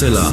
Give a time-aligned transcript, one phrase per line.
[0.00, 0.32] Mixella.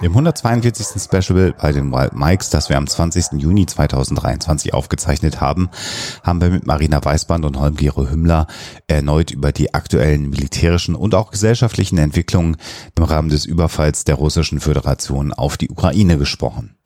[0.00, 1.02] Im 142.
[1.02, 3.40] Special bei den Wild Mikes, das wir am 20.
[3.42, 5.68] Juni 2023 aufgezeichnet haben,
[6.22, 8.46] haben wir mit Marina Weißband und Holmgero Hümmler
[8.86, 12.56] erneut über die aktuellen militärischen und auch gesellschaftlichen Entwicklungen
[12.96, 16.76] im Rahmen des Überfalls der Russischen Föderation auf die Ukraine gesprochen.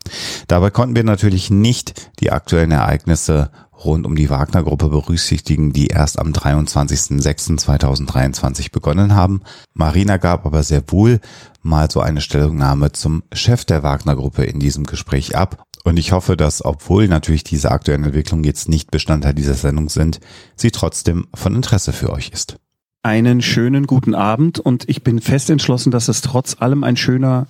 [0.48, 3.50] Dabei konnten wir natürlich nicht die aktuellen Ereignisse
[3.84, 9.42] rund um die Wagner-Gruppe berücksichtigen, die erst am 23.06.2023 begonnen haben.
[9.74, 11.20] Marina gab aber sehr wohl
[11.62, 15.64] mal so eine Stellungnahme zum Chef der Wagner-Gruppe in diesem Gespräch ab.
[15.84, 20.20] Und ich hoffe, dass, obwohl natürlich diese aktuellen Entwicklungen jetzt nicht Bestandteil dieser Sendung sind,
[20.54, 22.56] sie trotzdem von Interesse für euch ist.
[23.02, 27.48] Einen schönen guten Abend und ich bin fest entschlossen, dass es trotz allem ein schöner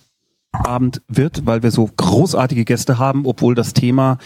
[0.52, 4.16] Abend wird, weil wir so großartige Gäste haben, obwohl das Thema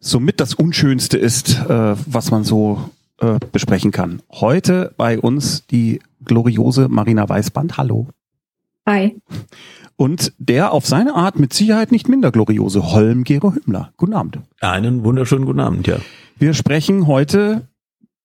[0.00, 4.22] somit das Unschönste ist, äh, was man so äh, besprechen kann.
[4.30, 7.76] Heute bei uns die gloriose Marina Weißband.
[7.76, 8.08] Hallo.
[8.86, 9.16] Hi.
[9.96, 13.92] Und der auf seine Art mit Sicherheit nicht minder gloriose Holm Gero Hümmler.
[13.96, 14.38] Guten Abend.
[14.60, 15.96] Einen wunderschönen guten Abend, ja.
[16.38, 17.66] Wir sprechen heute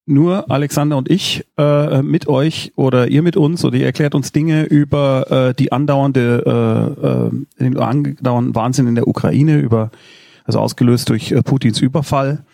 [0.04, 4.32] nur Alexander und ich äh, mit euch oder ihr mit uns oder ihr erklärt uns
[4.32, 9.90] Dinge über äh, die andauernde äh, äh, den andauernden Wahnsinn in der Ukraine, über
[10.44, 12.44] also ausgelöst durch äh, Putins Überfall.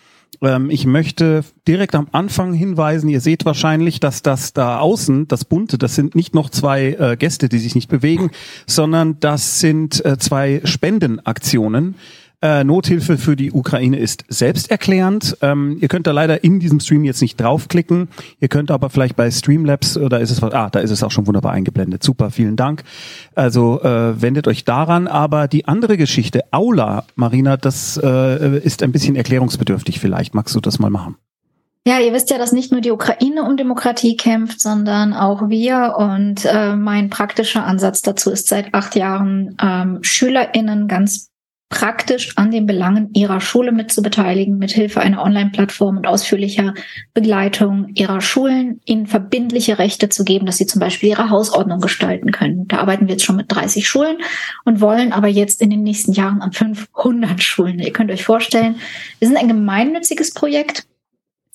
[0.41, 5.45] Ähm, ich möchte direkt am Anfang hinweisen, ihr seht wahrscheinlich, dass das da außen, das
[5.45, 8.31] Bunte, das sind nicht noch zwei äh, Gäste, die sich nicht bewegen,
[8.67, 11.97] sondern das sind äh, zwei Spendenaktionen.
[12.41, 15.37] Äh, Nothilfe für die Ukraine ist selbsterklärend.
[15.43, 18.09] Ähm, ihr könnt da leider in diesem Stream jetzt nicht draufklicken.
[18.39, 21.27] Ihr könnt aber vielleicht bei Streamlabs, oder ist es ah, da ist es auch schon
[21.27, 22.05] wunderbar eingeblendet.
[22.05, 22.85] Super, vielen Dank.
[23.35, 25.09] Also äh, wendet euch daran.
[25.09, 30.35] Aber die andere Geschichte, Aula, Marina, das äh, ist ein bisschen erklärungsbedürftig vielleicht.
[30.35, 31.17] Magst du das mal machen?
[31.89, 35.95] Ja, ihr wisst ja, dass nicht nur die Ukraine um Demokratie kämpft, sondern auch wir.
[35.97, 41.28] Und äh, mein praktischer Ansatz dazu ist seit acht Jahren ähm, SchülerInnen ganz
[41.69, 46.73] praktisch an den Belangen ihrer Schule mitzubeteiligen, mithilfe einer Online-Plattform und ausführlicher
[47.13, 52.33] Begleitung ihrer Schulen, ihnen verbindliche Rechte zu geben, dass sie zum Beispiel ihre Hausordnung gestalten
[52.33, 52.67] können.
[52.69, 54.17] Da arbeiten wir jetzt schon mit 30 Schulen
[54.65, 57.79] und wollen aber jetzt in den nächsten Jahren an 500 Schulen.
[57.81, 58.77] Ihr könnt euch vorstellen,
[59.19, 60.87] wir sind ein gemeinnütziges Projekt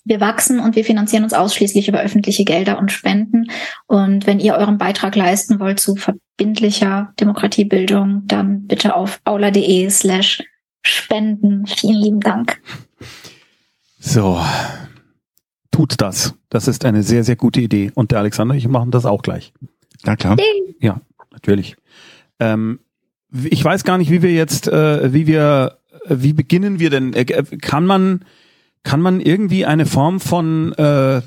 [0.06, 3.48] wir wachsen und wir finanzieren uns ausschließlich über öffentliche Gelder und Spenden.
[3.88, 10.44] Und wenn ihr euren Beitrag leisten wollt zu verbindlicher Demokratiebildung, dann bitte auf aula.de slash
[10.86, 11.66] spenden.
[11.68, 12.62] Vielen lieben Dank.
[13.98, 14.40] So,
[15.72, 16.36] tut das.
[16.50, 17.92] Das ist eine sehr, sehr gute Idee.
[17.96, 19.54] Und der Alexander, ich machen das auch gleich.
[20.06, 20.36] Ja, klar.
[20.82, 21.00] Ja,
[21.32, 21.78] natürlich.
[22.40, 22.80] Ähm,
[23.32, 27.14] ich weiß gar nicht, wie wir jetzt, äh, wie wir, wie beginnen wir denn?
[27.14, 28.26] Äh, kann man
[28.84, 31.22] kann man irgendwie eine Form von äh,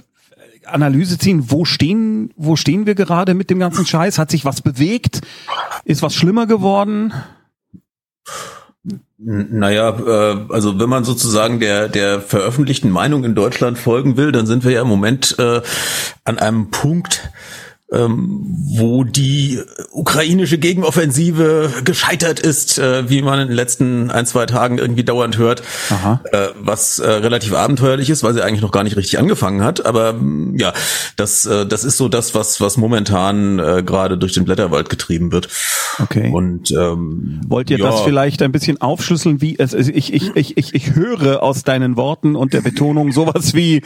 [0.67, 4.19] Analyse ziehen, wo stehen, wo stehen wir gerade mit dem ganzen Scheiß?
[4.19, 5.21] Hat sich was bewegt?
[5.85, 7.13] Ist was schlimmer geworden?
[9.19, 14.47] Naja, äh, also wenn man sozusagen der, der veröffentlichten Meinung in Deutschland folgen will, dann
[14.47, 15.63] sind wir ja im Moment äh,
[16.25, 17.31] an einem Punkt,
[17.93, 18.45] ähm,
[18.79, 19.61] wo die
[19.93, 25.39] ukrainische Gegenoffensive gescheitert ist, äh, wie man in den letzten ein, zwei Tagen irgendwie dauernd
[25.39, 25.63] hört,
[26.33, 29.87] äh, was äh, relativ abenteuerlich ist, weil sie eigentlich noch gar nicht richtig angefangen hat.
[29.87, 30.73] Aber mm, ja,
[31.15, 35.31] das, äh, das ist so das, was, was momentan äh, gerade durch den Blätterwald getrieben
[35.31, 35.49] wird.
[36.03, 36.31] Okay.
[36.33, 40.35] Und ähm, wollt ihr ja, das vielleicht ein bisschen aufschlüsseln, wie es also ich, ich,
[40.35, 43.83] ich, ich, ich höre aus deinen Worten und der Betonung sowas wie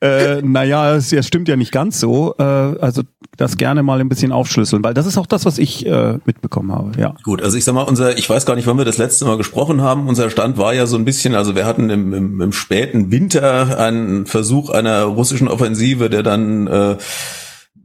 [0.00, 2.34] äh, naja, es ja, stimmt ja nicht ganz so.
[2.38, 3.02] Äh, also
[3.40, 6.72] das gerne mal ein bisschen aufschlüsseln, weil das ist auch das, was ich äh, mitbekommen
[6.72, 6.92] habe.
[7.00, 7.14] Ja.
[7.22, 9.36] Gut, also ich sag mal, unser, ich weiß gar nicht, wann wir das letzte Mal
[9.38, 10.08] gesprochen haben.
[10.08, 13.78] Unser Stand war ja so ein bisschen, also wir hatten im, im, im späten Winter
[13.78, 16.96] einen Versuch einer russischen Offensive, der dann äh,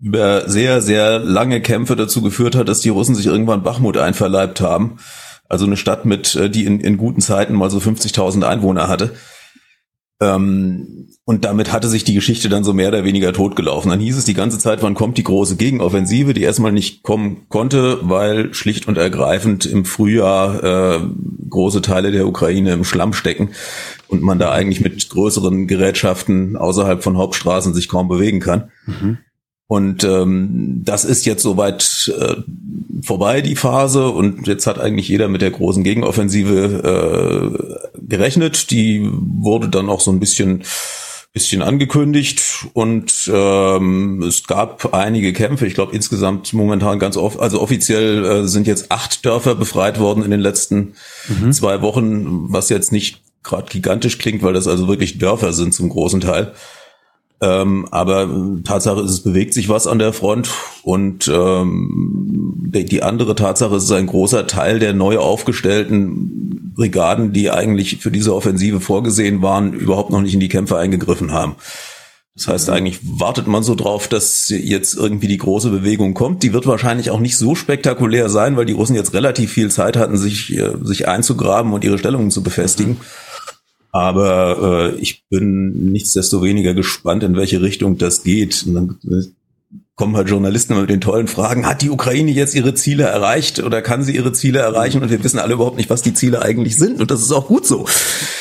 [0.01, 4.61] über sehr, sehr lange Kämpfe dazu geführt hat, dass die Russen sich irgendwann Bachmut einverleibt
[4.61, 4.97] haben.
[5.47, 9.11] Also eine Stadt mit, äh, die in, in guten Zeiten mal so 50.000 Einwohner hatte.
[10.21, 13.89] Ähm, und damit hatte sich die Geschichte dann so mehr oder weniger totgelaufen.
[13.89, 17.47] Dann hieß es die ganze Zeit, wann kommt die große Gegenoffensive, die erstmal nicht kommen
[17.49, 20.99] konnte, weil schlicht und ergreifend im Frühjahr äh,
[21.49, 23.49] große Teile der Ukraine im Schlamm stecken
[24.07, 28.71] und man da eigentlich mit größeren Gerätschaften außerhalb von Hauptstraßen sich kaum bewegen kann.
[28.85, 29.17] Mhm.
[29.67, 32.35] Und ähm, das ist jetzt soweit äh,
[33.01, 34.09] vorbei, die Phase.
[34.09, 37.53] Und jetzt hat eigentlich jeder mit der großen Gegenoffensive
[37.93, 38.69] äh, gerechnet.
[38.71, 40.63] Die wurde dann auch so ein bisschen
[41.35, 45.67] bisschen angekündigt und ähm, es gab einige Kämpfe.
[45.67, 50.23] Ich glaube insgesamt momentan ganz oft, also offiziell äh, sind jetzt acht Dörfer befreit worden
[50.23, 50.93] in den letzten
[51.27, 51.51] mhm.
[51.51, 55.89] zwei Wochen, was jetzt nicht gerade gigantisch klingt, weil das also wirklich Dörfer sind zum
[55.89, 56.53] großen Teil.
[57.41, 58.29] Ähm, aber
[58.63, 60.49] Tatsache ist, es bewegt sich was an der Front
[60.83, 67.97] und ähm, die, andere Tatsache ist, ein großer Teil der neu aufgestellten Brigaden, die eigentlich
[67.97, 71.55] für diese Offensive vorgesehen waren, überhaupt noch nicht in die Kämpfe eingegriffen haben.
[72.35, 76.43] Das heißt, eigentlich wartet man so drauf, dass jetzt irgendwie die große Bewegung kommt.
[76.43, 79.95] Die wird wahrscheinlich auch nicht so spektakulär sein, weil die Russen jetzt relativ viel Zeit
[79.95, 82.93] hatten, sich, äh, sich einzugraben und ihre Stellungen zu befestigen.
[82.93, 83.01] Mhm.
[83.95, 88.65] Aber äh, ich bin nichtsdestoweniger gespannt, in welche Richtung das geht.
[88.67, 89.23] Und dann äh,
[89.95, 93.81] kommen halt Journalisten mit den tollen Fragen, hat die Ukraine jetzt ihre Ziele erreicht oder
[93.81, 95.01] kann sie ihre Ziele erreichen?
[95.01, 96.99] Und wir wissen alle überhaupt nicht, was die Ziele eigentlich sind.
[96.99, 97.85] Und das ist auch gut so.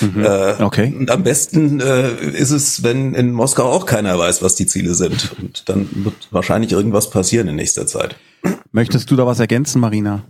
[0.00, 0.24] Mhm.
[0.24, 0.92] Äh, okay.
[0.98, 4.94] Und am besten äh, ist es, wenn in Moskau auch keiner weiß, was die Ziele
[4.94, 5.36] sind.
[5.40, 8.16] Und dann wird wahrscheinlich irgendwas passieren in nächster Zeit.
[8.72, 10.24] Möchtest du da was ergänzen, Marina?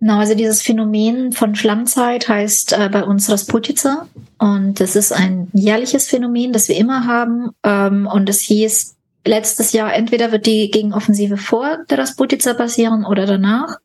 [0.00, 4.06] Genau, also dieses Phänomen von Schlammzeit heißt äh, bei uns Rasputice
[4.38, 9.72] und das ist ein jährliches Phänomen, das wir immer haben ähm, und es hieß letztes
[9.72, 13.76] Jahr, entweder wird die Gegenoffensive vor der Rasputice passieren oder danach.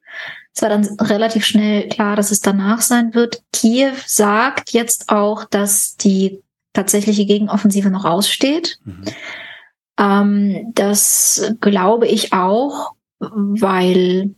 [0.53, 3.43] Es war dann relativ schnell klar, dass es danach sein wird.
[3.51, 6.41] Kiew sagt jetzt auch, dass die
[6.71, 8.79] tatsächliche Gegenoffensive noch aussteht.
[8.85, 9.03] Mhm.
[9.99, 14.33] Ähm, das glaube ich auch, weil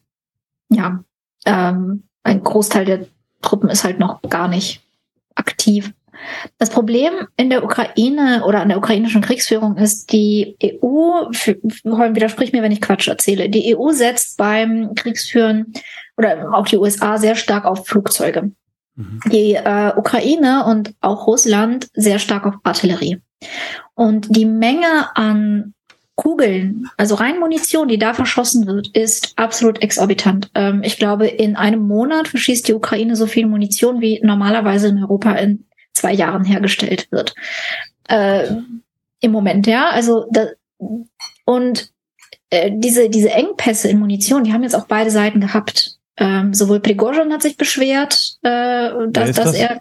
[0.69, 1.03] ja
[1.47, 3.07] ähm, ein Großteil der
[3.41, 4.81] Truppen ist halt noch gar nicht
[5.35, 5.93] aktiv.
[6.57, 11.29] Das Problem in der Ukraine oder an der ukrainischen Kriegsführung ist, die EU,
[11.85, 15.73] Holm widersprich mir, wenn ich Quatsch erzähle, die EU setzt beim Kriegsführen
[16.17, 18.51] oder auch die USA sehr stark auf Flugzeuge.
[18.95, 19.19] Mhm.
[19.31, 23.21] Die äh, Ukraine und auch Russland sehr stark auf Artillerie.
[23.93, 25.75] Und die Menge an
[26.17, 30.49] Kugeln, also rein Munition, die da verschossen wird, ist absolut exorbitant.
[30.55, 34.97] Ähm, ich glaube, in einem Monat verschießt die Ukraine so viel Munition, wie normalerweise in
[35.03, 37.35] Europa in zwei Jahren hergestellt wird.
[38.09, 38.47] Äh,
[39.19, 39.89] Im Moment, ja.
[39.89, 40.47] Also da,
[41.45, 41.91] und
[42.49, 45.99] äh, diese, diese Engpässe in Munition, die haben jetzt auch beide Seiten gehabt.
[46.17, 49.53] Ähm, sowohl Prigozhin hat sich beschwert, äh, dass, dass das?
[49.53, 49.77] er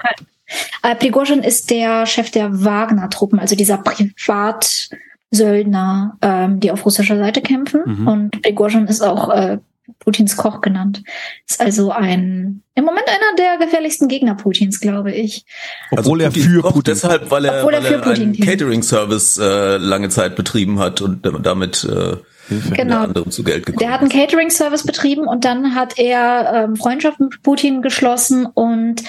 [0.83, 4.91] äh, Prigozhin ist der Chef der Wagner-Truppen, also dieser Privat
[5.31, 7.83] Söldner, ähm, die auf russischer Seite kämpfen.
[7.85, 8.09] Mhm.
[8.09, 9.59] Und Prigozhin ist auch äh,
[10.01, 11.03] Putins Koch genannt.
[11.49, 15.47] Ist also ein im Moment einer der gefährlichsten Gegner Putins, glaube ich.
[15.91, 20.09] Obwohl also er für Putin deshalb, weil er, weil er, er einen Catering-Service äh, lange
[20.11, 22.17] Zeit betrieben hat und damit äh,
[22.75, 23.05] genau.
[23.05, 23.79] anderem zu Geld gekommen.
[23.81, 29.03] Der hat einen Catering-Service betrieben und dann hat er ähm, Freundschaft mit Putin geschlossen und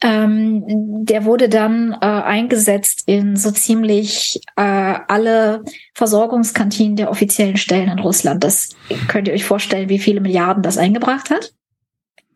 [0.00, 5.64] ähm, der wurde dann äh, eingesetzt in so ziemlich äh, alle
[5.94, 8.44] Versorgungskantinen der offiziellen Stellen in Russland.
[8.44, 8.70] Das
[9.08, 11.52] könnt ihr euch vorstellen, wie viele Milliarden das eingebracht hat.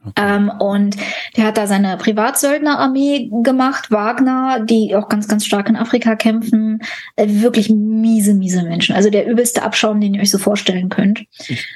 [0.04, 0.12] Okay.
[0.16, 0.96] Ähm, und
[1.36, 6.82] der hat da seine Privatsöldnerarmee gemacht, Wagner, die auch ganz, ganz stark in Afrika kämpfen.
[7.14, 8.96] Äh, wirklich miese, miese Menschen.
[8.96, 11.22] Also der übelste Abschaum, den ihr euch so vorstellen könnt.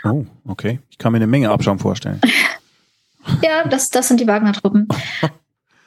[0.02, 0.80] Oh, okay.
[0.90, 2.20] Ich kann mir eine Menge Abschaum vorstellen.
[3.42, 4.88] ja, das, das sind die Wagner-Truppen.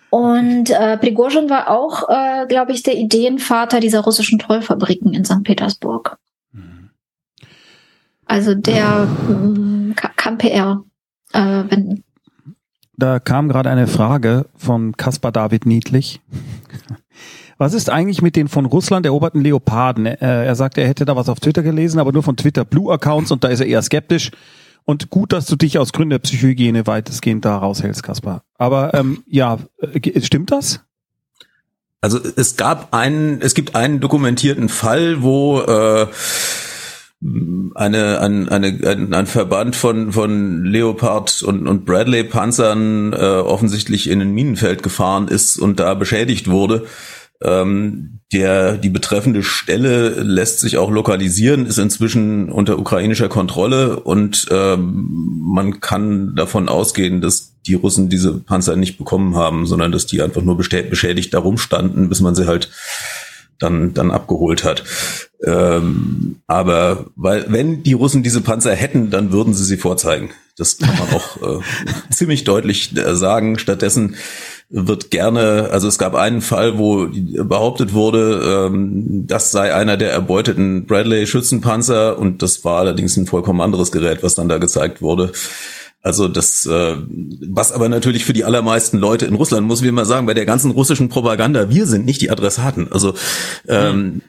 [0.10, 5.44] Und äh, Prigozhin war auch, äh, glaube ich, der Ideenvater dieser russischen Trollfabriken in St.
[5.44, 6.18] Petersburg.
[6.52, 6.90] Mhm.
[8.26, 10.84] Also der äh, kann PR.
[11.34, 12.04] Äh, wenn
[13.00, 16.20] da kam gerade eine Frage von Kaspar David Niedlich.
[17.58, 20.06] Was ist eigentlich mit den von Russland eroberten Leoparden?
[20.06, 22.92] Äh, er sagte, er hätte da was auf Twitter gelesen, aber nur von Twitter Blue
[22.92, 24.32] Accounts und da ist er eher skeptisch.
[24.90, 28.42] Und gut, dass du dich aus Gründen der Psychohygiene weitestgehend da raushältst, Kaspar.
[28.58, 30.80] Aber ähm, ja, äh, stimmt das?
[32.02, 36.08] Also es gab einen, es gibt einen dokumentierten Fall, wo äh,
[37.76, 44.32] eine, ein, eine, ein, Verband von, von Leopard und, und Bradley-Panzern äh, offensichtlich in ein
[44.32, 46.88] Minenfeld gefahren ist und da beschädigt wurde.
[47.42, 54.48] Ähm, der, die betreffende Stelle lässt sich auch lokalisieren, ist inzwischen unter ukrainischer Kontrolle und
[54.52, 60.06] ähm, man kann davon ausgehen, dass die Russen diese Panzer nicht bekommen haben, sondern dass
[60.06, 62.70] die einfach nur beschädigt darum standen, bis man sie halt
[63.58, 64.84] dann, dann abgeholt hat.
[65.46, 70.32] Ähm, aber weil, wenn die Russen diese Panzer hätten, dann würden sie sie vorzeigen.
[70.58, 71.64] Das kann man auch äh,
[72.10, 73.60] ziemlich deutlich äh, sagen.
[73.60, 74.16] Stattdessen
[74.70, 77.08] wird gerne, also es gab einen Fall, wo
[77.44, 83.62] behauptet wurde, ähm, das sei einer der erbeuteten Bradley-Schützenpanzer und das war allerdings ein vollkommen
[83.62, 85.32] anderes Gerät, was dann da gezeigt wurde.
[86.02, 86.96] Also das, äh,
[87.50, 90.46] was aber natürlich für die allermeisten Leute in Russland, muss wir mal sagen, bei der
[90.46, 92.90] ganzen russischen Propaganda, wir sind nicht die Adressaten.
[92.90, 93.16] Also
[93.68, 94.22] ähm,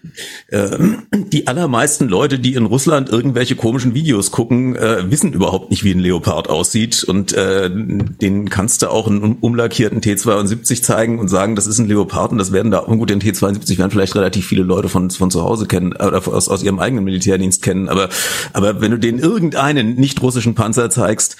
[0.49, 0.69] äh,
[1.13, 5.93] die allermeisten Leute, die in Russland irgendwelche komischen Videos gucken, äh, wissen überhaupt nicht, wie
[5.93, 7.05] ein Leopard aussieht.
[7.05, 11.87] Und äh, denen kannst du auch einen umlackierten T72 zeigen und sagen, das ist ein
[11.87, 15.31] Leopard und das werden da, gut, den T72 werden vielleicht relativ viele Leute von, von
[15.31, 17.89] zu Hause kennen oder aus, aus ihrem eigenen Militärdienst kennen.
[17.89, 18.09] Aber,
[18.53, 21.37] aber wenn du denen irgendeinen nicht russischen Panzer zeigst,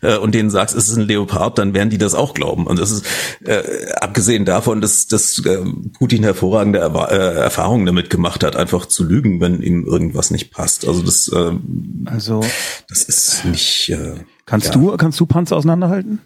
[0.00, 2.66] äh, und denen sagst, es ist ein Leopard, dann werden die das auch glauben.
[2.66, 3.06] Und das ist
[3.44, 3.62] äh,
[4.00, 5.58] abgesehen davon, dass, dass äh,
[5.98, 10.50] Putin hervorragende er äh, Erfahrungen damit gemacht hat, einfach zu lügen, wenn ihm irgendwas nicht
[10.50, 10.86] passt.
[10.86, 11.52] Also das, äh,
[12.06, 12.44] also
[12.88, 13.90] das ist nicht.
[13.90, 14.14] Äh,
[14.46, 14.72] kannst ja.
[14.72, 16.20] du kannst du Panzer auseinanderhalten?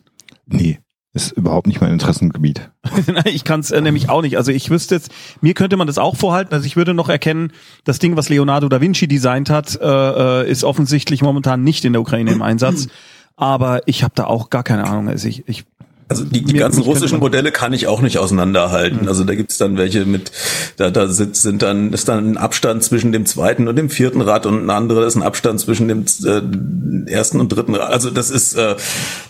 [0.47, 0.79] Nee.
[1.17, 2.73] Ist überhaupt nicht mein Interessengebiet.
[3.25, 4.37] ich kann es äh, nämlich auch nicht.
[4.37, 6.53] Also ich wüsste jetzt, mir könnte man das auch vorhalten.
[6.53, 7.53] Also ich würde noch erkennen,
[7.85, 11.93] das Ding, was Leonardo da Vinci designt hat, äh, äh ist offensichtlich momentan nicht in
[11.93, 12.89] der Ukraine im Einsatz.
[13.37, 15.09] Aber ich habe da auch gar keine Ahnung.
[15.09, 15.65] Also ich, ich
[16.07, 19.03] also die, die ganzen russischen Modelle kann ich auch nicht auseinanderhalten.
[19.03, 19.09] Mhm.
[19.09, 20.33] Also da gibt's dann welche mit,
[20.77, 24.21] da, da sind, sind dann, ist dann ein Abstand zwischen dem zweiten und dem vierten
[24.21, 27.91] Rad und ein anderer ist ein Abstand zwischen dem äh, ersten und dritten Rad.
[27.91, 28.77] Also das ist, äh,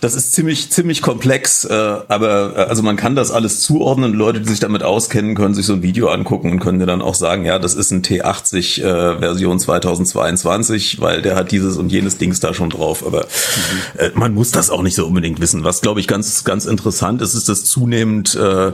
[0.01, 4.13] das ist ziemlich, ziemlich komplex, äh, aber äh, also man kann das alles zuordnen.
[4.13, 7.01] Leute, die sich damit auskennen, können sich so ein Video angucken und können dir dann
[7.01, 11.89] auch sagen, ja, das ist ein T80 äh, Version 2022, weil der hat dieses und
[11.89, 13.05] jenes Dings da schon drauf.
[13.05, 13.99] Aber mhm.
[13.99, 15.63] äh, man muss das auch nicht so unbedingt wissen.
[15.63, 17.21] Was glaube ich ganz, ganz interessant.
[17.21, 18.71] Ist, ist, dass zunehmend äh,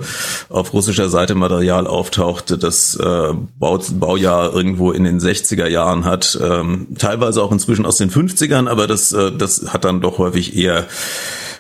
[0.50, 6.40] auf russischer Seite Material auftaucht, das äh, Bau, Baujahr irgendwo in den 60er Jahren hat,
[6.42, 10.56] ähm, teilweise auch inzwischen aus den 50ern, aber das, äh, das hat dann doch häufig
[10.56, 10.88] eher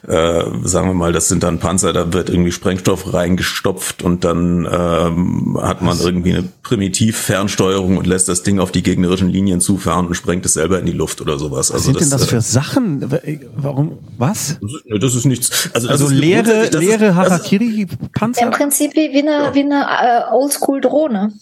[0.07, 4.67] äh, sagen wir mal, das sind dann Panzer, da wird irgendwie Sprengstoff reingestopft und dann
[4.71, 10.07] ähm, hat man irgendwie eine Primitiv-Fernsteuerung und lässt das Ding auf die gegnerischen Linien zufahren
[10.07, 11.69] und sprengt es selber in die Luft oder sowas.
[11.69, 13.11] Was also sind das, denn das für äh, Sachen?
[13.55, 13.99] Warum?
[14.17, 14.57] Was?
[14.89, 15.69] Das ist nichts.
[15.73, 18.41] Also, also leere, leere Harakiri-Panzer?
[18.41, 19.53] Im Prinzip wie eine, ja.
[19.53, 21.33] wie eine äh, Oldschool-Drohne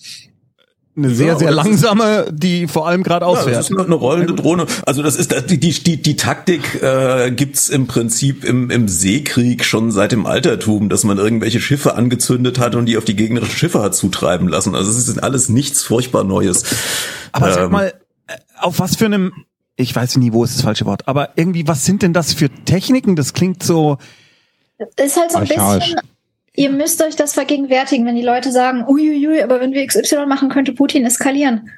[1.03, 3.51] eine sehr, ja, sehr langsame, die vor allem gerade ausfährt.
[3.51, 4.65] Ja, das ist eine rollende Drohne.
[4.86, 9.65] Also das ist die die die, die Taktik äh, gibt's im Prinzip im im Seekrieg
[9.65, 13.58] schon seit dem Altertum, dass man irgendwelche Schiffe angezündet hat und die auf die gegnerischen
[13.58, 14.75] Schiffe hat zutreiben lassen.
[14.75, 16.63] Also es ist alles nichts furchtbar Neues.
[17.32, 17.94] Aber ähm, sag mal,
[18.27, 19.34] äh, auf was für einem
[19.75, 23.15] ich weiß Niveau ist das falsche Wort, aber irgendwie was sind denn das für Techniken?
[23.15, 23.98] Das klingt so
[24.96, 26.00] ist halt so ein bisschen
[26.60, 30.50] ihr müsst euch das vergegenwärtigen, wenn die Leute sagen, uiuiui, aber wenn wir XY machen,
[30.50, 31.72] könnte Putin eskalieren.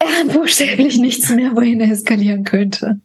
[0.00, 3.00] Er hat buchstäblich nichts mehr, wohin er eskalieren könnte.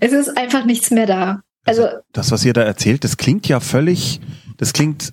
[0.00, 1.42] Es ist einfach nichts mehr da.
[1.64, 4.20] Also, also das, was ihr da erzählt, das klingt ja völlig,
[4.56, 5.12] das klingt,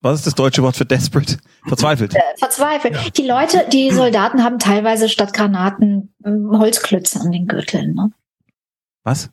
[0.00, 1.38] was ist das deutsche Wort für desperate?
[1.66, 2.14] Verzweifelt.
[2.14, 2.94] Äh, verzweifelt.
[2.94, 3.10] Ja.
[3.16, 7.94] Die Leute, die Soldaten haben teilweise statt Granaten ähm, Holzklötze an den Gürteln.
[7.94, 8.12] Ne?
[9.02, 9.30] Was?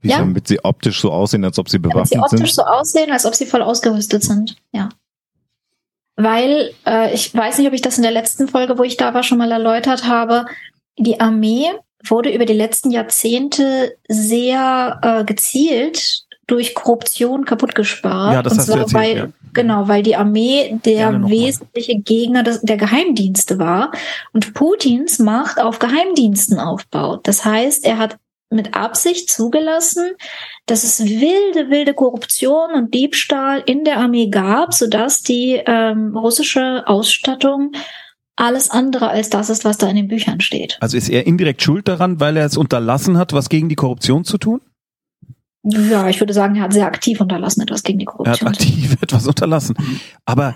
[0.00, 0.18] Wie ja.
[0.18, 2.18] damit sie optisch so aussehen, als ob sie bewaffnet sind?
[2.20, 2.64] Damit sie optisch sind?
[2.64, 4.88] so aussehen, als ob sie voll ausgerüstet sind, ja.
[6.16, 9.14] Weil, äh, ich weiß nicht, ob ich das in der letzten Folge, wo ich da
[9.14, 10.46] war, schon mal erläutert habe,
[10.98, 11.66] die Armee
[12.04, 18.32] wurde über die letzten Jahrzehnte sehr äh, gezielt durch Korruption kaputtgespart.
[18.32, 19.28] Ja, das und hast zwar du erzählt, weil, ja.
[19.52, 22.02] Genau, weil die Armee der wesentliche mal.
[22.02, 23.92] Gegner des, der Geheimdienste war
[24.32, 27.26] und Putins Macht auf Geheimdiensten aufbaut.
[27.26, 28.16] Das heißt, er hat
[28.50, 30.12] mit Absicht zugelassen,
[30.66, 36.84] dass es wilde, wilde Korruption und Diebstahl in der Armee gab, sodass die ähm, russische
[36.86, 37.72] Ausstattung
[38.36, 40.78] alles andere als das ist, was da in den Büchern steht.
[40.80, 44.24] Also ist er indirekt schuld daran, weil er es unterlassen hat, was gegen die Korruption
[44.24, 44.60] zu tun?
[45.64, 48.36] Ja, ich würde sagen, er hat sehr aktiv unterlassen, etwas gegen die Korruption.
[48.36, 49.76] Er hat aktiv etwas unterlassen.
[50.24, 50.54] Aber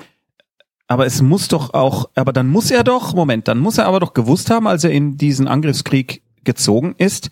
[0.89, 3.99] aber es muss doch auch, aber dann muss er doch, Moment, dann muss er aber
[3.99, 7.31] doch gewusst haben, als er in diesen Angriffskrieg gezogen ist,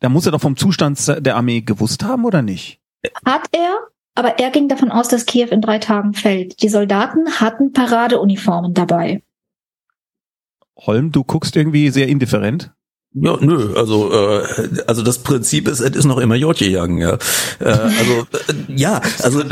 [0.00, 2.80] da muss er doch vom Zustand der Armee gewusst haben, oder nicht?
[3.24, 6.62] Hat er, aber er ging davon aus, dass Kiew in drei Tagen fällt.
[6.62, 9.22] Die Soldaten hatten Paradeuniformen dabei.
[10.76, 12.72] Holm, du guckst irgendwie sehr indifferent.
[13.14, 14.42] Ja, nö, also äh,
[14.86, 17.14] also das Prinzip ist, es ist noch immer Jod gegangen, ja.
[17.58, 19.42] Äh, also äh, ja, also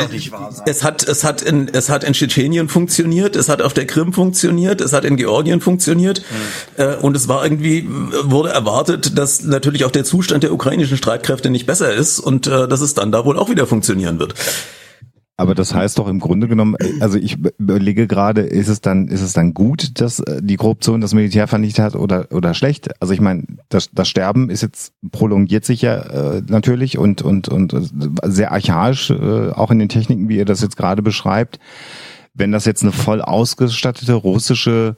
[0.66, 4.12] es hat es hat in es hat in Tschetschenien funktioniert, es hat auf der Krim
[4.12, 6.20] funktioniert, es hat in Georgien funktioniert
[6.76, 6.82] mhm.
[6.82, 7.88] äh, und es war irgendwie
[8.24, 12.68] wurde erwartet, dass natürlich auch der Zustand der ukrainischen Streitkräfte nicht besser ist und äh,
[12.68, 14.34] dass es dann da wohl auch wieder funktionieren wird.
[15.38, 19.08] Aber das heißt doch im Grunde genommen, äh, also ich überlege gerade, ist es dann,
[19.08, 23.00] ist es dann gut, dass äh, die Korruption das Militär vernichtet hat oder, oder schlecht?
[23.02, 27.48] Also ich meine, das, das Sterben ist jetzt prolongiert sich ja äh, natürlich und, und,
[27.48, 27.74] und
[28.24, 31.58] sehr archaisch, äh, auch in den Techniken, wie ihr das jetzt gerade beschreibt.
[32.32, 34.96] Wenn das jetzt eine voll ausgestattete russische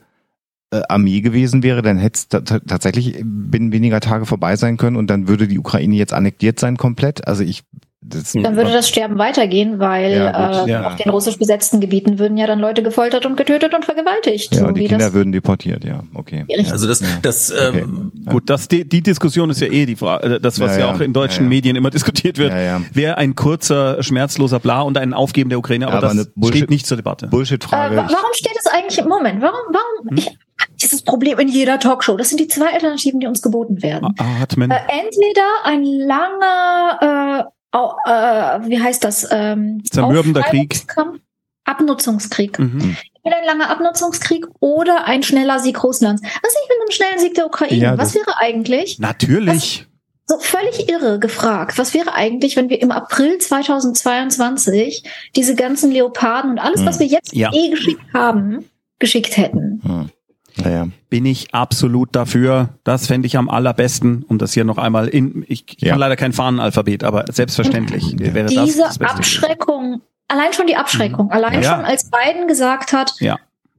[0.71, 5.09] äh, Armee gewesen wäre, dann hätte es tatsächlich binnen weniger Tage vorbei sein können und
[5.09, 7.26] dann würde die Ukraine jetzt annektiert sein komplett.
[7.26, 7.64] Also ich
[8.09, 10.87] dann würde das Sterben weitergehen, weil ja, äh, ja.
[10.87, 14.55] auf den russisch besetzten Gebieten würden ja dann Leute gefoltert und getötet und vergewaltigt.
[14.55, 16.45] Ja, so und die Kinder würden deportiert, ja, okay.
[16.71, 17.81] Also das, das okay.
[17.81, 20.87] ähm, gut, das die, die Diskussion ist ja eh die Frage, äh, das was ja,
[20.87, 22.53] ja auch in deutschen Medien immer diskutiert wird.
[22.93, 26.87] Wäre ein kurzer, schmerzloser Bla und ein Aufgeben der Ukraine, aber, aber das steht nicht
[26.87, 27.29] zur Debatte.
[27.29, 27.95] Bullshit-Frage.
[27.95, 29.43] Äh, warum steht es eigentlich im Moment?
[29.43, 30.11] Warum, warum?
[30.11, 30.19] Hm?
[30.19, 30.38] Ich,
[30.83, 32.17] dieses Problem in jeder Talkshow.
[32.17, 34.15] Das sind die zwei Alternativen, die uns geboten werden.
[34.19, 34.71] Atmen.
[34.71, 38.11] Äh, entweder ein langer äh, oh, äh,
[38.69, 39.27] wie heißt das?
[39.31, 40.87] Ähm, Zermürbender Krieg.
[41.65, 42.59] Abnutzungskrieg.
[42.59, 42.97] Mhm.
[43.25, 46.23] ein langer Abnutzungskrieg oder ein schneller Sieg Russlands.
[46.23, 47.77] Was ich mit einem schnellen Sieg der Ukraine?
[47.77, 48.99] Ja, was wäre eigentlich?
[48.99, 49.87] Natürlich.
[49.87, 49.89] Was,
[50.29, 51.79] so völlig irre gefragt.
[51.79, 55.03] Was wäre eigentlich, wenn wir im April 2022
[55.37, 56.87] diese ganzen Leoparden und alles, mhm.
[56.87, 57.51] was wir jetzt ja.
[57.53, 59.81] eh geschickt haben, geschickt hätten?
[59.83, 60.11] Mhm.
[60.65, 60.88] Ja.
[61.09, 62.71] Bin ich absolut dafür.
[62.85, 65.91] Das fände ich am allerbesten, um das hier noch einmal in, ich, ich ja.
[65.91, 68.35] kann leider kein Fahnenalphabet, aber selbstverständlich ja.
[68.35, 68.65] wäre das.
[68.65, 71.33] Diese das Abschreckung, allein schon die Abschreckung, mhm.
[71.33, 73.38] allein schon als Biden gesagt hat, ja.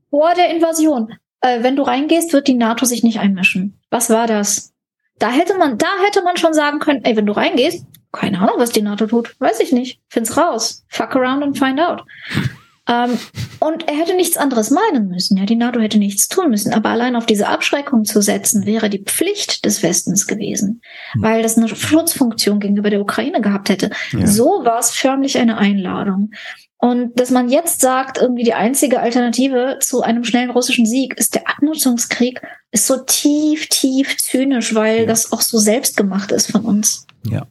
[0.09, 3.79] vor der Invasion, äh, wenn du reingehst, wird die NATO sich nicht einmischen.
[3.89, 4.74] Was war das?
[5.17, 8.55] Da hätte man, da hätte man schon sagen können, ey, wenn du reingehst, keine Ahnung,
[8.57, 12.03] was die NATO tut, weiß ich nicht, find's raus, fuck around and find out.
[12.89, 13.19] Ähm,
[13.60, 15.38] und er hätte nichts anderes meinen müssen.
[15.38, 16.74] Ja, die NATO hätte nichts tun müssen.
[16.74, 20.81] Aber allein auf diese Abschreckung zu setzen, wäre die Pflicht des Westens gewesen,
[21.13, 21.22] mhm.
[21.22, 23.91] weil das eine Schutzfunktion gegenüber der Ukraine gehabt hätte.
[24.12, 24.25] Ja.
[24.25, 26.31] So war es förmlich eine Einladung.
[26.81, 31.36] Und dass man jetzt sagt, irgendwie die einzige Alternative zu einem schnellen russischen Sieg ist
[31.36, 32.41] der Abnutzungskrieg,
[32.72, 35.05] ist so tief, tief zynisch, weil ja.
[35.05, 37.05] das auch so selbstgemacht ist von uns.
[37.29, 37.46] Ja.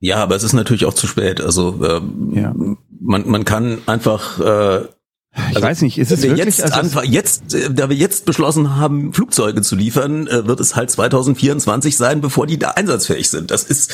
[0.00, 1.40] Ja, aber es ist natürlich auch zu spät.
[1.40, 2.54] Also ähm, ja.
[3.04, 4.88] Man, man kann einfach äh,
[5.36, 8.76] ich also, weiß nicht, ist es wirklich jetzt, also jetzt, äh, da wir jetzt beschlossen
[8.76, 13.50] haben, Flugzeuge zu liefern, äh, wird es halt 2024 sein, bevor die da einsatzfähig sind.
[13.50, 13.92] Das ist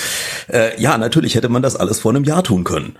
[0.53, 2.95] äh, ja natürlich hätte man das alles vor einem Jahr tun können.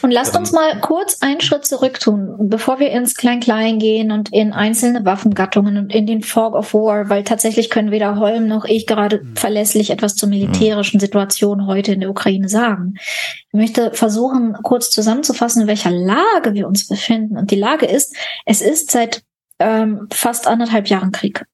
[0.00, 4.32] Und lasst uns mal kurz einen Schritt zurück tun, bevor wir ins Klein-Klein gehen und
[4.32, 8.64] in einzelne Waffengattungen und in den Fog of War, weil tatsächlich können weder Holm noch
[8.64, 9.36] ich gerade hm.
[9.36, 12.94] verlässlich etwas zur militärischen Situation heute in der Ukraine sagen.
[13.54, 17.36] Ich möchte versuchen, kurz zusammenzufassen, in welcher Lage wir uns befinden.
[17.36, 18.16] Und die Lage ist,
[18.46, 19.22] es ist seit
[19.58, 21.44] ähm, fast anderthalb Jahren Krieg.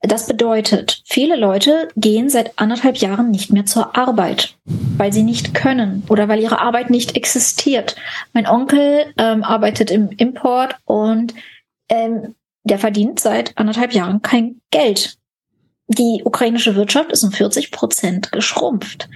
[0.00, 4.56] Das bedeutet, viele Leute gehen seit anderthalb Jahren nicht mehr zur Arbeit,
[4.96, 7.96] weil sie nicht können oder weil ihre Arbeit nicht existiert.
[8.32, 11.34] Mein Onkel ähm, arbeitet im Import und
[11.88, 15.16] ähm, der verdient seit anderthalb Jahren kein Geld.
[15.88, 19.08] Die ukrainische Wirtschaft ist um 40 Prozent geschrumpft.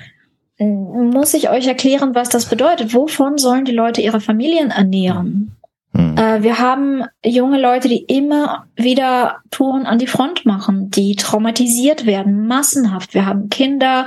[0.58, 2.94] Muss ich euch erklären, was das bedeutet?
[2.94, 5.56] Wovon sollen die Leute ihre Familien ernähren?
[5.94, 6.16] Hm.
[6.16, 12.06] Äh, wir haben junge Leute, die immer wieder Touren an die Front machen, die traumatisiert
[12.06, 13.14] werden, massenhaft.
[13.14, 14.06] Wir haben Kinder,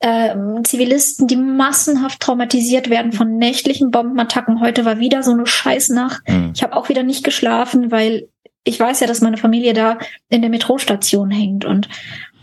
[0.00, 4.60] äh, Zivilisten, die massenhaft traumatisiert werden von nächtlichen Bombenattacken.
[4.60, 6.22] Heute war wieder so eine Scheißnacht.
[6.26, 6.52] Hm.
[6.54, 8.28] Ich habe auch wieder nicht geschlafen, weil
[8.64, 11.88] ich weiß ja, dass meine Familie da in der Metrostation hängt und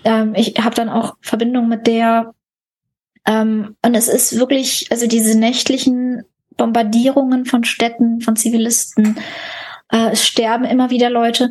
[0.04, 2.34] ähm, ich habe dann auch Verbindung mit der.
[3.25, 6.23] Ähm, und es ist wirklich, also diese nächtlichen
[6.59, 9.17] Bombardierungen von Städten, von Zivilisten.
[9.91, 11.49] Äh, es sterben immer wieder Leute.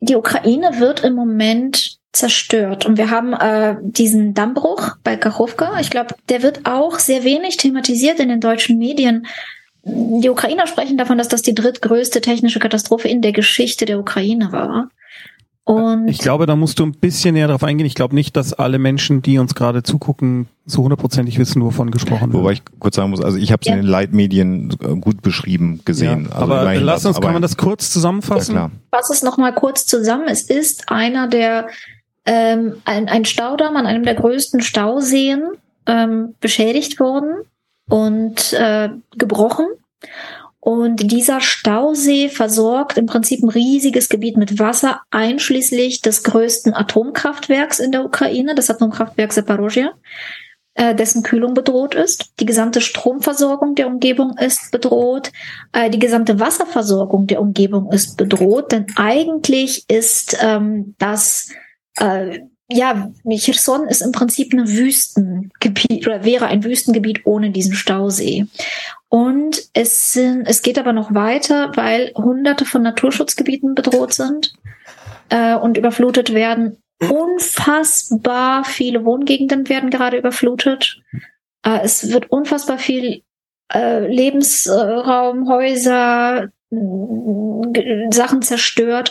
[0.00, 2.84] Die Ukraine wird im Moment zerstört.
[2.84, 5.78] Und wir haben äh, diesen Dammbruch bei Kachowka.
[5.78, 9.26] Ich glaube, der wird auch sehr wenig thematisiert in den deutschen Medien.
[9.84, 14.52] Die Ukrainer sprechen davon, dass das die drittgrößte technische Katastrophe in der Geschichte der Ukraine
[14.52, 14.90] war.
[15.68, 17.86] Und ich glaube, da musst du ein bisschen näher drauf eingehen.
[17.86, 22.32] Ich glaube nicht, dass alle Menschen, die uns gerade zugucken, so hundertprozentig wissen, wovon gesprochen
[22.32, 22.42] wird.
[22.42, 23.74] Wobei ich kurz sagen muss, also ich habe es ja.
[23.74, 26.28] in den Leitmedien äh, gut beschrieben gesehen.
[26.30, 28.54] Ja, also aber lass uns, kann man das kurz zusammenfassen?
[28.54, 30.24] Ja, Fass es nochmal kurz zusammen.
[30.26, 31.68] Es ist einer der,
[32.24, 35.50] ähm, ein, ein Staudamm an einem der größten Stauseen
[35.84, 37.42] ähm, beschädigt worden
[37.90, 39.66] und äh, gebrochen.
[40.60, 47.78] Und dieser Stausee versorgt im Prinzip ein riesiges Gebiet mit Wasser, einschließlich des größten Atomkraftwerks
[47.78, 49.90] in der Ukraine, das Atomkraftwerk Zaporozhye,
[50.74, 52.32] äh, dessen Kühlung bedroht ist.
[52.40, 55.30] Die gesamte Stromversorgung der Umgebung ist bedroht.
[55.72, 61.50] Äh, die gesamte Wasserversorgung der Umgebung ist bedroht, denn eigentlich ist ähm, das
[61.98, 62.40] äh,
[62.70, 68.46] ja, Cherson ist im Prinzip eine Wüstengebiet oder wäre ein Wüstengebiet ohne diesen Stausee.
[69.08, 74.52] Und es sind, es geht aber noch weiter, weil hunderte von Naturschutzgebieten bedroht sind
[75.30, 76.82] äh, und überflutet werden.
[77.00, 81.00] Unfassbar viele Wohngegenden werden gerade überflutet.
[81.64, 83.22] Äh, es wird unfassbar viel
[83.72, 86.48] äh, Lebensraum, Häuser,
[88.10, 89.10] Sachen zerstört.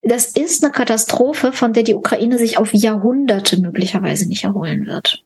[0.00, 5.23] das ist eine Katastrophe, von der die Ukraine sich auf Jahrhunderte möglicherweise nicht erholen wird.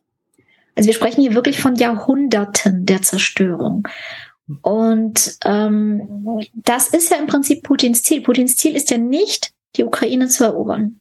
[0.78, 3.88] Also wir sprechen hier wirklich von Jahrhunderten der Zerstörung.
[4.62, 8.20] Und ähm, das ist ja im Prinzip Putins Ziel.
[8.20, 11.00] Putins Ziel ist ja nicht, die Ukraine zu erobern.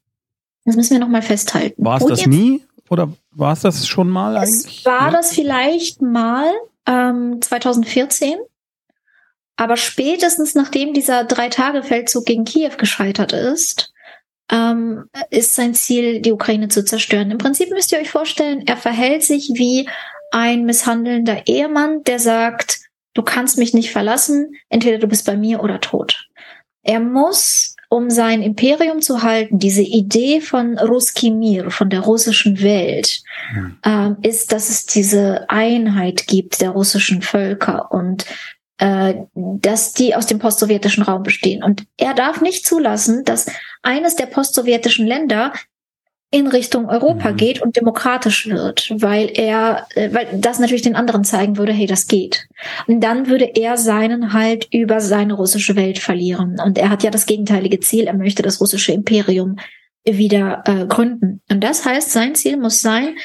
[0.66, 1.86] Das müssen wir nochmal festhalten.
[1.86, 2.64] War es das nie?
[2.90, 4.80] Oder war es das schon mal eigentlich?
[4.80, 5.12] Es war ja?
[5.12, 6.50] das vielleicht mal
[6.88, 8.40] ähm, 2014.
[9.58, 13.94] Aber spätestens nachdem dieser Drei-Tage-Feldzug gegen Kiew gescheitert ist,
[14.52, 17.32] ähm, ist sein Ziel, die Ukraine zu zerstören.
[17.32, 19.90] Im Prinzip müsst ihr euch vorstellen, er verhält sich wie
[20.32, 22.80] ein misshandelnder Ehemann, der sagt,
[23.14, 26.28] du kannst mich nicht verlassen, entweder du bist bei mir oder tot.
[26.84, 32.62] Er muss, um sein Imperium zu halten, diese Idee von Ruski Mir, von der russischen
[32.62, 33.22] Welt,
[33.54, 33.78] mhm.
[33.84, 38.26] ähm, ist, dass es diese Einheit gibt der russischen Völker und
[38.78, 41.64] äh, dass die aus dem postsowjetischen Raum bestehen.
[41.64, 43.48] Und er darf nicht zulassen, dass
[43.88, 45.54] eines der postsowjetischen Länder
[46.30, 47.38] in Richtung Europa mhm.
[47.38, 51.88] geht und demokratisch wird, weil er, äh, weil das natürlich den anderen zeigen würde, hey,
[51.88, 52.50] das geht.
[52.86, 56.60] Und dann würde er seinen Halt über seine russische Welt verlieren.
[56.64, 59.56] Und er hat ja das gegenteilige Ziel, er möchte das russische Imperium
[60.06, 61.42] wieder äh, gründen.
[61.50, 63.16] Und das heißt, sein Ziel muss sein,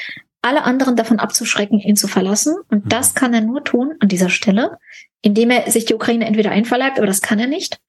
[0.41, 2.55] alle anderen davon abzuschrecken, ihn zu verlassen.
[2.69, 2.89] Und mhm.
[2.89, 4.77] das kann er nur tun an dieser Stelle,
[5.21, 7.79] indem er sich die Ukraine entweder einverleibt, aber das kann er nicht,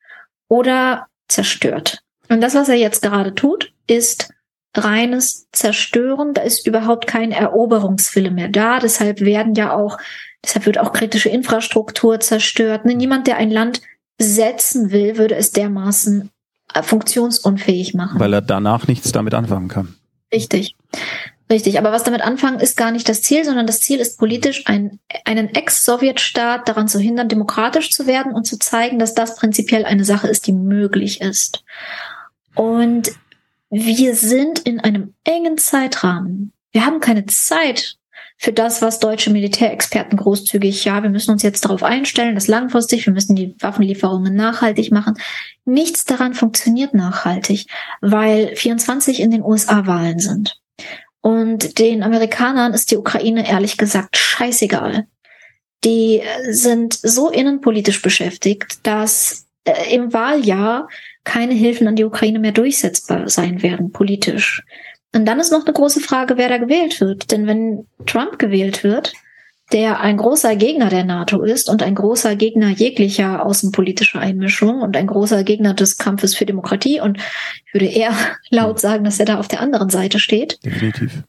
[0.49, 2.04] oder zerstört.
[2.29, 4.31] Und das, was er jetzt gerade tut, ist
[4.77, 6.35] reines Zerstören.
[6.35, 8.79] Da ist überhaupt kein Eroberungswille mehr da.
[8.79, 9.99] Deshalb werden ja auch,
[10.45, 12.85] deshalb wird auch kritische Infrastruktur zerstört.
[12.85, 13.83] Ne, niemand, der ein Land
[14.17, 16.31] besetzen will, würde es dermaßen
[16.73, 18.21] äh, funktionsunfähig machen.
[18.21, 19.95] Weil er danach nichts damit anfangen kann.
[20.33, 20.77] Richtig.
[21.51, 24.63] Richtig, aber was damit anfangen, ist gar nicht das Ziel, sondern das Ziel ist politisch,
[24.67, 29.85] ein, einen Ex-Sowjetstaat daran zu hindern, demokratisch zu werden und zu zeigen, dass das prinzipiell
[29.85, 31.63] eine Sache ist, die möglich ist.
[32.55, 33.12] Und
[33.71, 36.53] wir sind in einem engen Zeitrahmen.
[36.73, 37.97] Wir haben keine Zeit
[38.37, 43.07] für das, was deutsche Militärexperten großzügig, ja, wir müssen uns jetzt darauf einstellen, das langfristig,
[43.07, 45.14] wir müssen die Waffenlieferungen nachhaltig machen.
[45.64, 47.67] Nichts daran funktioniert nachhaltig,
[48.01, 50.61] weil 24 in den USA Wahlen sind.
[51.21, 55.07] Und den Amerikanern ist die Ukraine ehrlich gesagt scheißegal.
[55.85, 60.88] Die sind so innenpolitisch beschäftigt, dass äh, im Wahljahr
[61.25, 64.63] keine Hilfen an die Ukraine mehr durchsetzbar sein werden, politisch.
[65.15, 67.31] Und dann ist noch eine große Frage, wer da gewählt wird.
[67.31, 69.13] Denn wenn Trump gewählt wird,
[69.73, 74.97] der ein großer Gegner der NATO ist und ein großer Gegner jeglicher außenpolitischer Einmischung und
[74.97, 77.01] ein großer Gegner des Kampfes für Demokratie.
[77.01, 77.19] Und
[77.67, 78.13] ich würde eher
[78.51, 80.59] laut sagen, dass er da auf der anderen Seite steht.
[80.65, 81.23] Definitiv.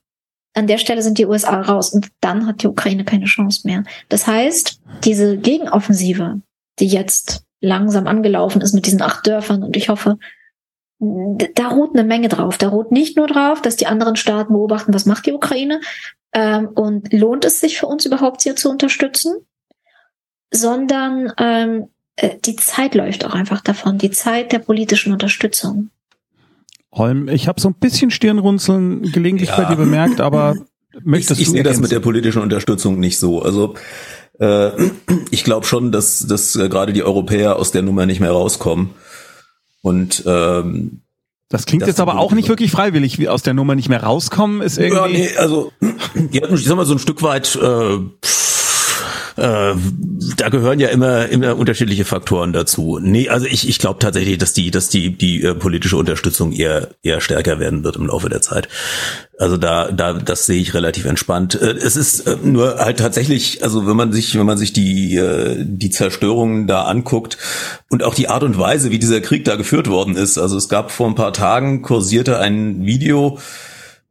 [0.53, 3.83] An der Stelle sind die USA raus und dann hat die Ukraine keine Chance mehr.
[4.09, 6.41] Das heißt, diese Gegenoffensive,
[6.79, 10.17] die jetzt langsam angelaufen ist mit diesen acht Dörfern und ich hoffe,
[10.99, 12.57] da ruht eine Menge drauf.
[12.57, 15.81] Da ruht nicht nur drauf, dass die anderen Staaten beobachten, was macht die Ukraine,
[16.33, 19.33] ähm, und lohnt es sich für uns überhaupt, sie zu unterstützen?
[20.51, 25.89] Sondern ähm, äh, die Zeit läuft auch einfach davon, die Zeit der politischen Unterstützung.
[26.93, 29.57] Holm, ich habe so ein bisschen Stirnrunzeln gelegentlich ja.
[29.57, 30.55] bei dir bemerkt, aber
[31.03, 33.41] möchtest ich, ich sehe das mit der politischen Unterstützung nicht so.
[33.41, 33.75] Also
[34.39, 34.71] äh,
[35.31, 38.91] ich glaube schon, dass, dass äh, gerade die Europäer aus der Nummer nicht mehr rauskommen.
[39.81, 41.01] Und ähm,
[41.49, 44.01] das klingt das jetzt aber auch nicht wirklich freiwillig, wie aus der Nummer nicht mehr
[44.01, 44.97] rauskommen, ist irgendwie.
[44.97, 45.71] Ja, nee, also
[46.15, 47.99] die hatten, ich sag mal, so ein Stück weit äh,
[49.37, 49.75] äh,
[50.37, 52.99] da gehören ja immer immer unterschiedliche Faktoren dazu.
[53.01, 56.89] Nee, also ich, ich glaube tatsächlich, dass die dass die die äh, politische Unterstützung eher
[57.03, 58.69] eher stärker werden wird im Laufe der Zeit.
[59.37, 61.55] Also da da das sehe ich relativ entspannt.
[61.55, 65.15] Äh, es ist äh, nur halt tatsächlich, also wenn man sich wenn man sich die
[65.17, 67.37] äh, die Zerstörungen da anguckt
[67.89, 70.37] und auch die Art und Weise, wie dieser Krieg da geführt worden ist.
[70.37, 73.37] Also es gab vor ein paar Tagen kursierte ein Video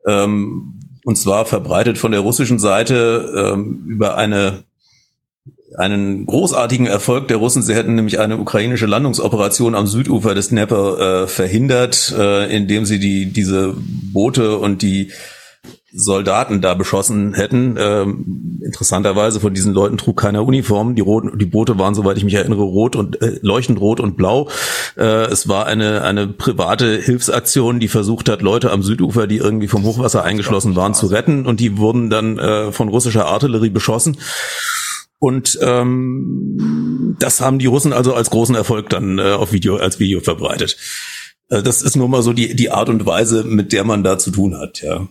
[0.06, 4.64] ähm, und zwar verbreitet von der russischen Seite ähm, über eine
[5.76, 7.62] einen großartigen Erfolg der Russen.
[7.62, 12.98] Sie hätten nämlich eine ukrainische Landungsoperation am Südufer des Dnepr äh, verhindert, äh, indem sie
[12.98, 15.10] die diese Boote und die
[15.96, 17.76] Soldaten da beschossen hätten.
[17.78, 20.96] Ähm, interessanterweise von diesen Leuten trug keiner Uniform.
[20.96, 24.16] Die, roten, die Boote waren, soweit ich mich erinnere, rot und äh, leuchtend rot und
[24.16, 24.48] blau.
[24.96, 29.68] Äh, es war eine eine private Hilfsaktion, die versucht hat, Leute am Südufer, die irgendwie
[29.68, 31.46] vom Hochwasser eingeschlossen waren, zu retten.
[31.46, 34.16] Und die wurden dann äh, von russischer Artillerie beschossen.
[35.24, 39.98] Und ähm, das haben die Russen also als großen Erfolg dann äh, auf Video als
[39.98, 40.76] Video verbreitet.
[41.48, 44.18] Äh, das ist nur mal so die die Art und Weise, mit der man da
[44.18, 45.08] zu tun hat, ja.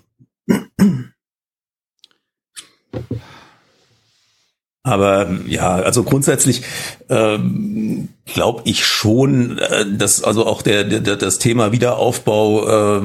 [4.83, 6.61] Aber ja, also grundsätzlich
[7.09, 13.01] ähm, glaube ich schon, äh, dass also auch der, der das Thema Wiederaufbau, äh,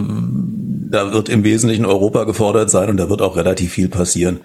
[0.90, 4.40] da wird im Wesentlichen Europa gefordert sein und da wird auch relativ viel passieren.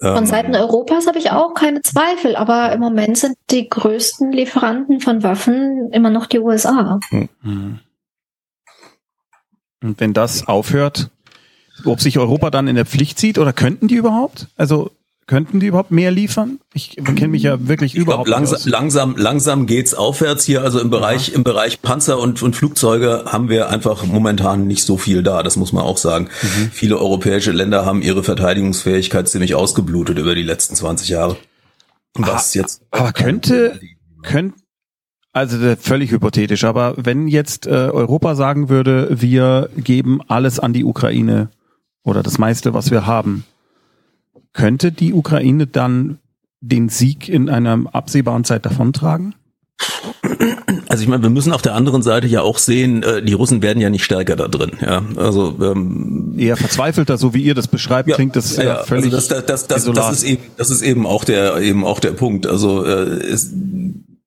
[0.00, 4.32] Von ähm, Seiten Europas habe ich auch keine Zweifel, aber im Moment sind die größten
[4.32, 6.98] Lieferanten von Waffen immer noch die USA.
[7.10, 7.78] Hm.
[9.82, 11.10] Und wenn das aufhört,
[11.84, 14.48] ob sich Europa dann in der Pflicht sieht oder könnten die überhaupt?
[14.56, 14.90] Also
[15.26, 16.58] Könnten die überhaupt mehr liefern?
[16.74, 18.70] Ich kenne mich ja wirklich ich überhaupt glaub, langsam, nicht aus.
[18.70, 20.62] Langsam, langsam geht's aufwärts hier.
[20.62, 21.34] Also im Bereich, ja.
[21.34, 25.42] im Bereich Panzer und, und Flugzeuge haben wir einfach momentan nicht so viel da.
[25.42, 26.28] Das muss man auch sagen.
[26.42, 26.70] Mhm.
[26.72, 31.38] Viele europäische Länder haben ihre Verteidigungsfähigkeit ziemlich ausgeblutet über die letzten 20 Jahre.
[32.14, 32.82] Was ah, jetzt?
[32.90, 33.80] Aber könnte,
[34.22, 34.58] könnte,
[35.32, 40.84] also völlig hypothetisch, aber wenn jetzt äh, Europa sagen würde, wir geben alles an die
[40.84, 41.48] Ukraine
[42.04, 43.44] oder das meiste, was wir haben,
[44.54, 46.18] könnte die Ukraine dann
[46.60, 49.34] den Sieg in einer absehbaren Zeit davontragen?
[50.88, 53.62] Also ich meine, wir müssen auf der anderen Seite ja auch sehen, äh, die Russen
[53.62, 54.72] werden ja nicht stärker da drin.
[54.80, 58.84] Ja, also ähm, eher verzweifelter, so wie ihr das beschreibt, ja, klingt das ja, ja
[58.84, 59.12] völlig.
[59.12, 62.00] Also das, das, das, das, das ist eben, das ist eben auch der eben auch
[62.00, 62.46] der Punkt.
[62.46, 63.52] Also äh, es,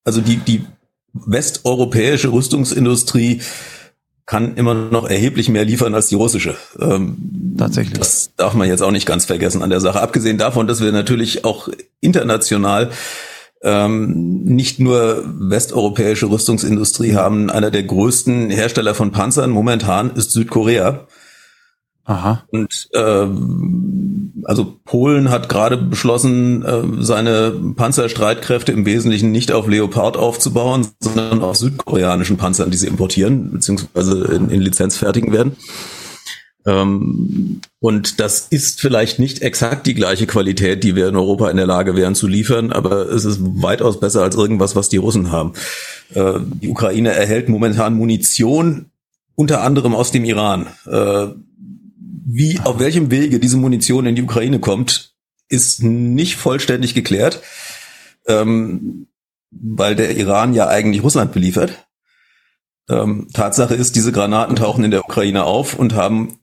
[0.03, 0.65] also die die
[1.13, 3.41] westeuropäische Rüstungsindustrie
[4.27, 6.55] kann immer noch erheblich mehr liefern als die russische.
[6.79, 7.97] Ähm, Tatsächlich.
[7.97, 10.01] Das darf man jetzt auch nicht ganz vergessen an der Sache.
[10.01, 11.69] Abgesehen davon, dass wir natürlich auch
[12.01, 12.91] international
[13.63, 17.49] ähm, nicht nur westeuropäische Rüstungsindustrie haben.
[17.49, 21.07] Einer der größten Hersteller von Panzern momentan ist Südkorea.
[22.07, 22.45] Aha.
[22.51, 30.15] Und ähm, also Polen hat gerade beschlossen, äh, seine Panzerstreitkräfte im Wesentlichen nicht auf Leopard
[30.15, 35.57] aufzubauen, sondern auf südkoreanischen Panzern, die sie importieren, beziehungsweise in, in Lizenz fertigen werden.
[36.65, 41.57] Ähm, und das ist vielleicht nicht exakt die gleiche Qualität, die wir in Europa in
[41.57, 45.29] der Lage wären zu liefern, aber es ist weitaus besser als irgendwas, was die Russen
[45.29, 45.51] haben.
[46.13, 48.91] Äh, die Ukraine erhält momentan Munition,
[49.35, 50.67] unter anderem aus dem Iran.
[50.85, 51.27] Äh,
[52.29, 55.13] wie, auf welchem Wege diese Munition in die Ukraine kommt,
[55.47, 57.41] ist nicht vollständig geklärt,
[58.27, 59.07] ähm,
[59.49, 61.87] weil der Iran ja eigentlich Russland beliefert.
[62.89, 66.39] Ähm, Tatsache ist, diese Granaten tauchen in der Ukraine auf und haben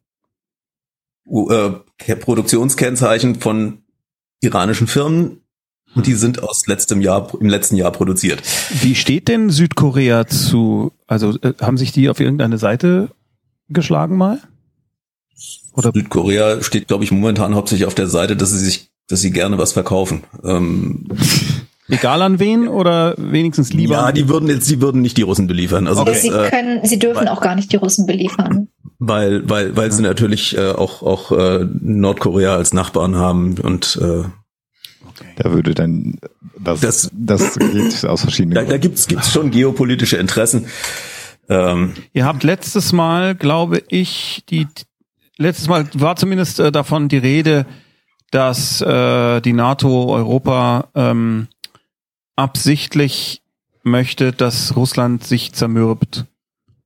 [1.29, 1.71] äh,
[2.17, 3.85] Produktionskennzeichen von
[4.41, 5.43] iranischen Firmen
[5.95, 8.43] und die sind aus letztem Jahr im letzten Jahr produziert.
[8.71, 10.93] Wie steht denn Südkorea zu?
[11.07, 13.11] Also äh, haben sich die auf irgendeine Seite
[13.69, 14.41] geschlagen mal?
[15.75, 15.93] Oder?
[15.93, 19.59] Südkorea steht, glaube ich, momentan hauptsächlich auf der Seite, dass sie sich, dass sie gerne
[19.59, 20.25] was verkaufen.
[20.45, 21.09] Ähm,
[21.89, 23.95] Egal an wen oder wenigstens lieber?
[23.95, 25.87] Ja, die würden jetzt, sie würden nicht die Russen beliefern.
[25.87, 26.13] Also okay.
[26.13, 28.69] das, sie äh, können, sie dürfen weil, auch gar nicht die Russen beliefern.
[28.99, 34.23] Weil, weil, weil sie natürlich äh, auch auch äh, Nordkorea als Nachbarn haben und äh,
[35.37, 36.19] da würde dann
[36.59, 38.55] das, das, das geht aus verschiedenen.
[38.55, 40.67] Da, da gibt's gibt's schon geopolitische Interessen.
[41.49, 44.67] Ähm, Ihr habt letztes Mal, glaube ich, die
[45.37, 47.67] letztes Mal war zumindest äh, davon die Rede,
[48.31, 51.49] dass äh, die NATO Europa ähm,
[52.37, 53.43] absichtlich
[53.83, 56.27] möchte, dass Russland sich zermürbt.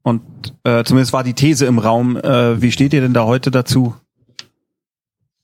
[0.02, 0.22] Und
[0.64, 2.16] äh, zumindest war die These im Raum.
[2.16, 3.94] Äh, wie steht ihr denn da heute dazu?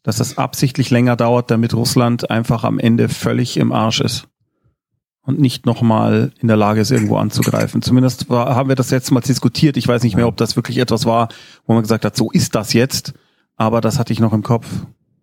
[0.02, 4.28] Dass das absichtlich länger dauert, damit Russland einfach am Ende völlig im Arsch ist
[5.26, 7.82] und nicht nochmal in der Lage ist, irgendwo anzugreifen.
[7.82, 9.76] Zumindest war, haben wir das letzte Mal diskutiert.
[9.76, 11.28] Ich weiß nicht mehr, ob das wirklich etwas war,
[11.66, 13.14] wo man gesagt hat, so ist das jetzt.
[13.56, 14.66] Aber das hatte ich noch im Kopf.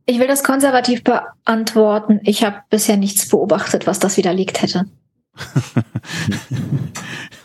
[0.08, 2.20] Ich will das konservativ beantworten.
[2.24, 4.86] Ich habe bisher nichts beobachtet, was das widerlegt hätte.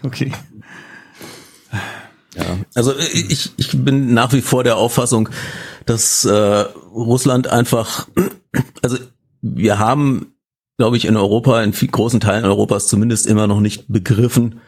[0.02, 0.32] okay.
[2.34, 5.28] Ja, also ich, ich bin nach wie vor der Auffassung,
[5.84, 8.08] dass äh, Russland einfach,
[8.82, 8.98] also
[9.42, 10.35] wir haben
[10.78, 14.60] glaube ich, in Europa, in viel, großen Teilen Europas zumindest immer noch nicht begriffen,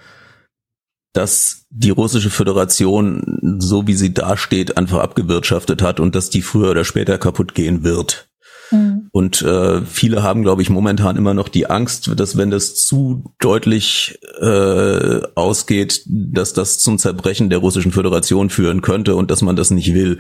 [1.13, 6.71] dass die russische Föderation, so wie sie dasteht, einfach abgewirtschaftet hat und dass die früher
[6.71, 8.29] oder später kaputt gehen wird.
[8.71, 9.09] Mhm.
[9.13, 13.35] Und äh, viele haben, glaube ich, momentan immer noch die Angst, dass wenn das zu
[13.39, 19.57] deutlich äh, ausgeht, dass das zum Zerbrechen der russischen Föderation führen könnte und dass man
[19.57, 20.19] das nicht will.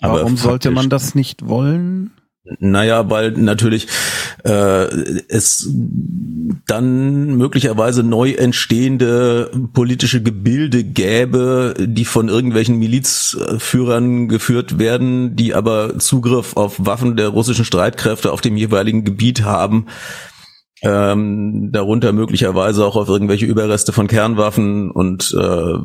[0.00, 2.12] Aber Warum sollte man das nicht wollen?
[2.60, 3.88] Naja, weil natürlich
[4.44, 4.84] äh,
[5.28, 5.68] es
[6.66, 15.98] dann möglicherweise neu entstehende politische Gebilde gäbe, die von irgendwelchen Milizführern geführt werden, die aber
[15.98, 19.86] Zugriff auf Waffen der russischen Streitkräfte auf dem jeweiligen Gebiet haben.
[20.82, 25.78] Ähm, darunter möglicherweise auch auf irgendwelche Überreste von Kernwaffen und äh,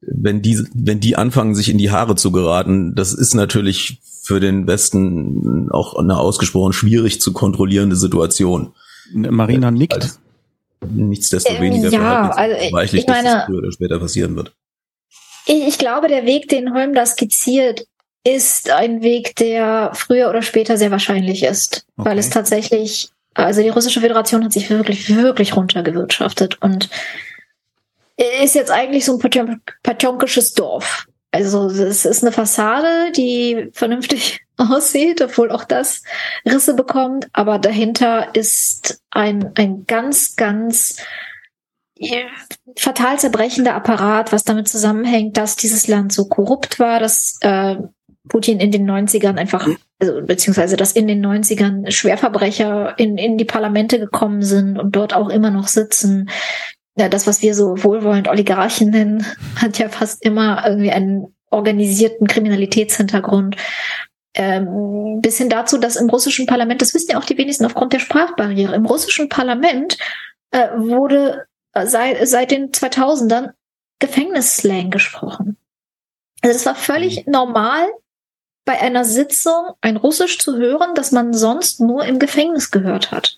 [0.00, 4.40] wenn die, wenn die anfangen, sich in die Haare zu geraten, das ist natürlich für
[4.40, 8.74] den Westen auch eine ausgesprochen schwierig zu kontrollierende Situation.
[9.14, 9.94] Marina nickt.
[9.94, 10.20] Als
[10.86, 14.52] nichtsdestoweniger ähm, ja, also ich, ich meine, dass das früher oder später passieren wird.
[15.46, 17.86] Ich, ich glaube, der Weg, den Holm da skizziert,
[18.22, 22.10] ist ein Weg, der früher oder später sehr wahrscheinlich ist, okay.
[22.10, 26.90] weil es tatsächlich, also die russische Föderation hat sich wirklich, wirklich runtergewirtschaftet und
[28.44, 31.06] ist jetzt eigentlich so ein patjonkisches Dorf.
[31.30, 36.02] Also es ist eine Fassade, die vernünftig aussieht, obwohl auch das
[36.46, 40.96] Risse bekommt, aber dahinter ist ein, ein ganz, ganz
[42.76, 47.76] fatal zerbrechender Apparat, was damit zusammenhängt, dass dieses Land so korrupt war, dass äh,
[48.28, 49.66] Putin in den 90ern einfach,
[49.98, 55.14] also, beziehungsweise dass in den 90ern Schwerverbrecher in, in die Parlamente gekommen sind und dort
[55.14, 56.28] auch immer noch sitzen.
[56.98, 59.24] Ja, das, was wir so wohlwollend Oligarchen nennen,
[59.56, 63.56] hat ja fast immer irgendwie einen organisierten Kriminalitätshintergrund.
[64.34, 67.92] Ähm, bis hin dazu, dass im russischen Parlament, das wissen ja auch die wenigsten aufgrund
[67.92, 69.96] der Sprachbarriere, im russischen Parlament
[70.50, 71.46] äh, wurde
[71.84, 73.50] seit, seit den 2000ern
[73.98, 75.56] Gefängnisslang gesprochen.
[76.42, 77.32] Also es war völlig mhm.
[77.32, 77.86] normal,
[78.64, 83.37] bei einer Sitzung ein Russisch zu hören, das man sonst nur im Gefängnis gehört hat.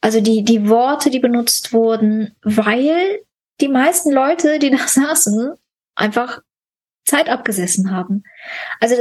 [0.00, 3.20] Also die, die Worte, die benutzt wurden, weil
[3.60, 5.54] die meisten Leute, die da saßen,
[5.94, 6.40] einfach
[7.04, 8.22] Zeit abgesessen haben.
[8.80, 8.94] Also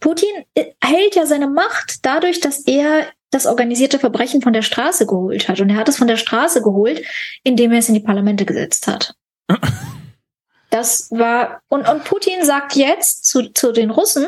[0.00, 5.06] Putin äh, hält ja seine Macht dadurch, dass er das organisierte Verbrechen von der Straße
[5.06, 5.60] geholt hat.
[5.60, 7.04] Und er hat es von der Straße geholt,
[7.44, 9.14] indem er es in die Parlamente gesetzt hat.
[10.68, 14.26] Das war, und, und Putin sagt jetzt zu, zu den Russen,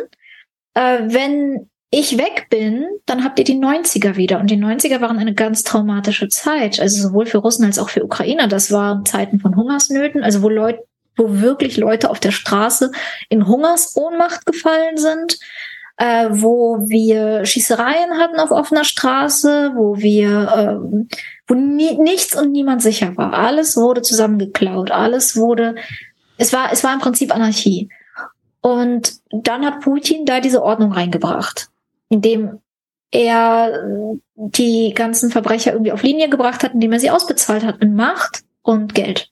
[0.75, 4.41] äh, wenn ich weg bin, dann habt ihr die 90er wieder.
[4.41, 6.81] Und die 90er waren eine ganz traumatische Zeit.
[6.81, 8.47] Also sowohl für Russen als auch für Ukrainer.
[8.47, 10.85] Das waren Zeiten von Hungersnöten, also wo Leute,
[11.17, 12.91] wo wirklich Leute auf der Straße
[13.31, 15.39] in Hungersohnmacht gefallen sind,
[15.97, 21.09] äh, wo wir Schießereien hatten auf offener Straße, wo wir, äh,
[21.47, 23.33] wo nie, nichts und niemand sicher war.
[23.33, 25.75] Alles wurde zusammengeklaut, alles wurde,
[26.37, 27.89] es war, es war im Prinzip Anarchie.
[28.61, 31.69] Und dann hat Putin da diese Ordnung reingebracht,
[32.09, 32.61] indem
[33.11, 37.95] er die ganzen Verbrecher irgendwie auf Linie gebracht hat, indem er sie ausbezahlt hat in
[37.95, 39.31] Macht und Geld.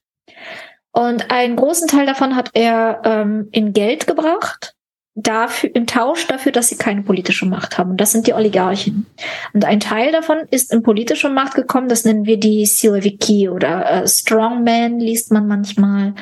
[0.92, 4.76] Und einen großen Teil davon hat er ähm, in Geld gebracht,
[5.16, 7.90] dafür, im Tausch dafür, dass sie keine politische Macht haben.
[7.90, 9.06] Und das sind die Oligarchen.
[9.52, 13.90] Und ein Teil davon ist in politische Macht gekommen, das nennen wir die Siloviki oder
[13.90, 16.14] äh, Strongman, liest man manchmal.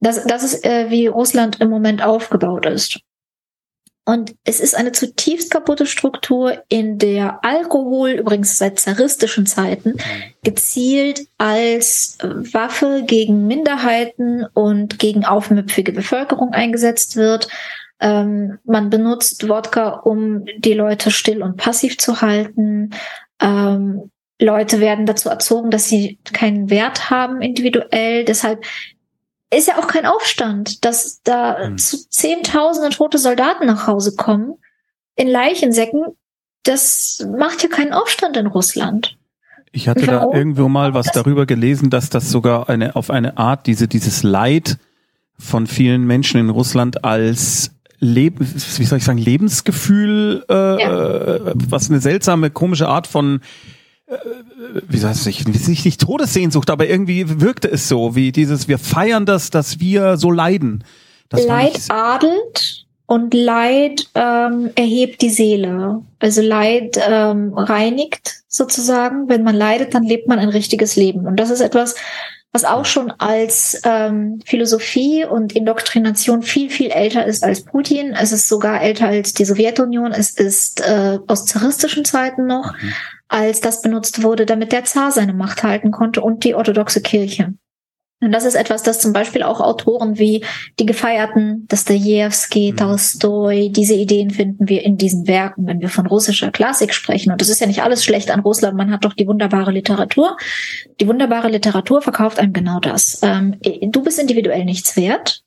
[0.00, 3.00] Das, das ist, äh, wie Russland im Moment aufgebaut ist.
[4.08, 9.98] Und es ist eine zutiefst kaputte Struktur, in der Alkohol, übrigens seit zaristischen Zeiten,
[10.42, 17.48] gezielt als Waffe gegen Minderheiten und gegen aufmüpfige Bevölkerung eingesetzt wird.
[18.00, 22.94] Ähm, man benutzt Wodka, um die Leute still und passiv zu halten.
[23.42, 28.24] Ähm, Leute werden dazu erzogen, dass sie keinen Wert haben individuell.
[28.24, 28.64] Deshalb
[29.50, 31.78] ist ja auch kein Aufstand, dass da mhm.
[31.78, 34.54] zu Zehntausende tote Soldaten nach Hause kommen
[35.16, 36.04] in Leichensäcken.
[36.64, 39.16] Das macht ja keinen Aufstand in Russland.
[39.72, 40.32] Ich hatte Warum?
[40.32, 44.22] da irgendwo mal was darüber gelesen, dass das sogar eine auf eine Art diese dieses
[44.22, 44.78] Leid
[45.38, 51.36] von vielen Menschen in Russland als Leb wie soll ich sagen Lebensgefühl, äh, ja.
[51.36, 53.40] Äh, was eine seltsame komische Art von
[54.88, 59.26] wie soll ich nicht, nicht Todessehnsucht, aber irgendwie wirkte es so, wie dieses, wir feiern
[59.26, 60.84] das, dass wir so leiden.
[61.28, 66.02] Das Leid adelt und Leid ähm, erhebt die Seele.
[66.20, 69.28] Also Leid ähm, reinigt sozusagen.
[69.28, 71.26] Wenn man leidet, dann lebt man ein richtiges Leben.
[71.26, 71.94] Und das ist etwas,
[72.50, 78.14] was auch schon als ähm, Philosophie und Indoktrination viel, viel älter ist als Putin.
[78.18, 80.12] Es ist sogar älter als die Sowjetunion.
[80.12, 82.72] Es ist äh, aus zaristischen Zeiten noch.
[82.72, 82.92] Mhm
[83.28, 87.54] als das benutzt wurde, damit der Zar seine Macht halten konnte und die orthodoxe Kirche.
[88.20, 90.44] Und das ist etwas, das zum Beispiel auch Autoren wie
[90.80, 92.76] die gefeierten Dostoevsky, mhm.
[92.76, 97.30] Tolstoi, diese Ideen finden wir in diesen Werken, wenn wir von russischer Klassik sprechen.
[97.30, 100.36] Und das ist ja nicht alles schlecht an Russland, man hat doch die wunderbare Literatur.
[101.00, 103.20] Die wunderbare Literatur verkauft einem genau das.
[103.22, 105.42] Ähm, du bist individuell nichts wert.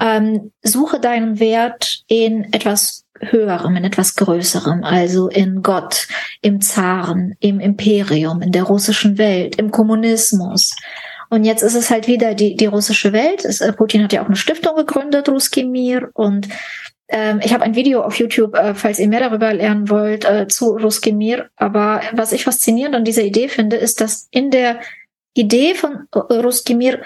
[0.00, 6.08] Ähm, suche deinen Wert in etwas Höherem, in etwas Größerem, also in Gott,
[6.40, 10.74] im Zaren, im Imperium, in der russischen Welt, im Kommunismus.
[11.30, 13.44] Und jetzt ist es halt wieder die, die russische Welt.
[13.44, 16.10] Es, äh, Putin hat ja auch eine Stiftung gegründet, Ruski Mir.
[16.14, 16.48] Und
[17.08, 20.48] ähm, ich habe ein Video auf YouTube, äh, falls ihr mehr darüber lernen wollt, äh,
[20.48, 21.48] zu Ruski Mir.
[21.56, 24.80] Aber was ich faszinierend an dieser Idee finde, ist, dass in der
[25.34, 27.00] Idee von äh, Ruski Mir,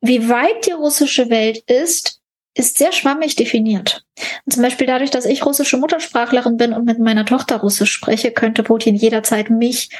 [0.00, 2.19] wie weit die russische Welt ist,
[2.60, 4.04] ist sehr schwammig definiert.
[4.44, 8.30] Und zum Beispiel dadurch, dass ich russische Muttersprachlerin bin und mit meiner Tochter Russisch spreche,
[8.30, 9.90] könnte Putin jederzeit mich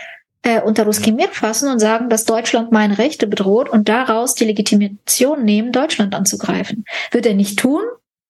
[0.42, 4.44] äh, unter Ruski Mir fassen und sagen, dass Deutschland meine Rechte bedroht und daraus die
[4.44, 6.84] Legitimation nehmen, Deutschland anzugreifen.
[7.10, 7.82] Wird er nicht tun?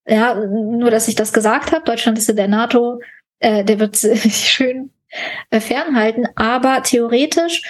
[0.07, 1.85] Ja, nur dass ich das gesagt habe.
[1.85, 3.01] Deutschland ist in der NATO,
[3.41, 4.91] äh, der wird sich schön
[5.51, 6.29] äh, fernhalten.
[6.37, 7.63] Aber theoretisch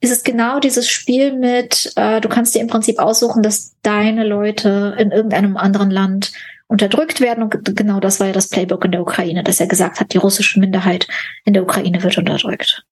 [0.00, 4.26] ist es genau dieses Spiel mit, äh, du kannst dir im Prinzip aussuchen, dass deine
[4.26, 6.32] Leute in irgendeinem anderen Land
[6.68, 7.42] unterdrückt werden.
[7.42, 10.18] Und genau das war ja das Playbook in der Ukraine, dass er gesagt hat, die
[10.18, 11.08] russische Minderheit
[11.44, 12.84] in der Ukraine wird unterdrückt.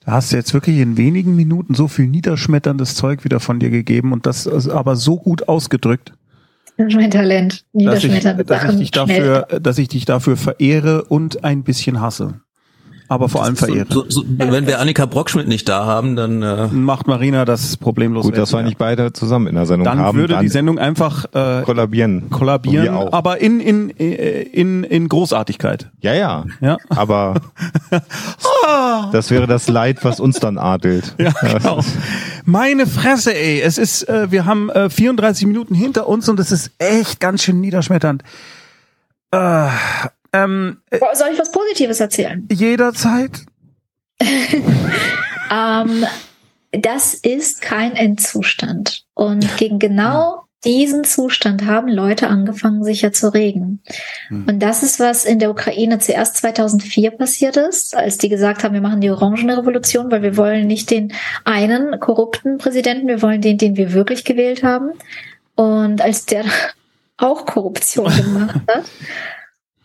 [0.00, 3.68] Da hast du jetzt wirklich in wenigen Minuten so viel niederschmetterndes Zeug wieder von dir
[3.68, 6.14] gegeben und das aber so gut ausgedrückt.
[6.78, 7.66] Mein Talent.
[7.72, 12.00] Niederschmetternde dass ich, dass ich dich dafür, dass ich dich dafür verehre und ein bisschen
[12.00, 12.40] hasse
[13.08, 13.90] aber vor allem verehrt.
[13.90, 18.26] So, so, wenn wir Annika Brockschmidt nicht da haben, dann äh macht Marina das problemlos.
[18.26, 20.16] Gut, dass wir nicht beide zusammen in der Sendung dann haben.
[20.16, 22.30] Würde dann würde die Sendung einfach äh, kollabieren.
[22.30, 25.90] Kollabieren, aber in in in in Großartigkeit.
[26.00, 26.44] Ja, ja.
[26.60, 26.76] Ja.
[26.90, 27.34] Aber
[29.12, 31.14] das wäre das Leid, was uns dann adelt.
[31.28, 31.80] Ja, genau.
[32.44, 33.60] Meine Fresse, ey.
[33.60, 37.42] Es ist, äh, wir haben äh, 34 Minuten hinter uns und es ist echt ganz
[37.42, 38.22] schön niederschmetternd.
[39.32, 39.66] Äh,
[40.32, 42.46] ähm, Soll ich was Positives erzählen?
[42.52, 43.44] Jederzeit.
[45.50, 46.04] ähm,
[46.72, 49.04] das ist kein Endzustand.
[49.14, 53.80] Und gegen genau diesen Zustand haben Leute angefangen, sich ja zu regen.
[54.28, 54.46] Hm.
[54.48, 58.74] Und das ist, was in der Ukraine zuerst 2004 passiert ist, als die gesagt haben,
[58.74, 61.12] wir machen die Orangene Revolution, weil wir wollen nicht den
[61.44, 64.90] einen korrupten Präsidenten, wir wollen den, den wir wirklich gewählt haben.
[65.54, 66.44] Und als der
[67.16, 68.84] auch Korruption gemacht hat,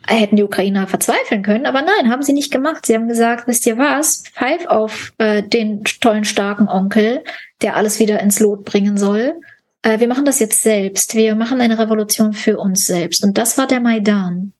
[0.07, 2.85] hätten die Ukrainer verzweifeln können, aber nein, haben sie nicht gemacht.
[2.85, 7.23] Sie haben gesagt, wisst ihr was, pfeif auf äh, den tollen, starken Onkel,
[7.61, 9.35] der alles wieder ins Lot bringen soll.
[9.81, 11.15] Äh, wir machen das jetzt selbst.
[11.15, 13.23] Wir machen eine Revolution für uns selbst.
[13.23, 14.53] Und das war der Maidan.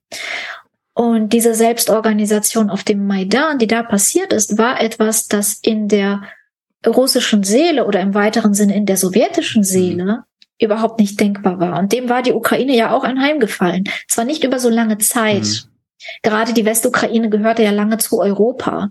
[0.94, 6.22] Und diese Selbstorganisation auf dem Maidan, die da passiert ist, war etwas, das in der
[6.86, 10.24] russischen Seele oder im weiteren Sinne in der sowjetischen Seele
[10.64, 11.80] überhaupt nicht denkbar war.
[11.80, 13.86] Und dem war die Ukraine ja auch anheimgefallen.
[14.08, 15.44] Zwar nicht über so lange Zeit.
[15.44, 15.70] Mhm.
[16.22, 18.90] Gerade die Westukraine gehörte ja lange zu Europa.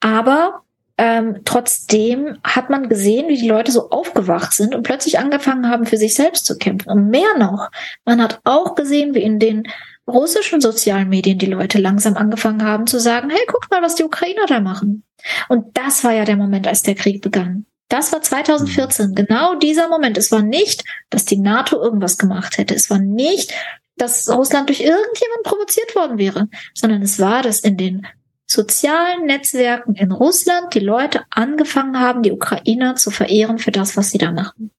[0.00, 0.62] Aber
[0.98, 5.86] ähm, trotzdem hat man gesehen, wie die Leute so aufgewacht sind und plötzlich angefangen haben,
[5.86, 6.90] für sich selbst zu kämpfen.
[6.90, 7.70] Und mehr noch,
[8.04, 9.64] man hat auch gesehen, wie in den
[10.06, 14.04] russischen sozialen Medien die Leute langsam angefangen haben zu sagen, hey, guck mal, was die
[14.04, 15.04] Ukrainer da machen.
[15.48, 17.64] Und das war ja der Moment, als der Krieg begann.
[17.90, 19.14] Das war 2014, mhm.
[19.14, 20.16] genau dieser Moment.
[20.16, 22.74] Es war nicht, dass die NATO irgendwas gemacht hätte.
[22.74, 23.52] Es war nicht,
[23.96, 28.06] dass Russland durch irgendjemand provoziert worden wäre, sondern es war, dass in den
[28.46, 34.10] sozialen Netzwerken in Russland die Leute angefangen haben, die Ukrainer zu verehren für das, was
[34.10, 34.70] sie da machen.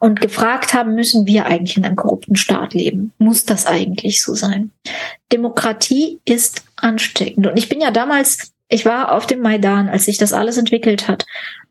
[0.00, 3.12] Und gefragt haben, müssen wir eigentlich in einem korrupten Staat leben?
[3.18, 4.72] Muss das eigentlich so sein?
[5.30, 7.46] Demokratie ist ansteckend.
[7.46, 11.06] Und ich bin ja damals, ich war auf dem Maidan, als sich das alles entwickelt
[11.06, 11.26] hat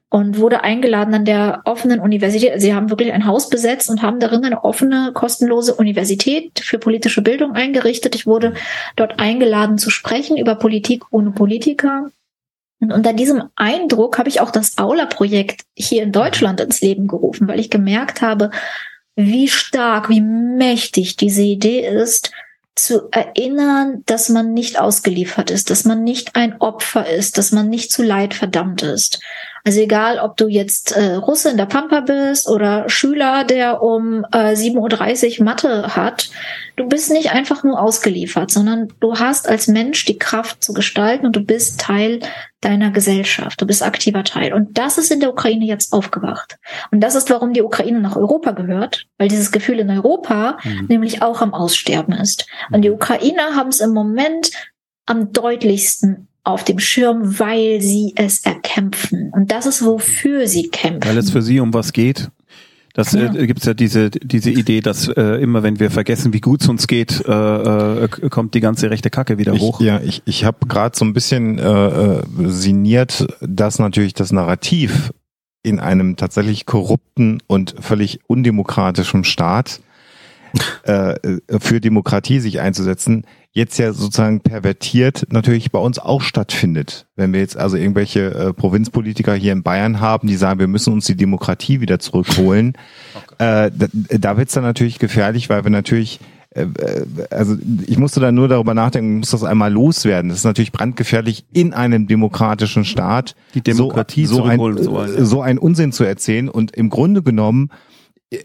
[0.10, 2.60] und wurde eingeladen an der offenen Universität.
[2.60, 7.22] Sie haben wirklich ein Haus besetzt und haben darin eine offene, kostenlose Universität für politische
[7.22, 8.16] Bildung eingerichtet.
[8.16, 8.56] Ich wurde
[8.96, 12.10] dort eingeladen zu sprechen über Politik ohne Politiker.
[12.82, 17.48] Und unter diesem Eindruck habe ich auch das Aula-Projekt hier in Deutschland ins Leben gerufen,
[17.48, 18.50] weil ich gemerkt habe,
[19.16, 22.32] wie stark, wie mächtig diese Idee ist,
[22.76, 27.70] zu erinnern, dass man nicht ausgeliefert ist, dass man nicht ein Opfer ist, dass man
[27.70, 29.20] nicht zu Leid verdammt ist.
[29.70, 34.26] Also egal, ob du jetzt äh, Russe in der Pampa bist oder Schüler, der um
[34.32, 36.32] äh, 7.30 Uhr Mathe hat,
[36.76, 41.28] du bist nicht einfach nur ausgeliefert, sondern du hast als Mensch die Kraft zu gestalten
[41.28, 42.20] und du bist Teil
[42.62, 43.62] deiner Gesellschaft.
[43.62, 44.54] Du bist aktiver Teil.
[44.54, 46.58] Und das ist in der Ukraine jetzt aufgewacht.
[46.90, 50.88] Und das ist, warum die Ukraine nach Europa gehört, weil dieses Gefühl in Europa mhm.
[50.90, 52.48] nämlich auch am Aussterben ist.
[52.72, 54.50] Und die Ukrainer haben es im Moment
[55.06, 59.32] am deutlichsten auf dem Schirm, weil sie es erkämpfen.
[59.34, 61.08] Und das ist, wofür sie kämpfen.
[61.08, 62.30] Weil es für sie um was geht.
[62.94, 63.34] Das ja.
[63.34, 66.70] äh, gibt ja diese diese Idee, dass äh, immer wenn wir vergessen, wie gut es
[66.70, 69.80] uns geht, äh, äh, kommt die ganze rechte Kacke wieder ich, hoch.
[69.80, 75.14] Ja, ich ich habe gerade so ein bisschen äh, äh, sinniert, dass natürlich das Narrativ
[75.62, 79.82] in einem tatsächlich korrupten und völlig undemokratischen Staat
[80.84, 81.16] äh,
[81.60, 87.08] für Demokratie sich einzusetzen, jetzt ja sozusagen pervertiert natürlich bei uns auch stattfindet.
[87.16, 90.94] Wenn wir jetzt also irgendwelche äh, Provinzpolitiker hier in Bayern haben, die sagen, wir müssen
[90.94, 92.74] uns die Demokratie wieder zurückholen,
[93.16, 93.68] okay.
[93.68, 96.20] äh, da, da wird es dann natürlich gefährlich, weil wir natürlich
[96.52, 100.30] äh, äh, also ich musste da nur darüber nachdenken, muss das einmal loswerden.
[100.30, 105.58] Das ist natürlich brandgefährlich in einem demokratischen Staat, die Demokratie so, so, ein, so ein
[105.58, 107.70] Unsinn zu erzählen und im Grunde genommen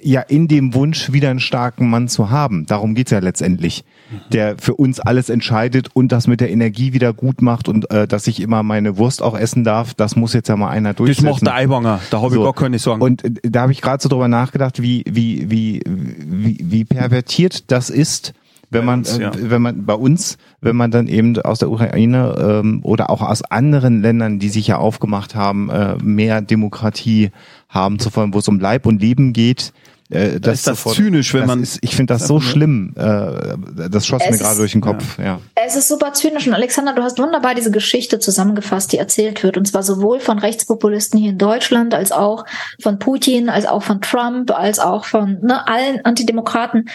[0.02, 2.64] ja in dem Wunsch, wieder einen starken Mann zu haben.
[2.66, 3.84] Darum geht's ja letztendlich.
[4.32, 8.06] Der für uns alles entscheidet und das mit der Energie wieder gut macht und äh,
[8.06, 11.26] dass ich immer meine Wurst auch essen darf, das muss jetzt ja mal einer durchsetzen.
[11.26, 12.44] Das macht der Eiwanger, da habe ich So.
[12.44, 13.02] gar keine sagen.
[13.02, 17.70] Und äh, da habe ich gerade so drüber nachgedacht, wie, wie, wie, wie, wie pervertiert
[17.70, 18.34] das ist,
[18.70, 19.30] wenn man, uns, ja.
[19.30, 23.22] äh, wenn man bei uns, wenn man dann eben aus der Ukraine ähm, oder auch
[23.22, 27.30] aus anderen Ländern, die sich ja aufgemacht haben, äh, mehr Demokratie
[27.74, 29.72] haben zu wollen, wo es um Leib und Leben geht.
[30.10, 32.92] Äh, Da ist das sofort- zynisch, wenn das man- Ist, ich finde das so schlimm.
[32.94, 35.18] Äh, das schoss Es mir gerade durch den Kopf.
[35.18, 35.40] Ja.
[35.54, 39.56] Es ist super zynisch und Alexander, du hast wunderbar diese Geschichte zusammengefasst, die erzählt wird.
[39.56, 42.44] Und zwar sowohl von Rechtspopulisten hier in Deutschland, als auch
[42.82, 46.90] von Putin, als auch von Trump, als auch von ne, allen Antidemokraten.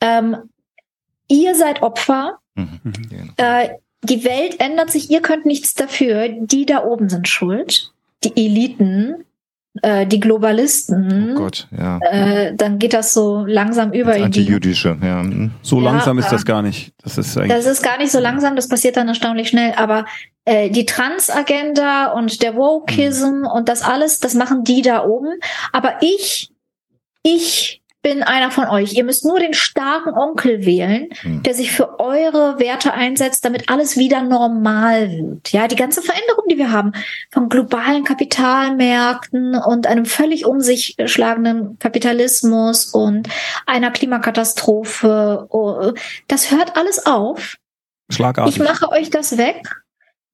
[0.00, 0.36] Ähm,
[1.28, 2.38] ihr seid Opfer.
[2.56, 2.80] Mhm.
[2.82, 2.92] Mhm.
[3.10, 3.32] Genau.
[3.36, 3.68] Äh,
[4.02, 6.28] die Welt ändert sich, ihr könnt nichts dafür.
[6.28, 7.92] Die da oben sind schuld.
[8.24, 9.24] Die Eliten,
[9.82, 11.32] äh, die Globalisten.
[11.32, 11.98] Oh Gott, ja.
[11.98, 15.22] Äh, dann geht das so langsam über Das in die Antijüdische, ja.
[15.22, 15.52] mhm.
[15.62, 16.92] so Ja, langsam ist äh, das gar nicht.
[17.02, 17.52] Das ist eigentlich.
[17.52, 20.06] Das ist gar nicht so langsam, das passiert dann erstaunlich schnell, aber
[20.44, 25.38] äh, die Trans-Agenda und der Wokeism und das alles, das machen die da oben.
[25.72, 26.50] Aber ich,
[27.22, 28.94] ich bin einer von euch.
[28.94, 31.42] Ihr müsst nur den starken Onkel wählen, Hm.
[31.42, 35.52] der sich für eure Werte einsetzt, damit alles wieder normal wird.
[35.52, 36.92] Ja, die ganze Veränderung, die wir haben,
[37.30, 43.28] von globalen Kapitalmärkten und einem völlig um sich schlagenden Kapitalismus und
[43.66, 45.92] einer Klimakatastrophe, oh,
[46.28, 47.56] das hört alles auf.
[48.10, 48.56] Schlagartig.
[48.56, 49.62] Ich mache euch das weg.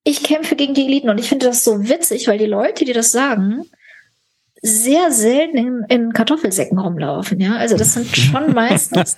[0.05, 2.93] Ich kämpfe gegen die Eliten und ich finde das so witzig, weil die Leute, die
[2.93, 3.65] das sagen,
[4.63, 7.41] sehr selten in, in Kartoffelsäcken rumlaufen.
[7.41, 9.17] Ja, also das sind schon meistens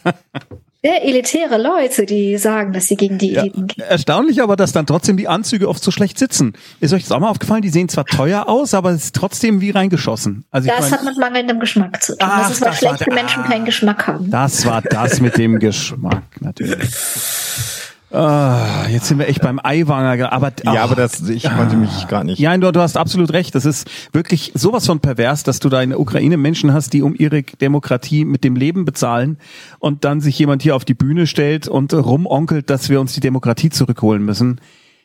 [0.80, 3.40] sehr elitäre Leute, die sagen, dass sie gegen die Ja.
[3.42, 3.90] Eliten kämpfen.
[3.90, 6.52] Erstaunlich aber, dass dann trotzdem die Anzüge oft so schlecht sitzen.
[6.80, 7.62] Ist euch das auch mal aufgefallen?
[7.62, 10.44] Die sehen zwar teuer aus, aber es ist trotzdem wie reingeschossen.
[10.52, 12.28] Also ich Das mein, hat mit mangelndem Geschmack zu tun.
[12.30, 13.48] Ach, das ist, weil das schlechte der- Menschen ah.
[13.48, 14.30] keinen Geschmack haben.
[14.30, 16.90] das war das mit dem Geschmack, natürlich.
[18.10, 20.16] Ah, jetzt sind wir echt beim Eiwanger.
[20.16, 22.38] ge- Aber, Ja, ach, aber das, ich konnte mich gerade nicht.
[22.38, 23.54] Ja, du, du hast absolut recht.
[23.54, 27.02] Das ist wirklich sowas von pervers, dass du da in der Ukraine Menschen hast, die
[27.02, 29.36] um ihre Demokratie mit dem Leben bezahlen
[29.78, 33.20] und dann sich jemand hier auf die Bühne stellt und rumonkelt, dass wir uns die
[33.20, 34.60] Demokratie zurückholen müssen.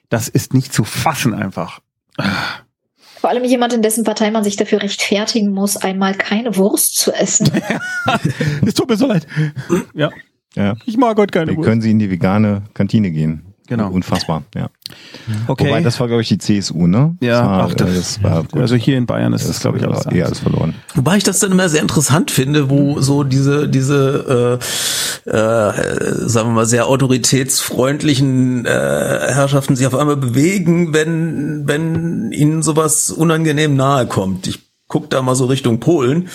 [0.09, 1.79] Das ist nicht zu fassen einfach.
[3.19, 7.11] Vor allem jemand, in dessen Partei man sich dafür rechtfertigen muss, einmal keine Wurst zu
[7.13, 7.49] essen.
[8.65, 9.25] Es tut mir so leid.
[9.93, 10.09] Ja,
[10.55, 10.75] Ja.
[10.85, 11.67] ich mag heute keine Wie Wurst.
[11.69, 13.43] können Sie in die vegane Kantine gehen?
[13.65, 13.89] Genau.
[13.89, 14.67] Unfassbar, ja.
[15.47, 15.67] Okay.
[15.67, 17.15] Wobei, das war, glaube ich, die CSU, ne?
[17.21, 18.61] Ja, das war, ach, das- äh, das war gut.
[18.61, 20.05] also hier in Bayern ist das, glaube ich, alles.
[20.07, 20.75] eher alles verloren.
[20.95, 24.59] Wobei ich das dann immer sehr interessant finde, wo so diese diese
[25.25, 32.31] äh, äh, sagen wir mal sehr autoritätsfreundlichen äh, Herrschaften sich auf einmal bewegen, wenn wenn
[32.33, 34.47] ihnen sowas unangenehm nahe kommt.
[34.47, 34.59] Ich
[34.93, 36.29] guck da mal so Richtung Polen,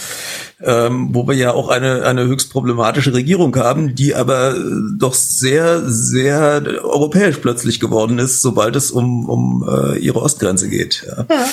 [0.60, 4.60] ähm, wo wir ja auch eine eine höchst problematische Regierung haben, die aber äh,
[4.98, 11.06] doch sehr sehr europäisch plötzlich geworden ist, sobald es um um äh, ihre Ostgrenze geht.
[11.06, 11.24] Ja.
[11.30, 11.46] Ja.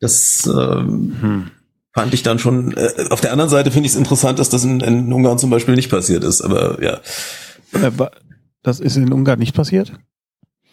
[0.00, 1.50] Das ähm, Hm.
[1.94, 2.76] fand ich dann schon.
[2.76, 5.48] Äh, auf der anderen Seite finde ich es interessant, dass das in, in Ungarn zum
[5.48, 6.42] Beispiel nicht passiert ist.
[6.42, 7.00] Aber ja,
[7.72, 7.90] Äh,
[8.62, 9.92] Das ist in Ungarn nicht passiert?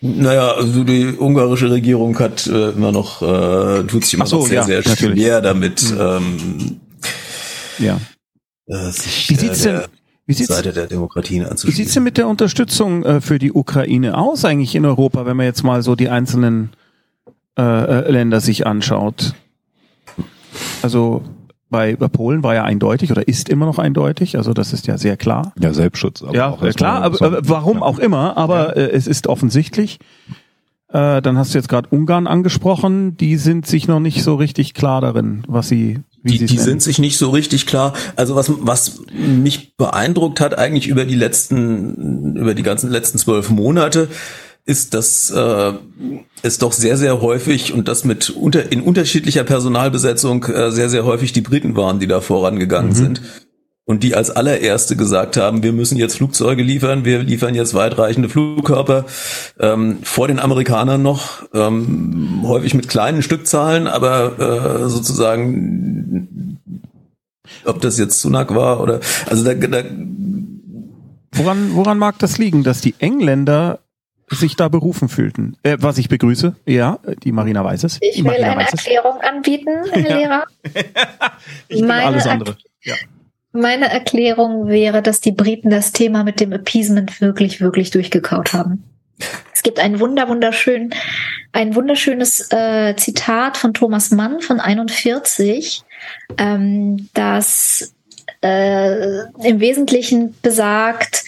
[0.01, 4.47] Naja, also die ungarische Regierung hat äh, immer noch äh, tut sich immer so, noch
[4.47, 5.19] sehr ja, sehr natürlich.
[5.19, 5.99] schwer damit, Mhm.
[5.99, 6.79] ähm,
[7.79, 7.99] Ja.
[8.67, 9.89] äh, sich Wie äh, sieht's denn, der
[10.25, 11.83] wie sieht's, Seite der Demokratien wie anzuschließen.
[11.83, 15.45] sieht's denn mit der Unterstützung äh, für die Ukraine aus eigentlich in Europa, wenn man
[15.47, 16.69] jetzt mal so die einzelnen
[17.57, 19.33] äh, äh, Länder sich anschaut?
[20.81, 21.23] Also
[21.69, 24.97] bei, bei Polen war ja eindeutig oder ist immer noch eindeutig, also das ist ja
[24.97, 25.53] sehr klar.
[25.59, 26.23] Ja, Selbstschutz.
[26.23, 27.83] aber ja, klar, aber warum ja.
[27.83, 29.99] auch immer, aber äh, es ist offensichtlich.
[30.91, 34.73] Äh, dann hast du jetzt gerade Ungarn angesprochen, die sind sich noch nicht so richtig
[34.73, 37.93] klar darin, was sie wie die, sie die sind sich nicht so richtig klar.
[38.15, 43.49] Also was, was mich beeindruckt hat eigentlich über die letzten, über die ganzen letzten zwölf
[43.51, 44.09] Monate,
[44.65, 45.73] ist, dass äh,
[46.41, 51.05] es doch sehr, sehr häufig und das mit unter, in unterschiedlicher Personalbesetzung äh, sehr, sehr
[51.05, 53.21] häufig die Briten waren, die da vorangegangen sind.
[53.85, 58.29] Und die als allererste gesagt haben, wir müssen jetzt Flugzeuge liefern, wir liefern jetzt weitreichende
[58.29, 59.05] Flugkörper,
[59.59, 66.59] ähm, vor den Amerikanern noch, ähm, häufig mit kleinen Stückzahlen, aber äh, sozusagen,
[67.65, 69.83] ob das jetzt Sunak war oder, also da, da
[71.31, 73.79] Woran, woran mag das liegen, dass die Engländer
[74.31, 75.57] sich da berufen fühlten?
[75.63, 77.99] Äh, was ich begrüße, ja, die Marina weiß es.
[78.01, 78.61] Ich will Marina eine.
[78.67, 80.17] Erklärung anbieten, Herr Ja.
[80.17, 80.43] Lehrer.
[81.67, 82.57] Ich meine alles andere.
[82.83, 82.95] Ja.
[83.51, 88.83] Meine Erklärung wäre, dass die Briten das Thema mit dem Appeasement wirklich, wirklich durchgekaut haben.
[89.53, 90.91] Es gibt ein wunder, wunderschön,
[91.51, 95.83] ein wunderschönes äh, Zitat von Thomas Mann von 41,
[96.37, 97.93] ähm, das
[98.41, 101.23] äh, im Wesentlichen besagt,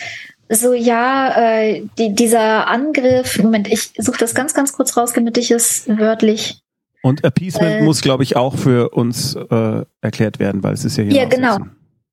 [0.52, 5.38] so ja, äh, die, dieser Angriff, Moment, ich suche das ganz, ganz kurz raus, damit
[5.38, 6.62] ich es wörtlich.
[7.02, 10.98] Und Appeasement äh, muss, glaube ich, auch für uns äh, erklärt werden, weil es ist
[10.98, 11.14] ja hier.
[11.14, 11.58] Ja, genau.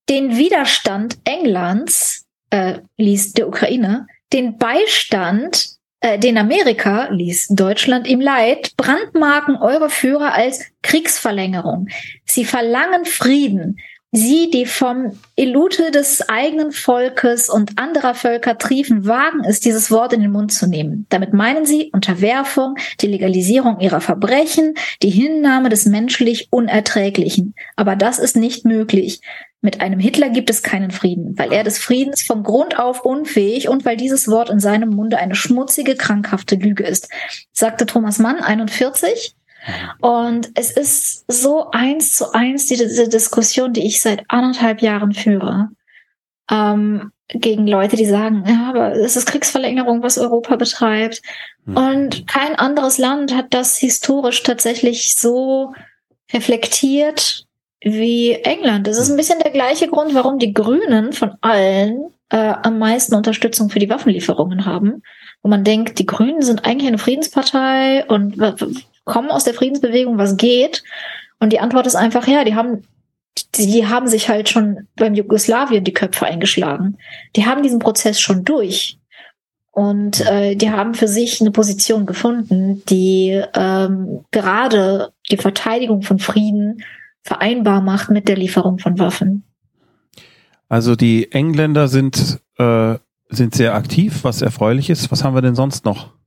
[0.09, 8.21] Den Widerstand Englands äh, ließ der Ukraine, den Beistand äh, den Amerika ließ Deutschland ihm
[8.21, 11.89] leid, brandmarken eure Führer als Kriegsverlängerung.
[12.25, 13.79] Sie verlangen Frieden.
[14.11, 20.15] Sie, die vom Elute des eigenen Volkes und anderer Völker triefen, wagen es, dieses Wort
[20.15, 21.05] in den Mund zu nehmen.
[21.11, 27.55] Damit meinen sie Unterwerfung, die Legalisierung ihrer Verbrechen, die Hinnahme des menschlich Unerträglichen.
[27.77, 29.21] Aber das ist nicht möglich.
[29.61, 33.69] Mit einem Hitler gibt es keinen Frieden, weil er des Friedens von Grund auf unfähig
[33.69, 37.09] und weil dieses Wort in seinem Munde eine schmutzige, krankhafte Lüge ist,
[37.53, 39.35] sagte Thomas Mann, 41.
[40.01, 45.69] Und es ist so eins zu eins diese Diskussion, die ich seit anderthalb Jahren führe,
[46.51, 51.21] ähm, gegen Leute, die sagen, ja, aber es ist Kriegsverlängerung, was Europa betreibt.
[51.67, 51.77] Mhm.
[51.77, 55.75] Und kein anderes Land hat das historisch tatsächlich so
[56.33, 57.45] reflektiert
[57.83, 58.87] wie England.
[58.87, 63.15] Das ist ein bisschen der gleiche Grund, warum die Grünen von allen äh, am meisten
[63.15, 65.03] Unterstützung für die Waffenlieferungen haben.
[65.43, 68.39] Wo man denkt, die Grünen sind eigentlich eine Friedenspartei und
[69.09, 70.85] kommen aus der Friedensbewegung, was geht?
[71.41, 72.85] Und die Antwort ist einfach, ja, die haben,
[73.57, 76.99] die haben sich halt schon beim Jugoslawien die Köpfe eingeschlagen.
[77.35, 78.99] Die haben diesen Prozess schon durch.
[79.73, 86.19] Und äh, die haben für sich eine Position gefunden, die ähm, gerade die Verteidigung von
[86.19, 86.83] Frieden
[87.23, 89.45] vereinbar macht mit der Lieferung von Waffen.
[90.69, 92.97] Also die Engländer sind, äh,
[93.29, 95.13] sind sehr aktiv, was erfreulich ist.
[95.13, 96.18] Was haben wir denn sonst noch?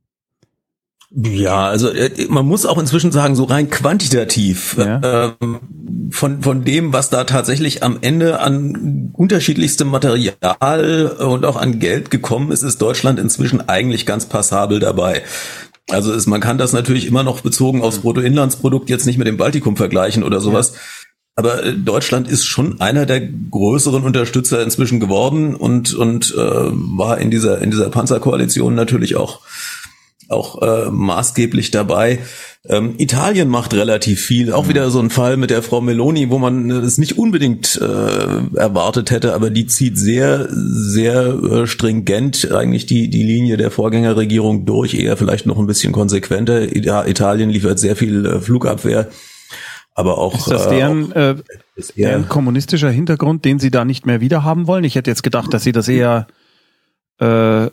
[1.14, 5.36] Ja, also äh, man muss auch inzwischen sagen, so rein quantitativ ja.
[5.42, 5.60] ähm,
[6.10, 12.12] von von dem, was da tatsächlich am Ende an unterschiedlichstem Material und auch an Geld
[12.12, 15.22] gekommen ist, ist Deutschland inzwischen eigentlich ganz passabel dabei.
[15.90, 19.36] Also ist, man kann das natürlich immer noch bezogen aufs Bruttoinlandsprodukt jetzt nicht mit dem
[19.36, 20.74] Baltikum vergleichen oder sowas.
[20.74, 20.80] Ja.
[21.36, 27.18] Aber äh, Deutschland ist schon einer der größeren Unterstützer inzwischen geworden und und äh, war
[27.18, 29.42] in dieser in dieser Panzerkoalition natürlich auch
[30.30, 32.20] auch äh, maßgeblich dabei.
[32.68, 34.54] Ähm, Italien macht relativ viel.
[34.54, 38.58] Auch wieder so ein Fall mit der Frau Meloni, wo man es nicht unbedingt äh,
[38.58, 44.66] erwartet hätte, aber die zieht sehr, sehr äh, stringent eigentlich die, die Linie der Vorgängerregierung
[44.66, 46.76] durch, eher vielleicht noch ein bisschen konsequenter.
[46.76, 49.10] Italien liefert sehr viel äh, Flugabwehr.
[49.94, 50.36] Aber auch.
[50.36, 51.36] Ist das deren, äh,
[51.76, 54.84] ist deren kommunistischer Hintergrund, den sie da nicht mehr wiederhaben wollen?
[54.84, 56.28] Ich hätte jetzt gedacht, dass sie das eher
[57.20, 57.68] äh,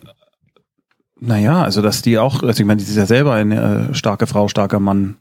[1.20, 4.26] naja, also dass die auch, also ich meine, die ist ja selber eine äh, starke
[4.26, 5.16] Frau, starker Mann.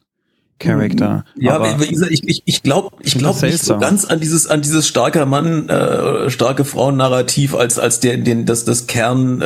[0.59, 1.23] Charakter.
[1.35, 4.87] Ja, aber ich, ich, ich glaube ich glaub nicht so ganz an dieses an dieses
[4.87, 9.45] starker Mann, äh, starke Frauen-Narrativ als als der den das das Kernelement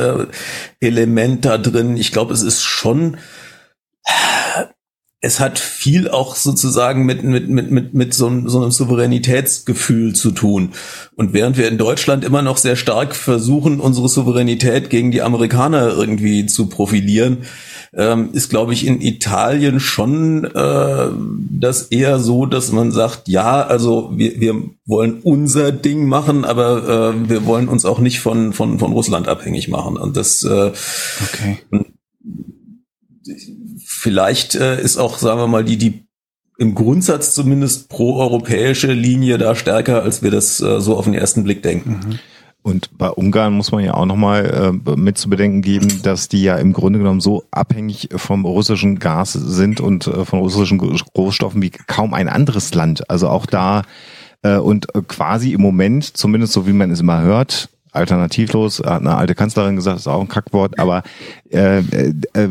[0.80, 1.98] äh, da drin.
[1.98, 3.18] Ich glaube, es ist schon
[5.24, 10.14] es hat viel auch sozusagen mit, mit, mit, mit, mit so, einem, so einem Souveränitätsgefühl
[10.16, 10.72] zu tun.
[11.16, 15.90] Und während wir in Deutschland immer noch sehr stark versuchen, unsere Souveränität gegen die Amerikaner
[15.90, 17.44] irgendwie zu profilieren,
[17.94, 21.08] ähm, ist, glaube ich, in Italien schon äh,
[21.52, 24.56] das eher so, dass man sagt, ja, also wir, wir
[24.86, 29.28] wollen unser Ding machen, aber äh, wir wollen uns auch nicht von, von, von Russland
[29.28, 29.98] abhängig machen.
[29.98, 30.72] Und das äh,
[31.22, 31.60] okay
[34.02, 36.06] vielleicht äh, ist auch, sagen wir mal, die, die
[36.58, 41.44] im Grundsatz zumindest pro-europäische Linie da stärker, als wir das äh, so auf den ersten
[41.44, 41.92] Blick denken.
[41.92, 42.20] Mhm.
[42.64, 46.44] Und bei Ungarn muss man ja auch nochmal äh, mit zu bedenken geben, dass die
[46.44, 50.80] ja im Grunde genommen so abhängig vom russischen Gas sind und äh, von russischen
[51.16, 53.10] Rohstoffen wie kaum ein anderes Land.
[53.10, 53.84] Also auch da
[54.42, 59.02] äh, und äh, quasi im Moment, zumindest so wie man es immer hört, alternativlos, hat
[59.02, 61.04] eine alte Kanzlerin gesagt, ist auch ein Kackwort, aber
[61.50, 62.50] äh, äh, äh,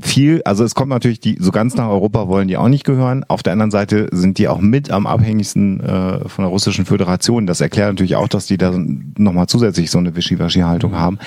[0.00, 3.24] viel, also es kommt natürlich, die so ganz nach Europa wollen die auch nicht gehören.
[3.28, 7.46] Auf der anderen Seite sind die auch mit am abhängigsten äh, von der russischen Föderation.
[7.46, 8.72] Das erklärt natürlich auch, dass die da
[9.16, 11.18] nochmal zusätzlich so eine Wischiwaschi-Haltung haben.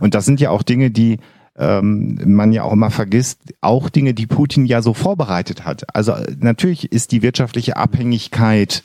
[0.00, 1.18] Und das sind ja auch Dinge, die
[1.56, 5.94] ähm, man ja auch immer vergisst, auch Dinge, die Putin ja so vorbereitet hat.
[5.94, 8.82] Also natürlich ist die wirtschaftliche Abhängigkeit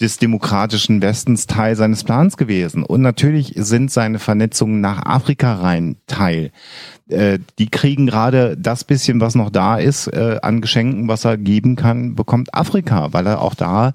[0.00, 2.84] des demokratischen Westens Teil seines Plans gewesen.
[2.84, 6.52] Und natürlich sind seine Vernetzungen nach Afrika rein Teil.
[7.08, 11.36] Äh, die kriegen gerade das bisschen, was noch da ist, äh, an Geschenken, was er
[11.36, 13.92] geben kann, bekommt Afrika, weil er auch da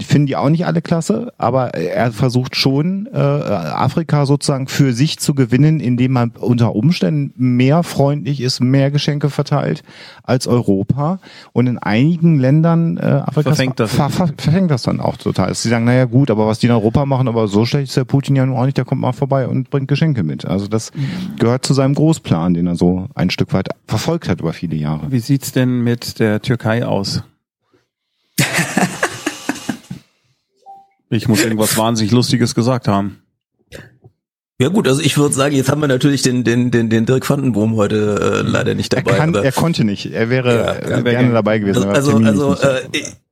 [0.00, 5.18] finden die auch nicht alle klasse, aber er versucht schon, äh, Afrika sozusagen für sich
[5.18, 9.82] zu gewinnen, indem man unter Umständen mehr freundlich ist, mehr Geschenke verteilt
[10.22, 11.18] als Europa.
[11.52, 13.94] Und in einigen Ländern äh, Afrikas Verfängt das.
[13.94, 15.54] ver ver verfängt das dann auch total.
[15.54, 18.04] Sie sagen, naja gut, aber was die in Europa machen, aber so schlecht ist der
[18.04, 20.46] Putin ja nun auch nicht, der kommt mal vorbei und bringt Geschenke mit.
[20.46, 20.90] Also das
[21.38, 25.12] gehört zu seinem Großplan, den er so ein Stück weit verfolgt hat über viele Jahre.
[25.12, 27.22] Wie sieht's denn mit der Türkei aus?
[31.12, 33.18] Ich muss irgendwas wahnsinnig Lustiges gesagt haben.
[34.58, 37.28] Ja gut, also ich würde sagen, jetzt haben wir natürlich den den den, den Dirk
[37.28, 39.16] Vandenboom heute äh, leider nicht Er, dabei.
[39.16, 40.06] kann, aber- er konnte nicht.
[40.12, 41.34] Er wäre Ja, äh, er wär gerne gern.
[41.34, 41.84] dabei gewesen.
[41.84, 42.64] also also nicht.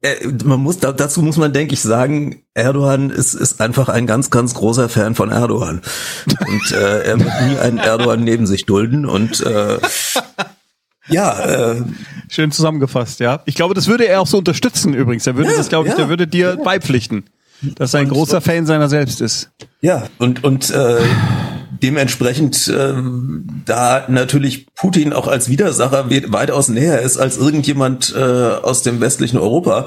[0.02, 3.88] äh, äh, man muss da, dazu muss man denke ich sagen, Erdogan ist ist einfach
[3.88, 5.82] ein ganz ganz großer Fan von Erdogan
[6.26, 9.78] und äh, er wird nie einen Erdogan neben sich dulden und äh,
[11.08, 11.82] ja, äh,
[12.28, 13.40] Schön zusammengefasst, ja.
[13.44, 15.26] Ich glaube, das würde er auch so unterstützen übrigens.
[15.26, 17.24] Er würde Ja, das, glaube ich, ja, der würde dir beipflichten,
[17.76, 19.50] dass er ein großer Fan seiner selbst ist.
[19.80, 20.98] Ja, und, und äh,
[21.82, 22.94] dementsprechend äh,
[23.64, 29.00] da natürlich Putin auch als Widersacher we- weitaus näher ist als irgendjemand äh, aus dem
[29.00, 29.86] westlichen Europa,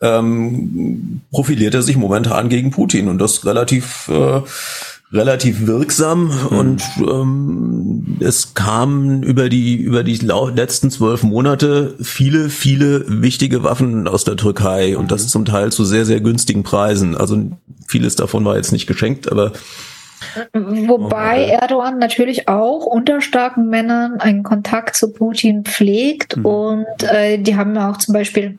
[0.00, 4.42] ähm, profiliert er sich momentan gegen Putin und das relativ äh,
[5.12, 13.04] relativ wirksam und ähm, es kamen über die über die letzten zwölf Monate viele viele
[13.22, 17.16] wichtige Waffen aus der Türkei und das zum Teil zu sehr sehr günstigen Preisen.
[17.16, 17.38] Also
[17.86, 19.52] vieles davon war jetzt nicht geschenkt aber
[20.52, 26.46] Wobei Erdogan natürlich auch unter starken Männern einen Kontakt zu Putin pflegt Mhm.
[26.46, 28.58] und äh, die haben ja auch zum Beispiel,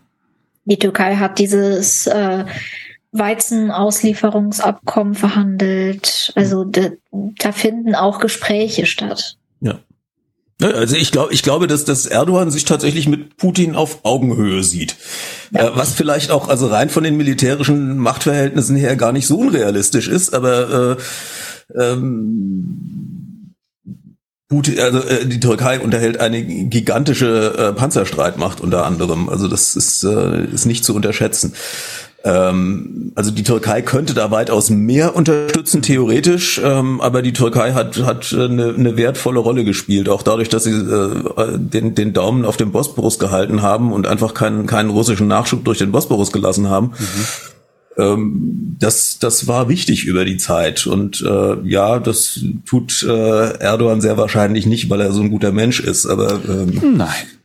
[0.65, 2.45] die Türkei hat dieses äh,
[3.19, 6.31] Weizenauslieferungsabkommen verhandelt.
[6.35, 9.37] Also da, da finden auch Gespräche statt.
[9.61, 9.79] Ja.
[10.59, 14.63] Ja, Also ich glaube, ich glaube, dass, dass Erdogan sich tatsächlich mit Putin auf Augenhöhe
[14.63, 14.95] sieht.
[15.53, 20.07] Äh, was vielleicht auch also rein von den militärischen Machtverhältnissen her gar nicht so unrealistisch
[20.07, 23.53] ist, aber äh, ähm,
[24.49, 29.27] Putin, also äh, die Türkei unterhält eine gigantische äh, Panzerstreitmacht unter anderem.
[29.29, 31.53] Also das ist, äh, ist nicht zu unterschätzen.
[32.27, 38.03] Ähm, also die Türkei könnte da weitaus mehr unterstützen, theoretisch, ähm, aber die Türkei hat,
[38.03, 42.43] hat äh, eine, eine wertvolle Rolle gespielt, auch dadurch, dass sie äh, den, den Daumen
[42.43, 46.69] auf dem Bosporus gehalten haben und einfach keinen, keinen russischen Nachschub durch den Bosporus gelassen
[46.69, 46.93] haben.
[47.97, 50.85] Ähm, das, das war wichtig über die Zeit.
[50.85, 55.51] Und äh, ja, das tut äh, Erdogan sehr wahrscheinlich nicht, weil er so ein guter
[55.51, 56.05] Mensch ist.
[56.05, 57.36] Aber ähm, Nein.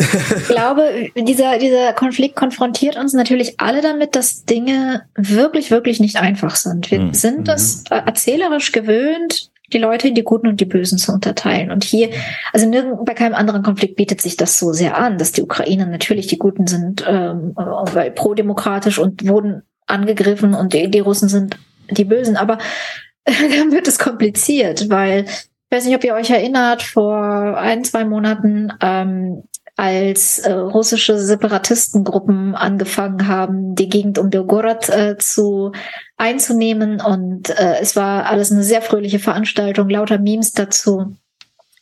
[0.00, 6.16] Ich glaube, dieser, dieser Konflikt konfrontiert uns natürlich alle damit, dass Dinge wirklich, wirklich nicht
[6.16, 6.90] einfach sind.
[6.90, 7.14] Wir Mhm.
[7.14, 11.70] sind es äh, erzählerisch gewöhnt, die Leute in die Guten und die Bösen zu unterteilen.
[11.70, 12.10] Und hier,
[12.52, 15.86] also nirgend, bei keinem anderen Konflikt bietet sich das so sehr an, dass die Ukrainer
[15.86, 21.56] natürlich die Guten sind, ähm, weil prodemokratisch und wurden angegriffen und die, die Russen sind
[21.90, 22.36] die Bösen.
[22.36, 22.58] Aber
[23.26, 28.04] dann wird es kompliziert, weil ich weiß nicht, ob ihr euch erinnert, vor ein, zwei
[28.04, 29.44] Monaten, ähm,
[29.80, 35.72] als äh, russische Separatistengruppen angefangen haben, die Gegend um Belgorod äh, zu
[36.18, 37.00] einzunehmen.
[37.00, 41.16] Und äh, es war alles eine sehr fröhliche Veranstaltung, lauter Memes dazu,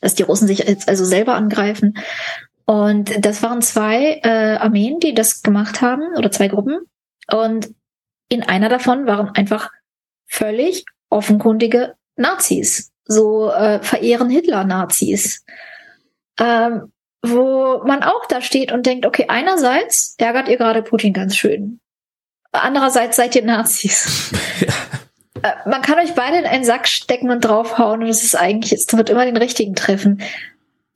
[0.00, 1.98] dass die Russen sich jetzt also selber angreifen.
[2.66, 6.78] Und das waren zwei äh, Armeen, die das gemacht haben, oder zwei Gruppen.
[7.32, 7.74] Und
[8.28, 9.70] in einer davon waren einfach
[10.24, 12.92] völlig offenkundige Nazis.
[13.06, 15.44] So äh, verehren Hitler-Nazis.
[16.38, 16.92] Ähm,
[17.30, 21.80] wo man auch da steht und denkt, okay, einerseits ärgert ihr gerade Putin ganz schön.
[22.52, 24.32] Andererseits seid ihr Nazis.
[25.40, 28.72] Äh, Man kann euch beide in einen Sack stecken und draufhauen und es ist eigentlich,
[28.72, 30.20] es wird immer den richtigen treffen.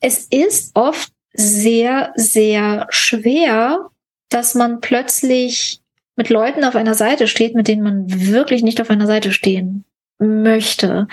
[0.00, 3.90] Es ist oft sehr, sehr schwer,
[4.30, 5.80] dass man plötzlich
[6.16, 9.84] mit Leuten auf einer Seite steht, mit denen man wirklich nicht auf einer Seite stehen
[10.18, 11.06] möchte.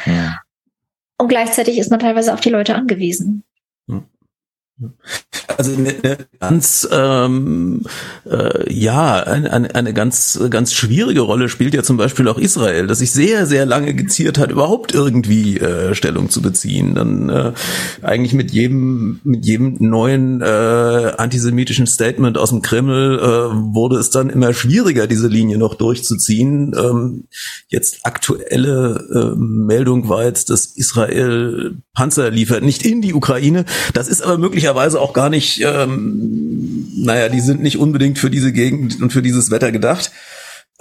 [1.17, 3.43] Und gleichzeitig ist man teilweise auf die Leute angewiesen.
[5.57, 7.85] Also eine, eine ganz ähm,
[8.29, 12.99] äh, ja eine, eine, ganz ganz schwierige Rolle spielt ja zum Beispiel auch Israel, das
[12.99, 16.95] sich sehr sehr lange geziert hat, überhaupt irgendwie äh, Stellung zu beziehen.
[16.95, 17.51] Dann äh,
[18.01, 20.45] eigentlich mit jedem mit jedem neuen äh,
[21.17, 26.73] antisemitischen Statement aus dem Kreml äh, wurde es dann immer schwieriger, diese Linie noch durchzuziehen.
[26.77, 27.25] Ähm,
[27.67, 33.65] jetzt aktuelle äh, Meldung war jetzt, dass Israel Panzer liefert, nicht in die Ukraine.
[33.93, 38.51] Das ist aber möglicherweise auch gar nicht, ähm, naja, die sind nicht unbedingt für diese
[38.51, 40.11] Gegend und für dieses Wetter gedacht.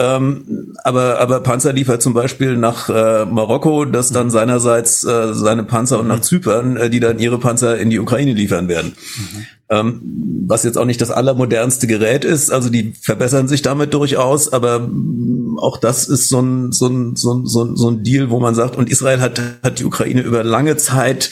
[0.00, 5.64] Ähm, aber, aber Panzer liefert zum Beispiel nach äh, Marokko, das dann seinerseits äh, seine
[5.64, 8.92] Panzer und nach Zypern, äh, die dann ihre Panzer in die Ukraine liefern werden.
[9.16, 9.46] Mhm.
[9.70, 10.00] Ähm,
[10.46, 14.78] was jetzt auch nicht das allermodernste Gerät ist, also die verbessern sich damit durchaus, aber
[14.78, 18.30] mm, auch das ist so ein, so ein, so ein, so ein, so ein Deal,
[18.30, 21.30] wo man sagt, und Israel hat, hat die Ukraine über lange Zeit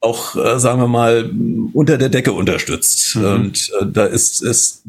[0.00, 1.30] auch, äh, sagen wir mal,
[1.74, 3.16] unter der Decke unterstützt.
[3.16, 3.24] Mhm.
[3.24, 4.82] Und äh, da ist, es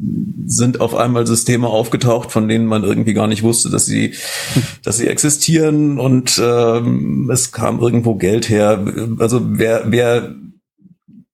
[0.46, 4.14] sind auf einmal Systeme aufgetaucht, von denen man irgendwie gar nicht wusste, dass sie,
[4.82, 5.98] dass sie existieren.
[5.98, 8.84] Und ähm, es kam irgendwo Geld her.
[9.18, 10.34] Also wer, wer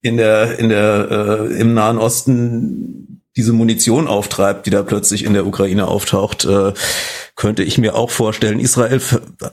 [0.03, 1.09] in der, in der,
[1.51, 6.73] äh, im Nahen Osten diese Munition auftreibt, die da plötzlich in der Ukraine auftaucht, äh,
[7.37, 8.59] könnte ich mir auch vorstellen.
[8.59, 9.01] Israel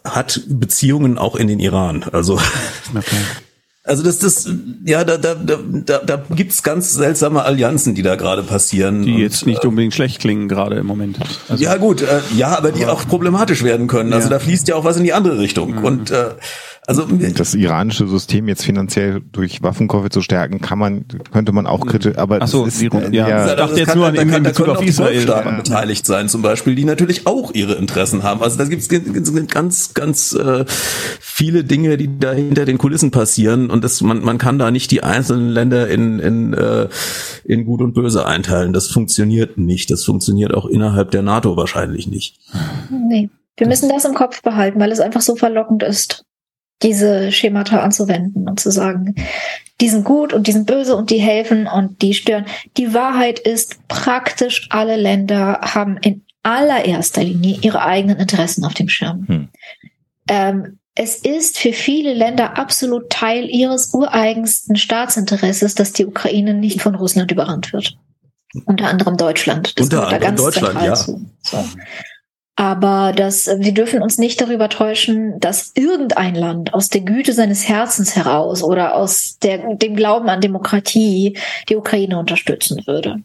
[0.04, 2.04] hat Beziehungen auch in den Iran.
[2.12, 2.40] Also
[2.96, 3.18] okay.
[3.88, 4.50] Also das, das,
[4.84, 9.04] ja, da, da, da, da gibt's ganz seltsame Allianzen, die da gerade passieren.
[9.04, 11.20] Die jetzt nicht unbedingt schlecht klingen gerade im Moment.
[11.48, 14.12] Also ja gut, äh, ja, aber die auch problematisch werden können.
[14.12, 14.32] Also ja.
[14.32, 15.76] da fließt ja auch was in die andere Richtung.
[15.76, 15.84] Mhm.
[15.84, 16.30] Und äh,
[16.88, 21.86] also das iranische System jetzt finanziell durch Waffenkäufe zu stärken, kann man, könnte man auch
[21.86, 23.10] kritisch, aber Ach so, ist, ja.
[23.12, 23.48] ja.
[23.48, 25.42] Ich dachte jetzt kann, nur an da, kann, da können auch Israel ja.
[25.52, 28.44] beteiligt sein, zum Beispiel, die natürlich auch ihre Interessen haben.
[28.44, 33.72] Also da gibt es ganz, ganz äh, viele Dinge, die da hinter den Kulissen passieren
[33.72, 36.88] und das, man, man kann da nicht die einzelnen Länder in, in, äh,
[37.46, 38.74] in Gut und Böse einteilen.
[38.74, 39.90] Das funktioniert nicht.
[39.90, 42.38] Das funktioniert auch innerhalb der NATO wahrscheinlich nicht.
[42.92, 43.30] Nee.
[43.58, 46.26] Wir müssen das im Kopf behalten, weil es einfach so verlockend ist
[46.86, 49.16] diese Schemata anzuwenden und zu sagen,
[49.82, 52.46] die sind gut und die sind böse und die helfen und die stören.
[52.78, 58.88] Die Wahrheit ist, praktisch alle Länder haben in allererster Linie ihre eigenen Interessen auf dem
[58.88, 59.28] Schirm.
[59.28, 59.50] Hm.
[60.30, 66.82] Ähm, es ist für viele Länder absolut Teil ihres ureigensten Staatsinteresses, dass die Ukraine nicht
[66.82, 67.98] von Russland überrannt wird.
[68.64, 69.78] Unter anderem Deutschland.
[69.78, 70.96] Das Unter anderem Deutschland, ja.
[70.96, 71.20] So.
[72.58, 77.68] Aber das, wir dürfen uns nicht darüber täuschen, dass irgendein Land aus der Güte seines
[77.68, 81.38] Herzens heraus oder aus der, dem Glauben an Demokratie
[81.68, 83.22] die Ukraine unterstützen würde.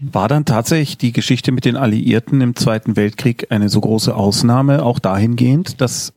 [0.00, 4.84] War dann tatsächlich die Geschichte mit den Alliierten im Zweiten Weltkrieg eine so große Ausnahme,
[4.84, 6.14] auch dahingehend, dass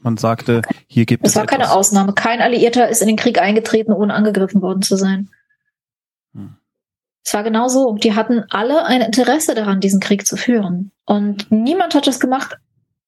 [0.00, 1.32] man sagte, hier gibt es.
[1.32, 1.58] Es war etwas.
[1.58, 2.14] keine Ausnahme.
[2.14, 5.28] Kein Alliierter ist in den Krieg eingetreten, ohne angegriffen worden zu sein.
[6.34, 6.56] Hm.
[7.24, 7.94] Es war genau so.
[7.94, 10.90] Die hatten alle ein Interesse daran, diesen Krieg zu führen.
[11.04, 12.56] Und niemand hat das gemacht,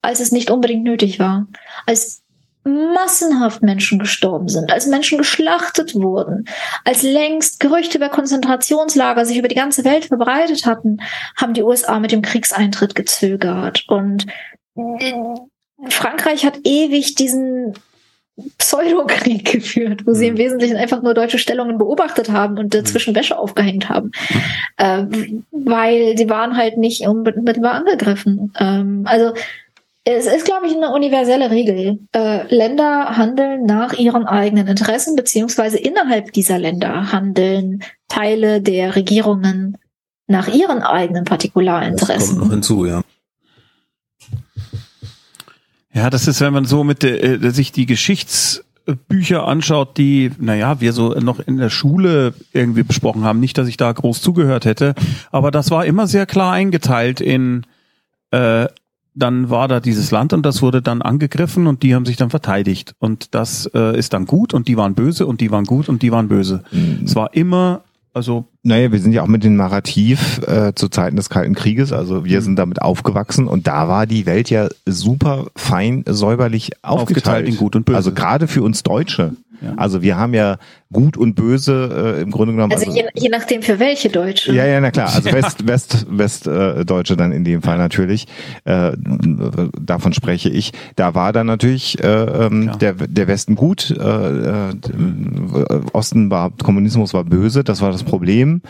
[0.02, 1.46] als es nicht unbedingt nötig war.
[1.86, 2.22] Als
[2.64, 6.44] massenhaft Menschen gestorben sind, als Menschen geschlachtet wurden,
[6.84, 10.98] als längst Gerüchte über Konzentrationslager sich über die ganze Welt verbreitet hatten,
[11.36, 13.84] haben die USA mit dem Kriegseintritt gezögert.
[13.88, 14.26] Und
[14.76, 15.12] äh,
[15.88, 17.74] Frankreich hat ewig diesen
[18.58, 20.38] Pseudokrieg geführt, wo sie im mhm.
[20.38, 23.16] Wesentlichen einfach nur deutsche Stellungen beobachtet haben und dazwischen mhm.
[23.16, 24.12] Wäsche aufgehängt haben,
[24.78, 25.04] äh,
[25.50, 28.52] weil sie waren halt nicht unmittelbar angegriffen.
[28.58, 29.34] Ähm, also
[30.04, 32.00] es ist, glaube ich, eine universelle Regel.
[32.12, 39.78] Äh, Länder handeln nach ihren eigenen Interessen, beziehungsweise innerhalb dieser Länder handeln Teile der Regierungen
[40.26, 42.18] nach ihren eigenen Partikularinteressen.
[42.18, 43.02] Das kommt noch hinzu, ja.
[45.94, 50.92] Ja, das ist, wenn man so mit äh, sich die Geschichtsbücher anschaut, die, naja, wir
[50.92, 53.40] so noch in der Schule irgendwie besprochen haben.
[53.40, 54.94] Nicht, dass ich da groß zugehört hätte,
[55.30, 57.66] aber das war immer sehr klar eingeteilt in,
[58.30, 58.66] äh,
[59.14, 62.30] dann war da dieses Land und das wurde dann angegriffen und die haben sich dann
[62.30, 62.94] verteidigt.
[62.98, 66.02] Und das äh, ist dann gut und die waren böse und die waren gut und
[66.02, 66.64] die waren böse.
[66.70, 67.02] Mhm.
[67.04, 67.82] Es war immer
[68.14, 71.92] also naja, wir sind ja auch mit dem Narrativ äh, zu Zeiten des Kalten Krieges,
[71.92, 72.44] also wir mhm.
[72.44, 77.56] sind damit aufgewachsen und da war die Welt ja super fein säuberlich aufgeteilt, aufgeteilt in
[77.56, 77.96] gut und böse.
[77.96, 79.32] Also gerade für uns Deutsche.
[79.62, 79.74] Ja.
[79.76, 80.56] Also wir haben ja
[80.92, 82.72] gut und böse äh, im Grunde genommen.
[82.72, 84.52] Also, also je, je, nachdem für welche Deutsche.
[84.52, 85.10] Ja, ja, na klar.
[85.14, 88.26] Also West, West, West äh, Deutsche dann in dem Fall natürlich.
[88.64, 88.92] Äh,
[89.80, 90.72] davon spreche ich.
[90.96, 94.74] Da war dann natürlich äh, ähm, der, der Westen gut, äh, äh,
[95.92, 97.64] Osten war Kommunismus war böse.
[97.64, 98.62] Das war das Problem.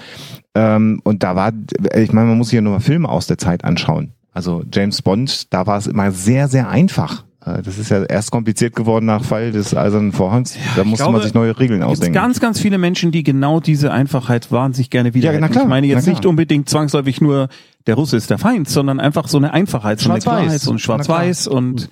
[0.54, 1.52] Ähm, und da war,
[1.94, 4.12] ich meine, man muss sich ja nur mal Filme aus der Zeit anschauen.
[4.32, 8.30] Also James Bond, da war es immer sehr, sehr einfach äh, das ist ja erst
[8.30, 10.56] kompliziert geworden nach Fall des Eisernen Vorhangs.
[10.76, 12.14] Da musste glaube, man sich neue Regeln ausdenken.
[12.14, 15.32] Es ganz, ganz viele Menschen, die genau diese Einfachheit wahnsinnig gerne wieder.
[15.32, 17.48] Ja, na klar, ich meine jetzt nicht unbedingt zwangsläufig nur
[17.86, 21.48] der Russe ist der Feind, sondern einfach so eine Einfachheit, so eine Klarheit, ein Schwarz-Weiß
[21.48, 21.90] und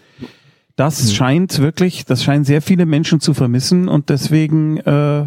[0.76, 1.14] das mhm.
[1.14, 5.26] scheint wirklich, das scheinen sehr viele Menschen zu vermissen und deswegen äh,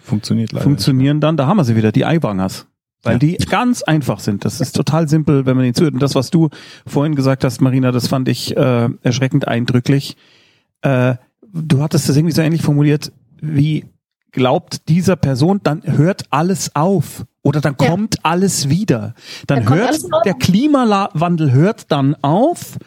[0.00, 2.66] funktioniert leider funktionieren dann, da haben wir sie wieder, die Eiwangers.
[3.02, 3.18] Weil ja.
[3.18, 4.44] die ganz einfach sind.
[4.44, 5.94] Das ist total simpel, wenn man ihnen zuhört.
[5.94, 6.50] Und das, was du
[6.86, 10.16] vorhin gesagt hast, Marina, das fand ich äh, erschreckend eindrücklich.
[10.82, 11.16] Äh,
[11.52, 13.86] du hattest das irgendwie so ähnlich formuliert, wie
[14.30, 17.88] glaubt dieser Person, dann hört alles auf oder dann Ja.
[17.88, 19.14] kommt alles wieder.
[19.46, 22.78] Dann, Dann hört der Klimawandel hört dann auf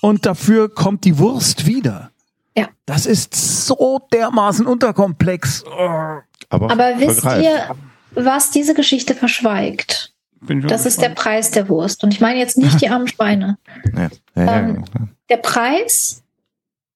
[0.00, 2.10] und dafür kommt die Wurst wieder.
[2.56, 2.68] Ja.
[2.86, 5.64] Das ist so dermaßen unterkomplex.
[5.66, 7.76] Oh, Aber, Aber wisst ihr,
[8.16, 10.12] was diese Geschichte verschweigt?
[10.40, 11.10] Das ist der.
[11.10, 12.04] Preis der Wurst.
[12.04, 13.58] Und ich meine jetzt nicht die armen Schweine.
[13.94, 14.84] Ja, ja, ja, Ähm.
[15.28, 16.22] Der Preis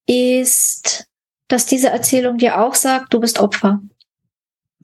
[0.07, 1.09] ist,
[1.49, 3.81] dass diese Erzählung dir auch sagt, du bist Opfer.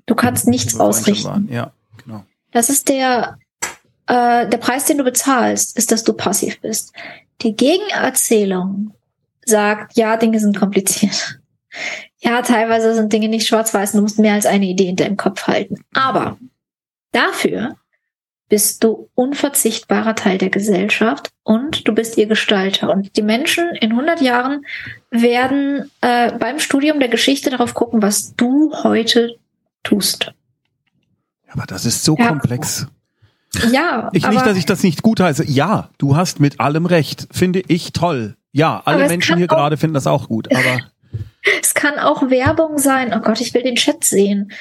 [0.07, 1.49] Du kannst nichts vorhin schon ausrichten.
[1.53, 1.73] Ja,
[2.05, 2.25] genau.
[2.51, 3.39] Das ist der,
[4.07, 6.93] äh, der Preis, den du bezahlst, ist, dass du passiv bist.
[7.43, 8.95] Die Gegenerzählung
[9.45, 11.41] sagt, ja, Dinge sind kompliziert.
[12.27, 15.47] Ja, teilweise sind Dinge nicht schwarz-weiß, du musst mehr als eine Idee in deinem Kopf
[15.47, 15.77] halten.
[15.95, 16.37] Aber
[17.13, 17.77] dafür
[18.49, 22.91] bist du unverzichtbarer Teil der Gesellschaft und du bist ihr Gestalter.
[22.91, 24.65] Und die Menschen in 100 Jahren
[25.11, 29.37] werden äh, beim Studium der Geschichte darauf gucken, was du heute
[29.85, 30.33] tust.
[31.49, 32.29] Aber das ist so Ja.
[32.29, 32.87] komplex.
[33.71, 35.45] Ja, Ich aber nicht, dass ich das nicht gut heiße.
[35.45, 37.29] Ja, du hast mit allem recht.
[37.31, 38.37] Finde ich toll.
[38.53, 40.55] Ja, alle Menschen hier gerade finden das auch gut.
[40.55, 40.81] Aber
[41.61, 43.13] es kann auch Werbung sein.
[43.15, 44.53] Oh Gott, ich will den Chat sehen.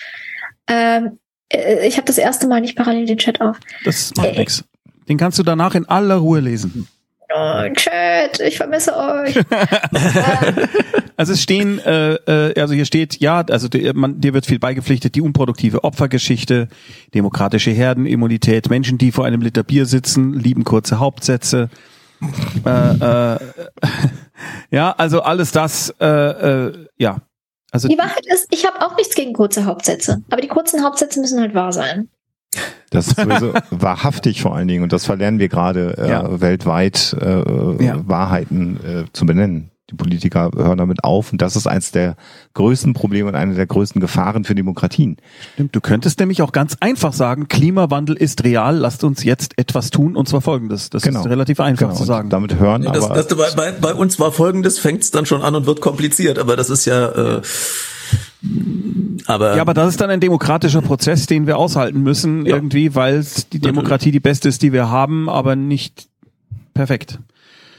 [0.67, 3.57] Ähm, äh, ich habe das erste Mal nicht parallel den Chat auf.
[3.83, 4.39] das macht Äh.
[4.39, 4.63] nichts.
[5.07, 6.87] Den kannst du danach in aller Ruhe lesen.
[7.33, 9.35] Oh, Chat, ich vermisse euch.
[9.91, 10.67] ähm,
[11.17, 14.59] Also es stehen, äh, äh, also hier steht, ja, also dir, man, dir wird viel
[14.59, 16.67] beigepflichtet, die unproduktive Opfergeschichte,
[17.13, 21.69] demokratische Herdenimmunität, Menschen, die vor einem Liter Bier sitzen, lieben kurze Hauptsätze.
[22.65, 23.39] Äh, äh,
[24.71, 27.17] ja, also alles das, äh, äh, ja.
[27.71, 30.23] Also die Wahrheit ist, ich habe auch nichts gegen kurze Hauptsätze.
[30.29, 32.09] Aber die kurzen Hauptsätze müssen halt wahr sein.
[32.89, 36.39] Das ist sowieso wahrhaftig vor allen Dingen und das verlernen wir gerade äh, Ja.
[36.41, 38.07] weltweit äh, Ja.
[38.07, 39.71] Wahrheiten äh, zu benennen.
[39.91, 42.15] Die Politiker hören damit auf und das ist eins der
[42.55, 45.17] größten Probleme und eine der größten Gefahren für Demokratien.
[45.53, 49.91] Stimmt, du könntest nämlich auch ganz einfach sagen, Klimawandel ist real, lasst uns jetzt etwas
[49.91, 50.89] tun und zwar folgendes.
[50.89, 51.19] Das Genau.
[51.19, 52.29] ist relativ einfach Genau, zu und sagen.
[52.31, 55.53] damit hören, Das, aber das, bei, bei, bei uns war folgendes, fängt's dann schon an
[55.53, 57.41] und wird kompliziert, aber das ist ja, äh,
[59.27, 62.55] aber, Ja, aber das ist dann ein demokratischer Prozess, den wir aushalten müssen, Ja.
[62.55, 63.23] irgendwie, weil
[63.53, 66.07] die Demokratie die beste ist, die wir haben, aber nicht
[66.73, 67.19] perfekt.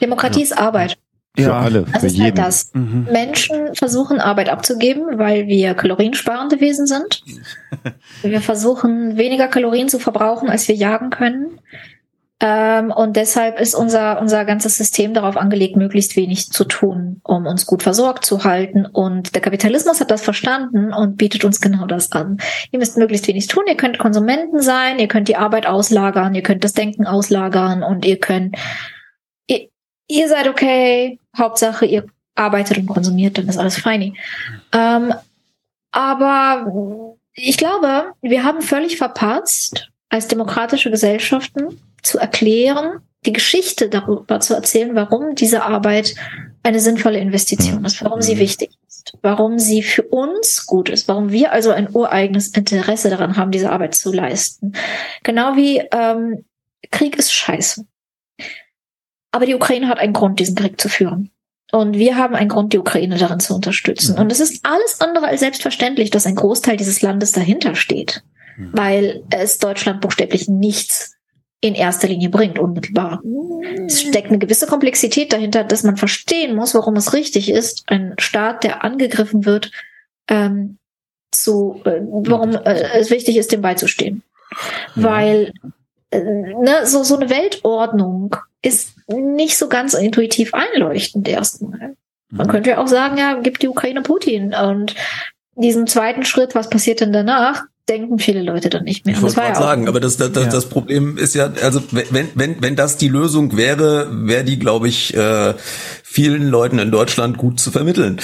[0.01, 0.99] Demokratie ist Arbeit.
[1.37, 1.61] Für Ja.
[1.61, 2.37] alle, Das für ist halt jeden.
[2.37, 2.71] das.
[2.75, 3.07] Mhm.
[3.13, 7.23] Menschen versuchen Arbeit abzugeben, weil wir kaloriensparende Wesen sind.
[8.23, 11.61] Wir versuchen weniger Kalorien zu verbrauchen, als wir jagen können.
[12.41, 17.47] Ähm, und deshalb ist unser, unser ganzes System darauf angelegt, möglichst wenig zu tun, um
[17.47, 18.85] uns gut versorgt zu halten.
[18.85, 22.37] Und der Kapitalismus hat das verstanden und bietet uns genau das an.
[22.73, 23.65] Ihr müsst möglichst wenig tun.
[23.69, 28.05] Ihr könnt Konsumenten sein, ihr könnt die Arbeit auslagern, ihr könnt das Denken auslagern und
[28.05, 28.57] ihr könnt,
[29.47, 29.69] ihr,
[30.09, 31.19] ihr seid okay.
[31.39, 34.15] Hauptsache, ihr arbeitet und konsumiert, dann ist alles feini.
[34.73, 35.15] Ähm,
[35.91, 36.73] aber
[37.33, 44.55] ich glaube, wir haben völlig verpasst, als demokratische Gesellschaften zu erklären, die Geschichte darüber zu
[44.55, 46.15] erzählen, warum diese Arbeit
[46.63, 51.31] eine sinnvolle Investition ist, warum sie wichtig ist, warum sie für uns gut ist, warum
[51.31, 54.73] wir also ein ureigenes Interesse daran haben, diese Arbeit zu leisten.
[55.23, 56.45] Genau wie ähm,
[56.91, 57.85] Krieg ist scheiße.
[59.37, 61.31] Aber die Ukraine hat einen Grund, diesen Krieg zu führen.
[61.71, 64.15] Und wir haben einen Grund, die Ukraine darin zu unterstützen.
[64.15, 64.23] Mhm.
[64.23, 68.23] Und es ist alles andere als selbstverständlich, dass ein Großteil dieses Landes dahinter steht,
[68.57, 68.71] Mhm.
[68.73, 71.17] weil es Deutschland buchstäblich nichts
[71.61, 73.23] in erster Linie bringt, unmittelbar.
[73.87, 78.15] Es steckt eine gewisse Komplexität dahinter, dass man verstehen muss, warum es richtig ist, ein
[78.19, 79.71] Staat, der angegriffen wird,
[80.29, 80.79] ähm,
[81.31, 84.23] zu, äh, warum äh, es wichtig ist, dem beizustehen.
[84.95, 85.53] Weil
[86.11, 91.97] äh, ne, so, so eine Weltordnung ist nicht so ganz intuitiv einleuchtend erstmal.
[92.31, 94.53] Man könnte ja auch sagen, ja, gibt die Ukraine Putin.
[94.55, 94.95] Und
[95.55, 99.15] diesen zweiten Schritt, was passiert denn danach, denken viele Leute dann nicht mehr.
[99.15, 100.51] Ich wollte gerade ja sagen, aber das, das, das, Ja.
[100.51, 104.89] das Problem ist ja, also wenn, wenn, wenn das die Lösung wäre, wäre die, glaube
[104.89, 105.55] ich, äh,
[106.03, 108.19] vielen Leuten in Deutschland gut zu vermitteln.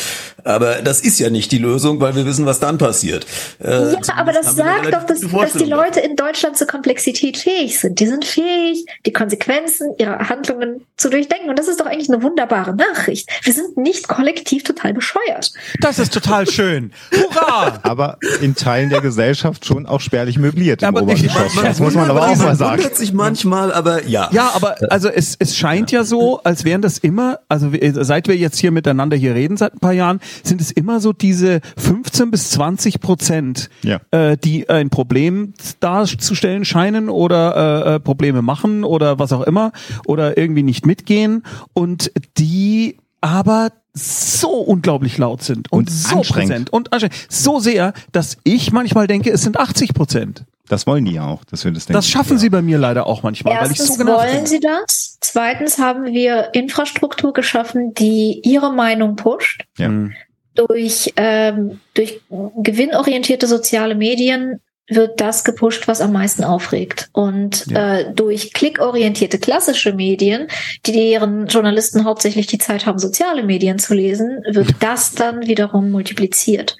[0.44, 3.26] Aber das ist ja nicht die Lösung, weil wir wissen, was dann passiert.
[3.62, 7.78] Äh, Ja, aber das sagt doch, dass, dass die Leute in Deutschland zur Komplexität fähig
[7.78, 8.00] sind.
[8.00, 11.50] Die sind fähig, die Konsequenzen ihrer Handlungen zu durchdenken.
[11.50, 13.28] Und das ist doch eigentlich eine wunderbare Nachricht.
[13.42, 15.52] Wir sind nicht kollektiv total bescheuert.
[15.80, 16.92] Das ist total schön.
[17.14, 17.80] Hurra!
[17.82, 21.55] aber in Teilen der Gesellschaft schon auch spärlich möbliert im Aber ich- Obergeschoss.
[21.55, 22.78] man- Das muss man aber auch mal sagen.
[22.78, 24.28] wundert sich manchmal, aber ja.
[24.32, 27.70] Ja, aber also es, es scheint ja so, als wären das immer, also
[28.03, 31.12] seit wir jetzt hier miteinander hier reden seit ein paar Jahren, sind es immer so
[31.12, 34.00] diese 15 bis 20 Prozent, Ja.
[34.11, 39.72] äh, die ein Problem darzustellen scheinen oder äh, äh, Probleme machen oder was auch immer
[40.07, 41.42] oder irgendwie nicht mitgehen
[41.74, 46.49] und die aber so unglaublich laut sind und, Und so anstrengend.
[46.49, 47.26] präsent und anstrengend.
[47.28, 50.45] So sehr, dass ich manchmal denke, es sind 80 Prozent.
[50.68, 51.99] Das wollen die ja auch, dass wir das denken.
[51.99, 54.61] Das schaffen sie bei mir leider auch manchmal, weil ich Erstens so genau wollen sie
[54.61, 55.18] das.
[55.20, 59.64] Zweitens haben wir Infrastruktur geschaffen, die ihre Meinung pusht.
[59.76, 59.86] Ja.
[59.88, 60.14] Hm.
[60.55, 62.20] Durch, ähm, durch
[62.62, 67.09] gewinnorientierte soziale Medien wird das gepusht, was am meisten aufregt.
[67.12, 67.99] Und Ja.
[67.99, 70.49] äh, durch klickorientierte klassische Medien,
[70.87, 75.91] die deren Journalisten hauptsächlich die Zeit haben, soziale Medien zu lesen, wird das dann wiederum
[75.91, 76.76] multipliziert.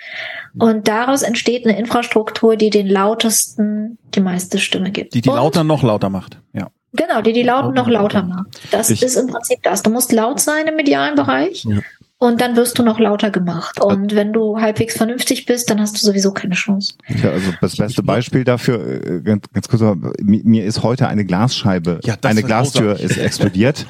[0.59, 5.15] Und daraus entsteht eine Infrastruktur, die den lautesten die meiste Stimme gibt.
[5.15, 6.39] Die die Und- lauter noch lauter macht.
[6.53, 6.69] Ja.
[6.95, 8.49] Genau, die die Lauten noch lauter macht.
[8.71, 9.83] Das Ich- ist im Prinzip das.
[9.83, 11.79] Du musst laut sein im medialen Bereich Ja.
[12.23, 13.81] Und dann wirst du noch lauter gemacht.
[13.81, 16.95] Und wenn du halbwegs vernünftig bist, dann hast du sowieso keine Chance.
[17.20, 19.83] Ja, also das beste Beispiel dafür, äh, ganz, ganz kurz,
[20.23, 23.11] mir ist heute eine Glasscheibe, Ja, eine Glastür großartig.
[23.11, 23.87] ist explodiert.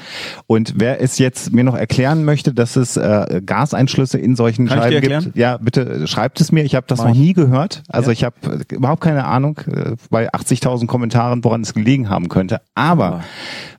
[0.47, 4.78] Und wer es jetzt mir noch erklären möchte, dass es äh, Gaseinschlüsse in solchen Kann
[4.78, 6.64] Scheiben gibt, ja, bitte schreibt es mir.
[6.64, 7.83] Ich habe das Mach noch nie gehört.
[7.89, 8.12] Also Ja.
[8.12, 8.37] ich habe
[8.70, 12.62] äh, überhaupt keine Ahnung äh, bei 80.000 Kommentaren, woran es gelegen haben könnte.
[12.74, 13.24] Aber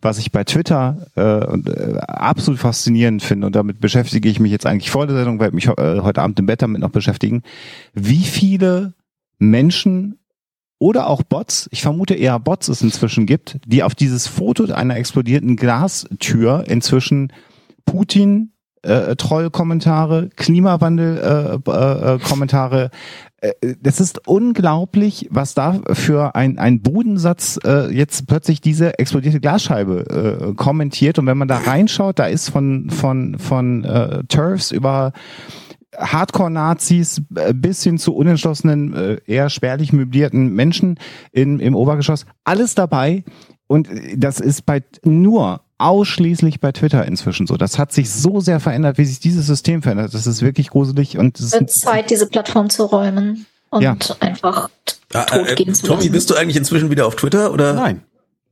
[0.04, 4.66] was ich bei Twitter äh, äh, absolut faszinierend finde, und damit beschäftige ich mich jetzt
[4.66, 7.41] eigentlich vor der Sendung, werde mich äh, heute Abend im Bett damit noch beschäftigen,
[7.94, 8.94] wie viele
[9.39, 10.20] Menschen
[10.80, 14.98] oder auch Bots, ich vermute eher Bots es inzwischen gibt, die auf dieses Foto einer
[14.98, 17.32] explodierten Glastür inzwischen
[17.86, 22.89] Putin äh, Troll-Kommentare, Klimawandel-Kommentare,
[23.44, 28.98] äh, äh, Das ist unglaublich, was da für ein, ein Bodensatz äh, jetzt plötzlich diese
[28.98, 31.20] explodierte Glasscheibe äh, kommentiert.
[31.20, 35.12] Und wenn man da reinschaut, da ist von, von, von äh, Turfs über
[35.98, 40.98] Hardcore-Nazis äh, bis hin zu unentschlossenen, äh, eher spärlich möblierten Menschen
[41.32, 42.26] in, im Obergeschoss.
[42.44, 43.24] Alles dabei.
[43.68, 47.57] Und das ist bei nur ausschließlich bei Twitter inzwischen so.
[47.57, 50.13] Das hat sich so sehr verändert, wie sich dieses System verändert.
[50.13, 53.97] Das ist wirklich gruselig und es wird ist Zeit, diese Plattform zu räumen und Ja.
[54.19, 54.69] einfach
[55.13, 57.74] Ah, tot äh, gehen zu Tommy, bist du eigentlich inzwischen wieder auf Twitter oder?
[57.74, 58.01] Nein.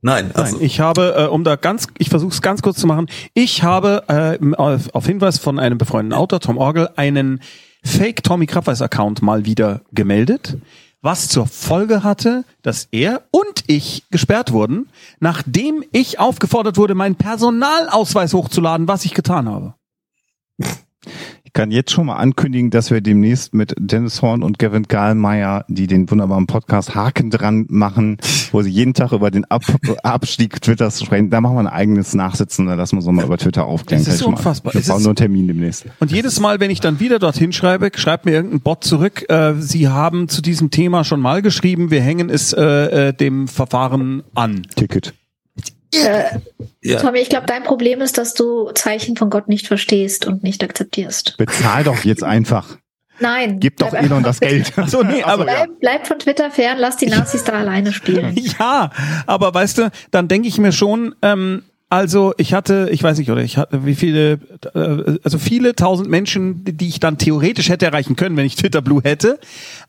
[0.00, 0.30] Nein.
[0.34, 3.06] Also, Nein, ich habe, äh, um da ganz, ich versuche es ganz kurz zu machen.
[3.34, 7.40] Ich habe äh, auf, auf Hinweis von einem befreundeten Autor, Tom Orgel, einen
[7.84, 10.56] Fake Tommy Krabweis Account mal wieder gemeldet,
[11.02, 14.88] was zur Folge hatte, dass er und ich gesperrt wurden,
[15.20, 19.74] nachdem ich aufgefordert wurde, meinen Personalausweis hochzuladen, was ich getan habe.
[21.54, 25.66] Ich kann jetzt schon mal ankündigen, dass wir demnächst mit Dennis Horn und Gavin Gahlmeier,
[25.68, 28.16] die den wunderbaren Podcast Haken dran machen,
[28.52, 29.62] wo sie jeden Tag über den Ab
[30.02, 31.28] Abstieg Twitters sprechen.
[31.28, 34.02] Da machen wir ein eigenes Nachsitzen, da lassen wir so mal über Twitter aufklären.
[34.02, 34.72] Das ist unfassbar.
[34.72, 34.80] Mal.
[34.80, 35.84] Wir brauchen nur einen Termin demnächst.
[36.00, 39.52] Und jedes Mal, wenn ich dann wieder dorthin schreibe, schreibt mir irgendein Bot zurück, äh,
[39.58, 42.62] Sie haben zu diesem Thema schon mal geschrieben, wir hängen es äh,
[43.08, 44.62] äh, dem Verfahren an.
[44.74, 45.12] Ticket.
[45.94, 46.38] Äh,
[46.82, 47.00] ja.
[47.00, 50.64] Tommy, ich glaube, dein Problem ist, dass du Zeichen von Gott nicht verstehst und nicht
[50.64, 51.36] akzeptierst.
[51.36, 52.78] Bezahl doch jetzt einfach.
[53.20, 53.60] Nein.
[53.60, 54.76] Gib doch Elon das Geld.
[54.76, 58.34] Achso, nee, aber Bleib, bleib von Twitter fern, lass die Nazis da alleine spielen.
[58.58, 58.90] ja,
[59.26, 61.62] aber weißt du, dann denke ich mir schon, ähm,
[61.92, 64.38] also ich hatte, ich weiß nicht, oder ich hatte wie viele,
[64.72, 68.80] äh, also viele tausend Menschen, die ich dann theoretisch hätte erreichen können, wenn ich Twitter
[68.80, 69.38] Blue hätte.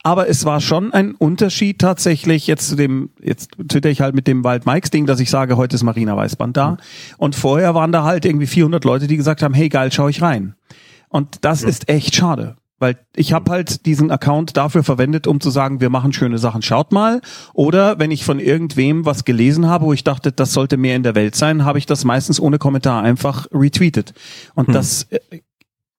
[0.04, 4.28] Aber es war schon ein Unterschied tatsächlich jetzt zu dem, jetzt twitter ich halt mit
[4.28, 6.76] dem Wild Mikes Ding, dass ich sage, heute ist Marina Weißband da.
[7.18, 10.22] Und vorher waren da halt irgendwie 400 Leute, die gesagt haben, hey geil, schau ich
[10.22, 10.56] rein.
[11.08, 12.58] Und das ist echt schade.
[12.84, 16.62] Weil ich habe halt diesen Account dafür verwendet, um zu sagen, wir machen schöne Sachen,
[16.62, 17.22] schaut mal.
[17.54, 21.04] Oder wenn ich von irgendwem was gelesen habe, wo ich dachte, das sollte mehr in
[21.04, 24.14] der Welt sein, habe ich das meistens ohne Kommentar einfach retweetet.
[24.54, 25.20] Und das äh,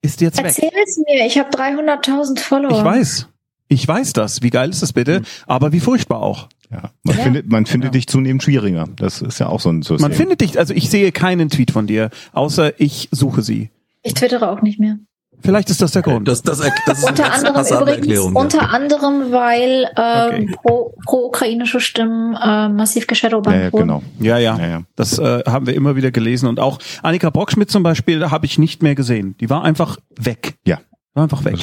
[0.03, 0.45] ist jetzt weg.
[0.45, 2.77] Erzähl es mir, ich habe 300.000 Follower.
[2.79, 3.29] Ich weiß.
[3.69, 4.43] Ich weiß das.
[4.43, 5.23] Wie geil ist das bitte?
[5.47, 6.51] Aber wie furchtbar auch.
[6.71, 6.91] Ja.
[7.03, 7.23] Man Ja.
[7.23, 8.87] findet, man findet dich zunehmend schwieriger.
[8.97, 10.03] Das ist ja auch so ein System.
[10.03, 13.71] Man findet dich, also ich sehe keinen Tweet von dir, außer ich suche sie.
[14.03, 14.99] Ich twittere auch nicht mehr.
[15.43, 16.27] Vielleicht ist das der Grund.
[16.27, 18.21] Das, das, das ist Unter anderem übrigens, ja.
[18.21, 20.57] unter anderem, weil ähm, Okay.
[20.63, 23.83] pro, pro-ukrainische Stimmen äh, massiv geshadowbannt ja, ja, wurden.
[23.89, 24.03] genau.
[24.21, 24.57] Ja, ja.
[24.59, 24.83] Ja, ja.
[24.97, 26.49] Das äh, haben wir immer wieder gelesen.
[26.49, 29.37] Und auch Annika Brockschmidt zum Beispiel habe ich nicht mehr gesehen.
[29.41, 30.55] Die war einfach weg.
[30.67, 30.79] Ja.
[31.15, 31.55] War einfach weg.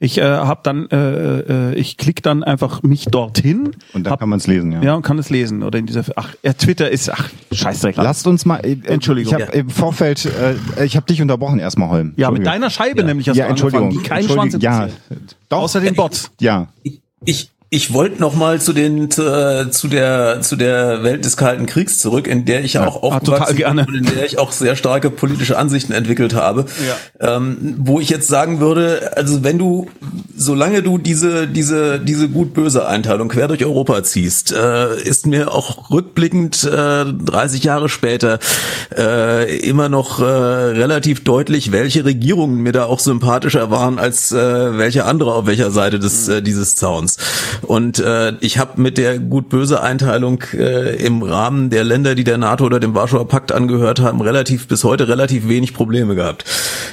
[0.00, 3.70] Ich äh, habe dann, äh, äh, ich klick dann einfach mich dorthin.
[3.94, 4.82] Und dann hab, kann man es lesen, ja.
[4.82, 6.04] ja und kann es lesen oder in dieser.
[6.16, 7.96] Ach, ja, Twitter ist ach Scheißdreck.
[7.96, 8.58] Lasst uns mal.
[8.58, 9.34] Äh, Entschuldigung.
[9.38, 12.12] Ich habe im Vorfeld, äh, ich habe dich unterbrochen erstmal, Holm.
[12.16, 14.02] ja, mit deiner Scheibe nämlich hast Ja, du angefangen, Entschuldigung.
[14.02, 14.88] die keinen Schwanz Entschuldigung.
[15.10, 15.16] Ja,
[15.48, 15.62] doch.
[15.62, 16.30] Außer den Bots.
[16.38, 21.02] Ja, Ich, ich ich wollte noch mal zu den zu, äh, zu der zu der
[21.04, 24.04] Welt des Kalten Kriegs zurück, in der ich ja, auch ah, aufgewachsen bin und in
[24.04, 26.66] der ich auch sehr starke politische Ansichten entwickelt habe.
[27.18, 27.36] Ja.
[27.36, 29.88] Ähm, wo ich jetzt sagen würde, also wenn du,
[30.36, 35.90] solange du diese diese diese gut-böse Einteilung quer durch Europa ziehst, äh, ist mir auch
[35.90, 38.38] rückblickend äh, 30 Jahre später
[38.94, 44.76] äh, immer noch äh, relativ deutlich, welche Regierungen mir da auch sympathischer waren als äh,
[44.76, 47.16] welche andere auf welcher Seite des äh, dieses Zauns.
[47.62, 52.38] Und äh, ich habe mit der gut-böse Einteilung äh, im Rahmen der Länder, die der
[52.38, 56.44] NATO oder dem Warschauer Pakt angehört haben, relativ bis heute relativ wenig Probleme gehabt.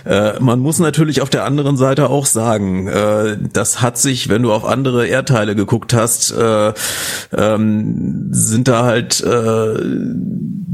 [0.06, 4.44] Äh, man muss natürlich auf der anderen Seite auch sagen, äh, das hat sich, wenn
[4.44, 6.74] du auf andere Erdteile geguckt hast, äh,
[7.36, 9.74] ähm, sind da halt äh,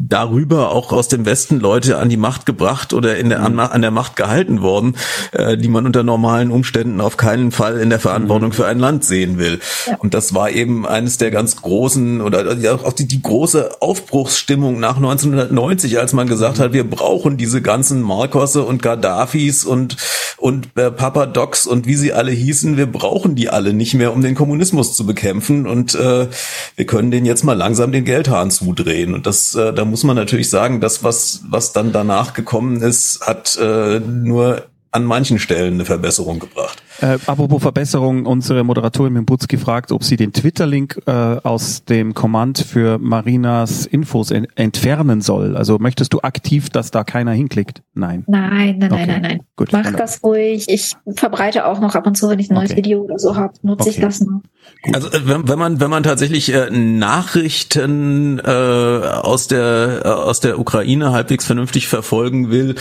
[0.08, 3.82] darüber auch aus dem Westen Leute an die Macht gebracht oder in der, an, an
[3.82, 4.96] der Macht gehalten worden,
[5.32, 9.04] äh, die man unter normalen Umständen auf keinen Fall in der Verantwortung für ein Land
[9.04, 9.60] sehen will.
[10.00, 14.98] Und das war eben eines der ganz großen oder auch die, die große Aufbruchsstimmung nach
[14.98, 19.98] 1990, als man gesagt hat, wir brauchen diese ganzen Marcosse und Gaddafis und,
[20.38, 24.22] und äh, Papadocs und wie sie alle hießen, wir brauchen die alle nicht mehr, um
[24.22, 26.28] den Kommunismus zu bekämpfen und äh,
[26.76, 29.14] wir können den jetzt mal langsam den Geldhahn zudrehen.
[29.14, 33.22] Und das, äh, da muss man natürlich sagen, das, was, was dann danach gekommen ist,
[33.22, 36.82] hat äh, nur an manchen Stellen eine Verbesserung gebracht.
[37.02, 42.14] Äh, apropos Verbesserung, unsere Moderatorin mit Butz gefragt, ob sie den Twitter-Link äh, aus dem
[42.14, 45.58] Command für Marinas Infos en entfernen soll.
[45.58, 47.82] Also möchtest du aktiv, dass da keiner hinklickt?
[47.94, 48.24] Nein.
[48.28, 49.06] Nein, nein, okay.
[49.06, 49.40] nein, nein, nein.
[49.56, 50.02] Gut, Mach wunderbar.
[50.02, 50.66] das ruhig.
[50.68, 52.78] Ich verbreite auch noch ab und zu, wenn ich ein neues okay.
[52.78, 53.90] Video oder so habe, nutze okay.
[53.92, 54.42] ich das noch.
[54.94, 60.40] Also äh, wenn, wenn man wenn man tatsächlich äh, Nachrichten äh, aus der äh, aus
[60.40, 62.76] der Ukraine halbwegs vernünftig verfolgen will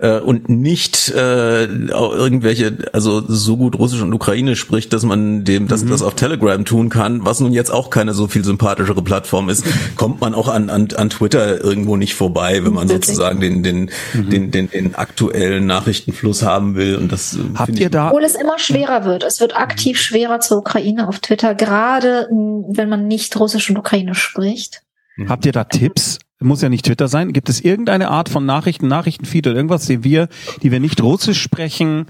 [0.00, 5.68] äh, und nicht äh, irgendwelche also so gut Russisch und Ukrainisch spricht, dass man dem
[5.68, 5.90] dass mhm.
[5.90, 9.64] das auf Telegram tun kann, was nun jetzt auch keine so viel sympathischere Plattform ist,
[9.96, 13.90] kommt man auch an an, an Twitter irgendwo nicht vorbei, wenn man sozusagen den den,
[14.14, 14.30] mhm.
[14.30, 18.58] den den den aktuellen Nachrichtenfluss haben will und das habt ihr da obwohl es immer
[18.58, 19.24] schwerer wird.
[19.24, 24.20] Es wird aktiv schwerer zur Ukraine auf Twitter, gerade wenn man nicht Russisch und Ukrainisch
[24.20, 24.82] spricht.
[25.16, 25.28] Mhm.
[25.28, 26.18] Habt ihr da Tipps?
[26.38, 27.32] Muss ja nicht Twitter sein.
[27.32, 30.28] Gibt es irgendeine Art von Nachrichten, Nachrichtenfeed oder irgendwas, die wir,
[30.62, 32.06] die wir nicht Russisch sprechen,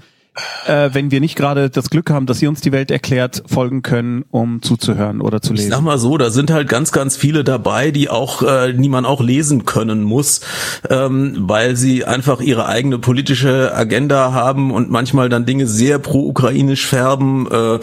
[0.67, 3.81] äh, wenn wir nicht gerade das Glück haben, dass sie uns die Welt erklärt, folgen
[3.81, 5.67] können, um zuzuhören oder zu lesen.
[5.67, 8.89] Ich sag mal so, da sind halt ganz, ganz viele dabei, die auch, äh, die
[8.89, 10.41] man auch lesen können muss,
[10.89, 16.85] ähm, weil sie einfach ihre eigene politische Agenda haben und manchmal dann Dinge sehr pro-ukrainisch
[16.85, 17.47] färben.
[17.51, 17.79] Äh,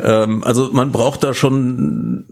[0.00, 2.24] ähm, also man braucht da schon,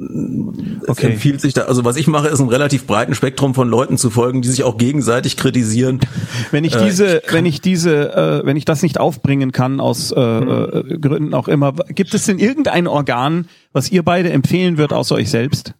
[0.87, 1.13] okay.
[1.13, 4.11] empfiehlt sich da, also was ich mache, ist ein relativ breiten Spektrum von Leuten zu
[4.11, 6.01] folgen, die sich auch gegenseitig kritisieren.
[6.51, 9.79] Wenn ich diese, äh, wenn ich diese, äh, wenn ich das nicht aufbringen kann, kann,
[9.79, 11.75] aus äh, äh, Gründen auch immer.
[11.91, 15.75] Gibt es denn irgendein Organ, was ihr beide empfehlen würdet, außer euch selbst?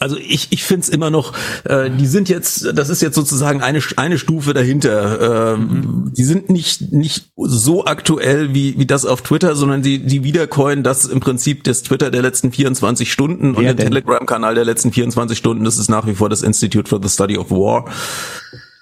[0.00, 3.62] Also ich, ich finde es immer noch, äh, die sind jetzt, das ist jetzt sozusagen
[3.62, 5.54] eine, eine Stufe dahinter.
[5.54, 6.12] Ähm, mhm.
[6.16, 10.82] Die sind nicht, nicht so aktuell wie, wie das auf Twitter, sondern die, die wiedercoin
[10.82, 14.90] das im Prinzip das Twitter der letzten 24 Stunden Wer und der Telegram-Kanal der letzten
[14.90, 17.84] 24 Stunden, das ist nach wie vor das Institute for the Study of War.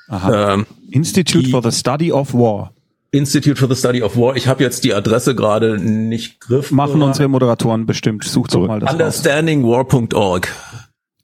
[0.08, 0.54] Aha.
[0.54, 2.72] Ähm, Institute die, for the Study of War.
[3.12, 4.36] Institute for the Study of War.
[4.36, 6.70] Ich habe jetzt die Adresse gerade nicht griff.
[6.70, 8.24] Machen unsere Moderatoren bestimmt.
[8.24, 10.48] Sucht doch mal das Understandingwar.org.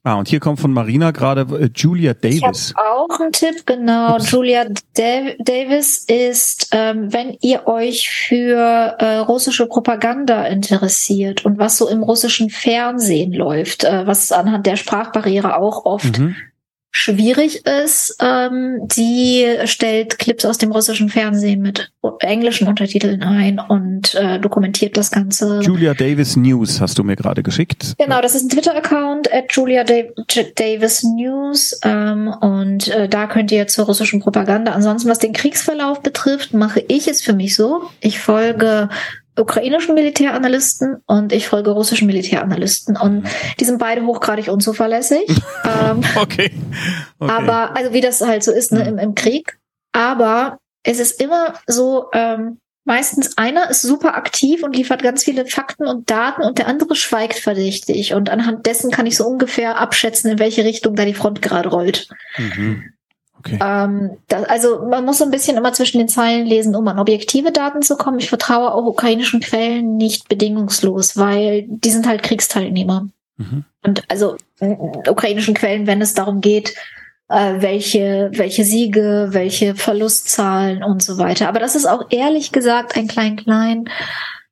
[0.03, 2.69] Ah, und hier kommt von Marina gerade äh, Julia Davis.
[2.69, 4.15] Ich auch einen Tipp, genau.
[4.15, 4.31] Ups.
[4.31, 8.55] Julia Dav Davis ist, ähm, wenn ihr euch für
[8.99, 14.77] äh, russische Propaganda interessiert und was so im russischen Fernsehen läuft, äh, was anhand der
[14.77, 16.35] Sprachbarriere auch oft mhm
[16.99, 18.17] schwierig ist.
[18.21, 24.97] Ähm, die stellt Clips aus dem russischen Fernsehen mit englischen Untertiteln ein und äh, dokumentiert
[24.97, 25.61] das Ganze.
[25.61, 27.95] Julia Davis News hast du mir gerade geschickt.
[27.97, 33.67] Genau, das ist ein Twitter-Account at Julia Davis News ähm, und äh, da könnt ihr
[33.67, 34.73] zur russischen Propaganda.
[34.73, 37.83] Ansonsten, was den Kriegsverlauf betrifft, mache ich es für mich so.
[38.01, 38.89] Ich folge
[39.39, 43.27] ukrainischen Militäranalysten und ich folge russischen Militäranalysten und
[43.59, 45.27] die sind beide hochgradig unzuverlässig.
[45.65, 46.51] ähm, okay.
[47.19, 47.31] okay.
[47.31, 49.57] Aber, also wie das halt so ist ne, im, im Krieg.
[49.91, 55.45] Aber es ist immer so, ähm, meistens einer ist super aktiv und liefert ganz viele
[55.45, 58.13] Fakten und Daten und der andere schweigt verdächtig.
[58.13, 61.69] Und anhand dessen kann ich so ungefähr abschätzen, in welche Richtung da die Front gerade
[61.69, 62.09] rollt.
[62.37, 62.93] Mhm.
[63.39, 63.59] Okay.
[63.61, 66.99] Ähm, das, also man muss so ein bisschen immer zwischen den Zeilen lesen, um an
[66.99, 68.19] objektive Daten zu kommen.
[68.19, 73.07] Ich vertraue auch ukrainischen Quellen nicht bedingungslos, weil die sind halt Kriegsteilnehmer.
[73.37, 73.63] Mhm.
[73.83, 74.35] Und also
[75.07, 76.75] ukrainischen Quellen, wenn es darum geht,
[77.29, 81.47] äh, welche, welche Siege, welche Verlustzahlen und so weiter.
[81.47, 83.85] Aber das ist auch ehrlich gesagt ein klein klein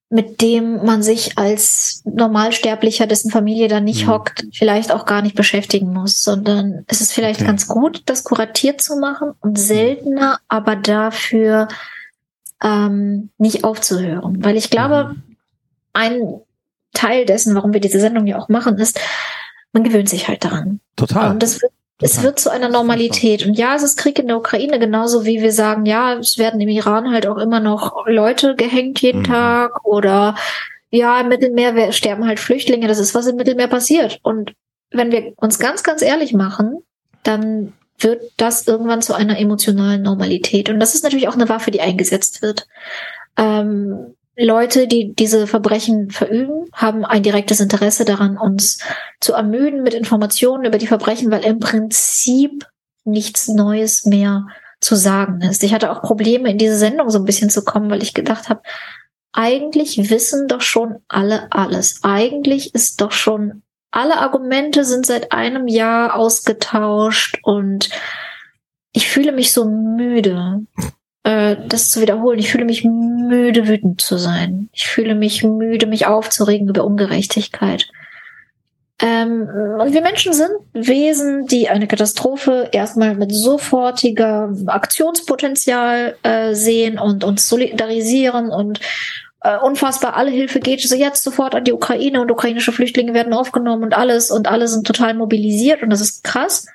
[0.10, 4.12] mit dem man sich als Normalsterblicher, dessen Familie dann nicht mhm.
[4.12, 7.48] hockt, vielleicht auch gar nicht beschäftigen muss, sondern es ist vielleicht okay.
[7.48, 11.68] ganz gut, das kuratiert zu machen und seltener, aber dafür
[12.64, 14.44] ähm, nicht aufzuhören.
[14.44, 15.24] Weil ich glaube, mhm.
[15.94, 16.42] ein
[16.94, 19.00] Teil dessen, warum wir diese Sendung ja auch machen, ist,
[19.74, 20.80] man gewöhnt sich halt daran.
[20.96, 21.32] Total.
[21.32, 23.46] Und das wird es wird zu einer Normalität.
[23.46, 26.60] Und ja, es ist Krieg in der Ukraine, genauso wie wir sagen, ja, es werden
[26.62, 29.26] im Iran halt auch immer noch Leute gehängt jeden mhm.
[29.26, 30.36] Tag oder
[30.90, 32.88] ja, im Mittelmeer sterben halt Flüchtlinge.
[32.88, 34.20] Das ist, was im Mittelmeer passiert.
[34.22, 34.54] Und
[34.92, 36.84] wenn wir uns ganz, ganz ehrlich machen,
[37.24, 40.70] dann wird das irgendwann zu einer emotionalen Normalität.
[40.70, 42.68] Und das ist natürlich auch eine Waffe, die eingesetzt wird.
[43.38, 44.16] Ähm,
[44.46, 48.80] Leute, die diese Verbrechen verüben, haben ein direktes Interesse daran, uns
[49.20, 52.68] zu ermüden mit Informationen über die Verbrechen, weil im Prinzip
[53.04, 54.48] nichts Neues mehr
[54.80, 55.64] zu sagen ist.
[55.64, 58.50] Ich hatte auch Probleme, in diese Sendung so ein bisschen zu kommen, weil ich gedacht
[58.50, 58.62] habe,
[59.34, 62.02] eigentlich wissen doch schon alle alles.
[62.04, 67.90] Eigentlich ist doch schon alle Argumente sind seit einem Jahr ausgetauscht und
[68.92, 70.66] ich fühle mich so müde
[71.28, 72.40] äh, das zu wiederholen.
[72.40, 74.70] Ich fühle mich müde, wütend zu sein.
[74.72, 77.88] Ich fühle mich müde, mich aufzuregen über Ungerechtigkeit.
[79.00, 87.26] Ähm, wir Menschen sind Wesen, die eine Katastrophe erstmal mit sofortiger Aktionspotenzial äh, sehen und
[87.26, 88.80] uns solidarisieren und
[89.42, 93.34] äh, unfassbar alle Hilfe geht so jetzt sofort an die Ukraine und ukrainische Flüchtlinge werden
[93.34, 96.66] aufgenommen und alles und alle sind total mobilisiert und das ist krass.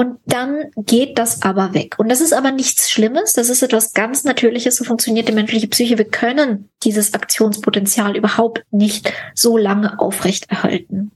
[0.00, 1.96] Und dann geht das aber weg.
[1.98, 3.34] Und das ist aber nichts Schlimmes.
[3.34, 4.76] Das ist etwas ganz Natürliches.
[4.76, 5.98] So funktioniert die menschliche Psyche.
[5.98, 11.10] Wir können dieses Aktionspotenzial überhaupt nicht so lange aufrechterhalten.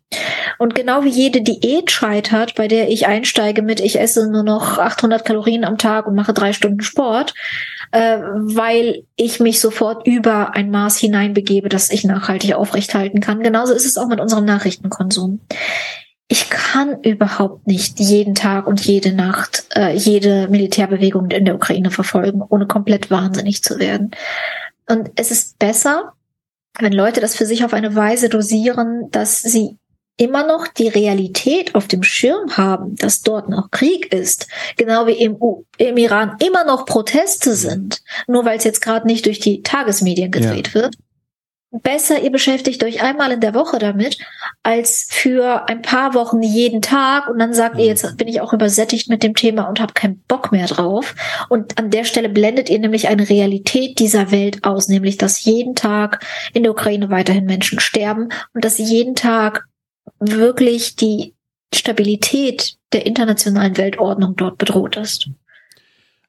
[0.58, 4.76] Und genau wie jede Diät scheitert, bei der ich einsteige mit, ich esse nur noch
[4.76, 7.32] 800 Kalorien am Tag und mache drei Stunden Sport,
[7.90, 13.42] äh, weil ich mich sofort über ein Maß hineinbegebe, das ich nachhaltig aufrechthalten kann.
[13.42, 15.40] Genauso ist es auch mit unserem Nachrichtenkonsum
[16.28, 21.90] ich kann überhaupt nicht jeden Tag und jede Nacht äh, jede Militärbewegung in der Ukraine
[21.90, 24.12] verfolgen, ohne komplett wahnsinnig zu werden.
[24.88, 26.14] Und es ist besser,
[26.78, 29.76] wenn Leute das für sich auf eine Weise dosieren, dass sie
[30.16, 34.46] immer noch die Realität auf dem Schirm haben, dass dort noch Krieg ist,
[34.76, 35.36] genau wie im,
[35.76, 40.30] im Iran immer noch Proteste sind, nur weil es jetzt gerade nicht durch die Tagesmedien
[40.30, 40.74] gedreht ja.
[40.74, 40.96] wird
[41.82, 44.18] besser, ihr beschäftigt euch einmal in der Woche damit,
[44.62, 48.52] als für ein paar Wochen jeden Tag und dann sagt ihr, jetzt bin ich auch
[48.52, 51.14] übersättigt mit dem Thema und habe keinen Bock mehr drauf.
[51.48, 55.74] Und an der Stelle blendet ihr nämlich eine Realität dieser Welt aus, nämlich dass jeden
[55.74, 59.66] Tag in der Ukraine weiterhin Menschen sterben und dass jeden Tag
[60.18, 61.34] wirklich die
[61.74, 65.28] Stabilität der internationalen Weltordnung dort bedroht ist.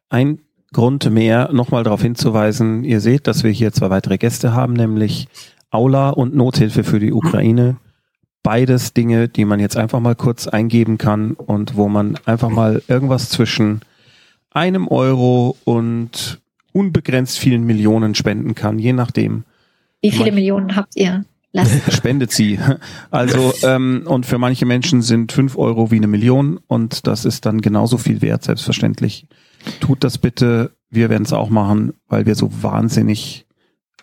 [0.10, 0.42] Ein
[0.74, 5.28] Grund mehr, nochmal darauf hinzuweisen, ihr seht, dass wir hier zwei weitere Gäste haben, nämlich
[5.72, 7.78] Aula und Nothilfe für die Ukraine.
[8.44, 12.82] Beides Dinge, die man jetzt einfach mal kurz eingeben kann und wo man einfach mal
[12.88, 13.82] irgendwas zwischen
[14.52, 19.44] einem Euro und unbegrenzt vielen Millionen spenden kann, je nachdem.
[20.02, 21.26] Wie viele man, Millionen habt ihr?
[21.90, 22.60] Spendet sie.
[23.12, 27.46] Also, ähm, und für manche Menschen sind fünf Euro wie eine Million und das ist
[27.46, 29.28] dann genauso viel wert, selbstverständlich
[29.80, 30.72] tut das bitte.
[30.90, 33.46] Wir werden es auch machen, weil wir so wahnsinnig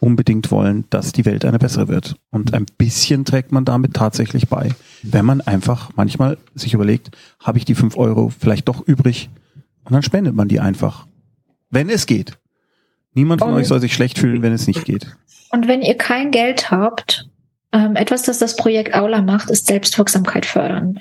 [0.01, 2.17] unbedingt wollen, dass die Welt eine bessere wird.
[2.31, 4.71] Und ein bisschen trägt man damit tatsächlich bei,
[5.03, 9.31] wenn man einfach manchmal sich überlegt, habe ich die fünf Euro vielleicht doch übrig
[9.85, 11.07] und dann spendet man die einfach.
[11.71, 12.39] Wenn es geht.
[13.15, 15.07] Niemand von und, euch soll sich schlecht fühlen, wenn es nicht geht.
[15.51, 17.29] Und wenn ihr kein Geld habt,
[17.73, 20.99] ähm, etwas, das das Projekt Aula macht, ist Selbstwirksamkeit fördern.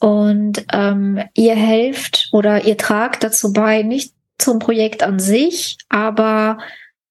[0.00, 6.58] Und ähm, ihr helft oder ihr tragt dazu bei, nicht zum Projekt an sich, aber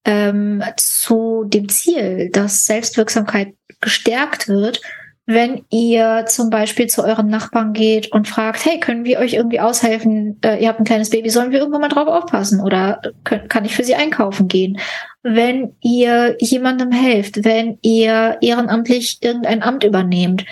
[0.05, 4.81] ähm, zu dem Ziel, dass Selbstwirksamkeit gestärkt wird,
[5.29, 9.59] wenn ihr zum Beispiel zu euren Nachbarn geht und fragt, hey, können wir euch irgendwie
[9.59, 10.39] aushelfen?
[10.41, 12.61] Äh, ihr habt ein kleines Baby, sollen wir irgendwann mal drauf aufpassen?
[12.61, 14.79] Oder können, kann ich für sie einkaufen gehen?
[15.23, 20.45] Wenn ihr jemandem helft, wenn ihr ehrenamtlich irgendein Amt übernehmt,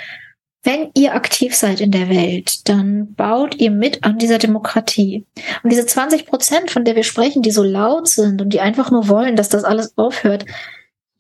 [0.66, 5.26] wenn ihr aktiv seid in der Welt, dann baut ihr mit an dieser Demokratie.
[5.64, 8.90] Und diese 20 Prozent, von der wir sprechen, die so laut sind und die einfach
[8.90, 10.46] nur wollen, dass das alles aufhört,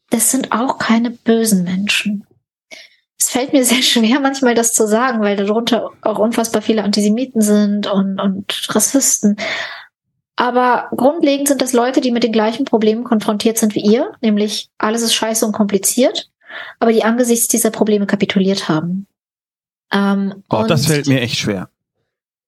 [0.09, 2.25] das sind auch keine bösen Menschen.
[3.19, 7.41] Es fällt mir sehr schwer, manchmal das zu sagen, weil darunter auch unfassbar viele Antisemiten
[7.41, 9.37] sind und, und Rassisten.
[10.35, 14.69] Aber grundlegend sind das Leute, die mit den gleichen Problemen konfrontiert sind wie ihr, nämlich
[14.79, 16.29] alles ist scheiße und kompliziert,
[16.79, 19.07] aber die angesichts dieser Probleme kapituliert haben.
[19.91, 21.69] Ähm, oh, das fällt mir echt schwer.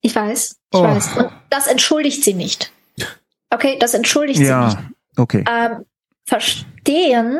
[0.01, 0.83] Ich weiß, ich oh.
[0.83, 1.17] weiß.
[1.17, 2.71] Und das entschuldigt sie nicht.
[3.49, 4.89] Okay, das entschuldigt ja, sie nicht.
[5.17, 5.43] Okay.
[5.49, 5.85] Ähm,
[6.25, 7.39] verstehen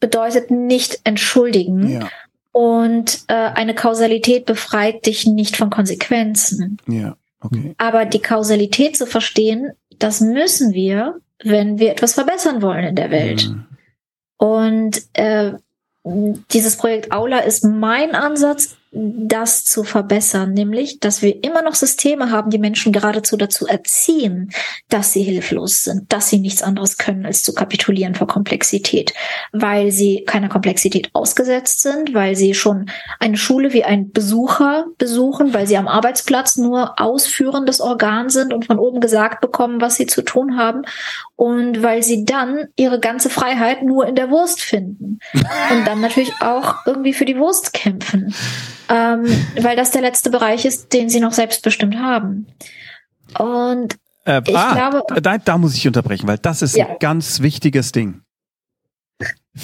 [0.00, 1.88] bedeutet nicht entschuldigen.
[1.88, 2.08] Ja,
[2.52, 6.78] Und äh, eine Kausalität befreit dich nicht von Konsequenzen.
[6.86, 7.74] ja, okay.
[7.78, 13.10] Aber die Kausalität zu verstehen, das müssen wir, wenn wir etwas verbessern wollen in der
[13.10, 13.48] Welt.
[13.48, 13.66] Mhm.
[14.38, 15.52] Und äh,
[16.52, 22.30] dieses Projekt Aula ist mein Ansatz, das zu verbessern, nämlich, dass wir immer noch Systeme
[22.30, 24.50] haben, die Menschen geradezu dazu erziehen,
[24.88, 29.12] dass sie hilflos sind, dass sie nichts anderes können, als zu kapitulieren vor Komplexität,
[29.52, 32.90] weil sie keiner Komplexität ausgesetzt sind, weil sie schon
[33.20, 38.64] eine Schule wie ein Besucher besuchen, weil sie am Arbeitsplatz nur ausführendes Organ sind und
[38.64, 40.82] von oben gesagt bekommen, was sie zu tun haben
[41.36, 45.18] und weil sie dann ihre ganze Freiheit nur in der Wurst finden.
[45.70, 48.34] Und dann natürlich auch irgendwie für die Wurst kämpfen,
[48.88, 49.24] ähm,
[49.60, 52.46] weil das der letzte Bereich ist, den sie noch selbstbestimmt haben.
[53.38, 56.88] Und Äh, Ich ah, glaube- da, da muss ich unterbrechen, weil das ist Ja.
[56.88, 58.22] ein ganz wichtiges Ding.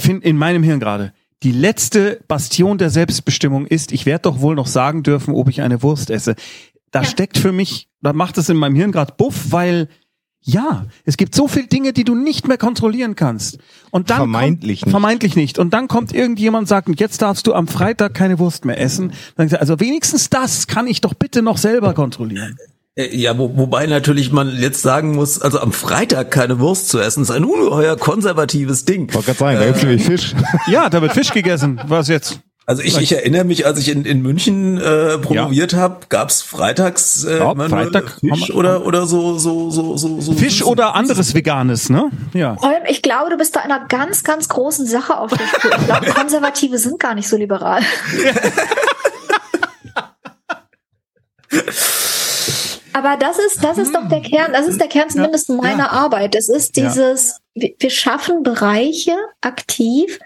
[0.05, 1.13] In meinem Hirn gerade.
[1.43, 5.61] Die letzte Bastion der Selbstbestimmung ist, ich werde doch wohl noch sagen dürfen, ob ich
[5.63, 6.37] eine Wurst esse.
[6.93, 7.05] Da Ja.
[7.09, 9.89] steckt für mich, da macht es in meinem Hirn gerade Buff, weil
[10.43, 13.59] ja, es gibt so viele Dinge, die du nicht mehr kontrollieren kannst.
[13.91, 14.91] Und dann Vermeintlich kommt, nicht.
[14.91, 15.59] Vermeintlich nicht.
[15.59, 18.81] Und dann kommt irgendjemand und sagt, und jetzt darfst du am Freitag keine Wurst mehr
[18.81, 19.13] essen.
[19.37, 22.57] Dann sagt er, also wenigstens das kann ich doch bitte noch selber kontrollieren.
[22.97, 26.99] Äh, Ja, wo, wobei natürlich man jetzt sagen muss, also am Freitag keine Wurst zu
[26.99, 29.15] essen, ist ein ungeheuer konservatives Ding.
[29.15, 30.35] Wollte gerade sagen, da gibt's nämlich Fisch.
[30.67, 31.81] Ja, da wird Fisch gegessen.
[31.87, 32.41] Was jetzt?
[32.65, 36.43] Also ich, ich erinnere mich, als ich in, in München äh, promoviert hab, habe, gab's
[36.43, 40.95] freitags äh, Ja, Freitag Fisch wir- oder oder so so so so so Fisch oder
[40.95, 42.11] anderes Veganes, ne?
[42.35, 42.57] Ja.
[42.63, 45.73] Holm, ich glaube, du bist da einer ganz, ganz großen Sache auf der Spur.
[45.77, 47.81] Ich glaube, Konservative sind gar nicht so liberal.
[52.95, 56.35] Aber das ist, das ist doch der Kern, das ist der Kern zumindest meiner Arbeit.
[56.35, 56.89] Es ist Ja.
[56.89, 60.19] dieses, wir schaffen Bereiche aktiv,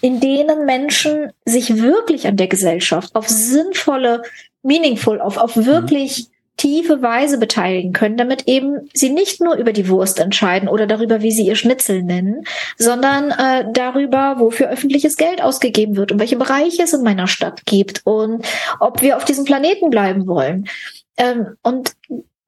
[0.00, 4.22] in denen Menschen sich wirklich an der Gesellschaft auf sinnvolle,
[4.62, 6.28] meaningful, auf, auf wirklich
[6.60, 11.22] tiefe Weise beteiligen können, damit eben sie nicht nur über die Wurst entscheiden oder darüber,
[11.22, 12.44] wie sie ihr Schnitzel nennen,
[12.76, 17.64] sondern äh, darüber, wofür öffentliches Geld ausgegeben wird und welche Bereiche es in meiner Stadt
[17.64, 18.46] gibt und
[18.78, 20.68] ob wir auf diesem Planeten bleiben wollen.
[21.16, 21.96] Ähm, und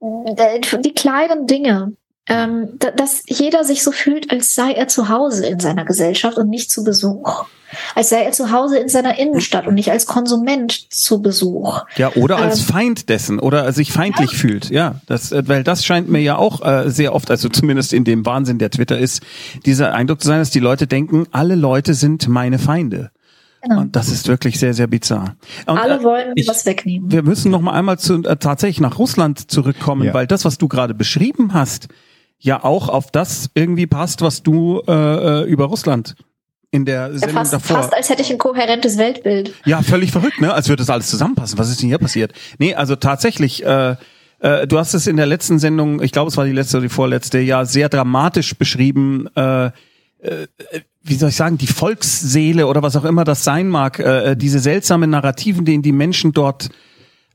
[0.01, 1.95] äh, die kleinen Dinge,
[2.29, 6.37] ähm, da, dass jeder sich so fühlt, als sei er zu Hause in seiner Gesellschaft
[6.39, 7.45] und nicht zu Besuch.
[7.95, 11.81] Als sei er zu Hause in seiner Innenstadt und nicht als Konsument zu Besuch.
[11.97, 12.65] Ja, oder als Ähm.
[12.67, 14.69] Feind dessen oder sich feindlich fühlt.
[14.71, 18.05] Ja, das, äh, weil das scheint mir ja auch äh, sehr oft, also zumindest in
[18.05, 19.23] dem Wahnsinn, der Twitter ist,
[19.65, 23.11] dieser Eindruck zu sein, dass die Leute denken, alle Leute sind meine Feinde.
[23.63, 23.81] Genau.
[23.81, 25.37] Und das ist wirklich sehr, sehr bizarr.
[25.67, 27.11] Und, Alle äh, wollen ich- was wegnehmen.
[27.11, 30.15] wir müssen noch mal einmal zu, äh, tatsächlich nach Russland zurückkommen, Ja.
[30.15, 31.87] weil das, was du gerade beschrieben hast,
[32.43, 36.17] ja auch auf das irgendwie passt, was du äh, äh, über Russland
[36.71, 37.77] in der Ja, Sendung fast, davor.
[37.79, 39.55] fast als hätte ich ein kohärentes Weltbild.
[39.65, 40.53] Ja, völlig verrückt, ne?
[40.53, 41.59] Als würde das alles zusammenpassen.
[41.59, 42.33] Was ist denn hier passiert?
[42.59, 43.97] Nee, also tatsächlich, äh,
[44.41, 46.87] äh, du hast es in der letzten Sendung, ich glaube, es war die letzte oder
[46.87, 49.71] die vorletzte, ja sehr dramatisch beschrieben, äh, äh,
[51.05, 54.59] wie soll ich sagen, die Volksseele oder was auch immer das sein mag, äh, diese
[54.59, 56.71] seltsamen Narrativen, denen die Menschen dort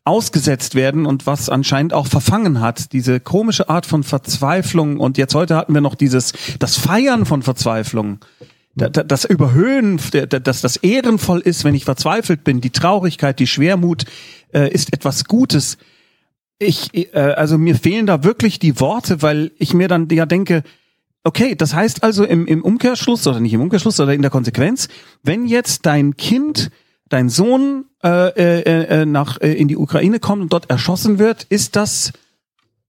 [0.07, 4.99] ausgesetzt werden und was anscheinend auch verfangen hat, diese komische Art von Verzweiflung.
[4.99, 8.19] Und jetzt heute hatten wir noch dieses, das Feiern von Verzweiflung,
[8.79, 9.99] Da- da- das Überhöhen,
[10.43, 14.05] dass das ehrenvoll ist, wenn ich verzweifelt bin, die Traurigkeit, die Schwermut
[14.53, 15.77] äh, ist etwas Gutes.
[16.59, 20.61] Ich, äh, also mir fehlen da wirklich die Worte, weil ich mir dann ja denke,
[21.23, 24.89] okay, das heißt also im, im Umkehrschluss oder nicht im Umkehrschluss oder in der Konsequenz,
[25.23, 26.69] wenn jetzt dein Kind,
[27.09, 31.43] dein Sohn äh, äh, äh, nach äh, in die Ukraine kommt und dort erschossen wird,
[31.49, 32.13] ist das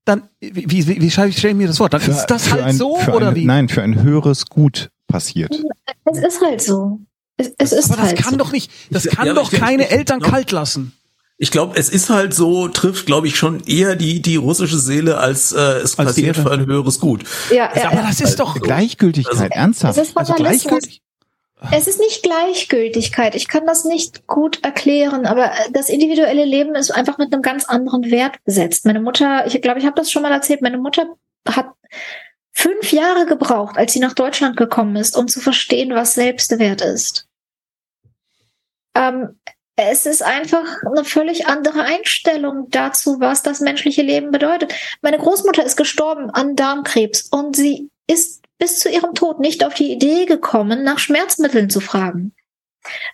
[0.04, 1.88] dann wie wie, wie, wie stelle ich mir das vor?
[1.88, 3.44] Dann ist das halt ein, so für oder ein, wie?
[3.44, 5.62] Nein, für ein höheres Gut passiert.
[6.04, 7.00] Es ist halt so.
[7.36, 8.36] Es, es ist Aber das halt kann so.
[8.38, 10.92] doch nicht, das Ich- kann ja, doch keine ich- Eltern ich- kalt lassen.
[11.40, 15.18] Ich glaube, es ist halt so, trifft, glaube ich, schon eher die, die russische Seele,
[15.18, 17.22] als äh, es Als passiert für ein höheres Gut.
[17.50, 18.06] Ja, ja, Aber ja.
[18.08, 19.96] das ist doch Gleichgültigkeit, ernsthaft.
[19.98, 21.00] Es ist also gleichgültig.
[21.72, 23.34] Es ist nicht Gleichgültigkeit.
[23.34, 27.64] Ich kann das nicht gut erklären, aber das individuelle Leben ist einfach mit einem ganz
[27.64, 28.86] anderen Wert besetzt.
[28.86, 31.16] Meine Mutter, ich glaube, ich habe das schon mal erzählt, meine Mutter
[31.48, 31.72] hat
[32.52, 37.26] fünf Jahre gebraucht, als sie nach Deutschland gekommen ist, um zu verstehen, was Selbstwert ist.
[38.94, 39.38] Ähm,
[39.76, 44.74] es ist einfach eine völlig andere Einstellung dazu, was das menschliche Leben bedeutet.
[45.02, 49.74] Meine Großmutter ist gestorben an Darmkrebs und sie ist bis zu ihrem Tod nicht auf
[49.74, 52.32] die Idee gekommen, nach Schmerzmitteln zu fragen.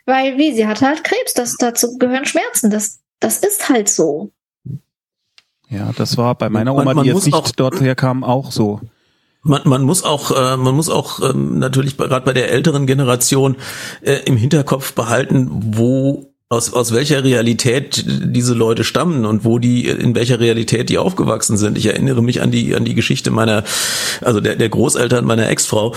[0.07, 4.33] Weil, wie, sie hatte halt Krebs, das, dazu gehören Schmerzen, das, das ist halt so.
[5.69, 8.53] Ja, das war bei meiner Man- Oma, man die jetzt nicht auch- dort herkam, auch
[8.53, 8.81] so.
[9.43, 13.57] man, man muss auch, äh, man muss auch ähm, natürlich gerade bei der älteren Generation
[14.03, 19.89] äh, im Hinterkopf behalten, wo aus, aus welcher Realität diese Leute stammen und wo die,
[19.89, 21.77] in welcher Realität die aufgewachsen sind.
[21.77, 23.65] Ich erinnere mich an die, an die Geschichte meiner,
[24.21, 25.95] also der, der Großeltern meiner Ex-Frau,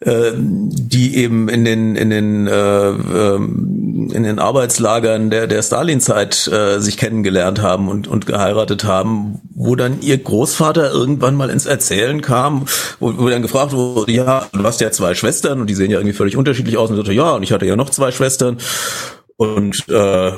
[0.00, 6.48] äh, die eben in den, in den, äh, ähm, in den Arbeitslagern der, der Stalin-Zeit
[6.48, 11.66] äh, sich kennengelernt haben und, und geheiratet haben, wo dann ihr Großvater irgendwann mal ins
[11.66, 12.64] Erzählen kam,
[12.98, 15.98] wo, wo dann gefragt wurde, ja, du hast ja zwei Schwestern und die sehen ja
[15.98, 18.58] irgendwie völlig unterschiedlich aus und sagte, ja, und ich hatte ja noch zwei Schwestern.
[19.42, 20.32] Und äh,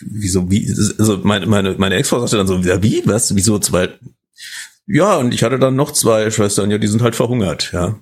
[0.00, 3.90] wieso, wie, also meine, meine, meine Ex-Frau sagte dann so, ja, wie, was, wieso zwei?
[4.88, 8.00] Ja, und ich hatte dann noch zwei Schwestern, ja, die sind halt verhungert, ja.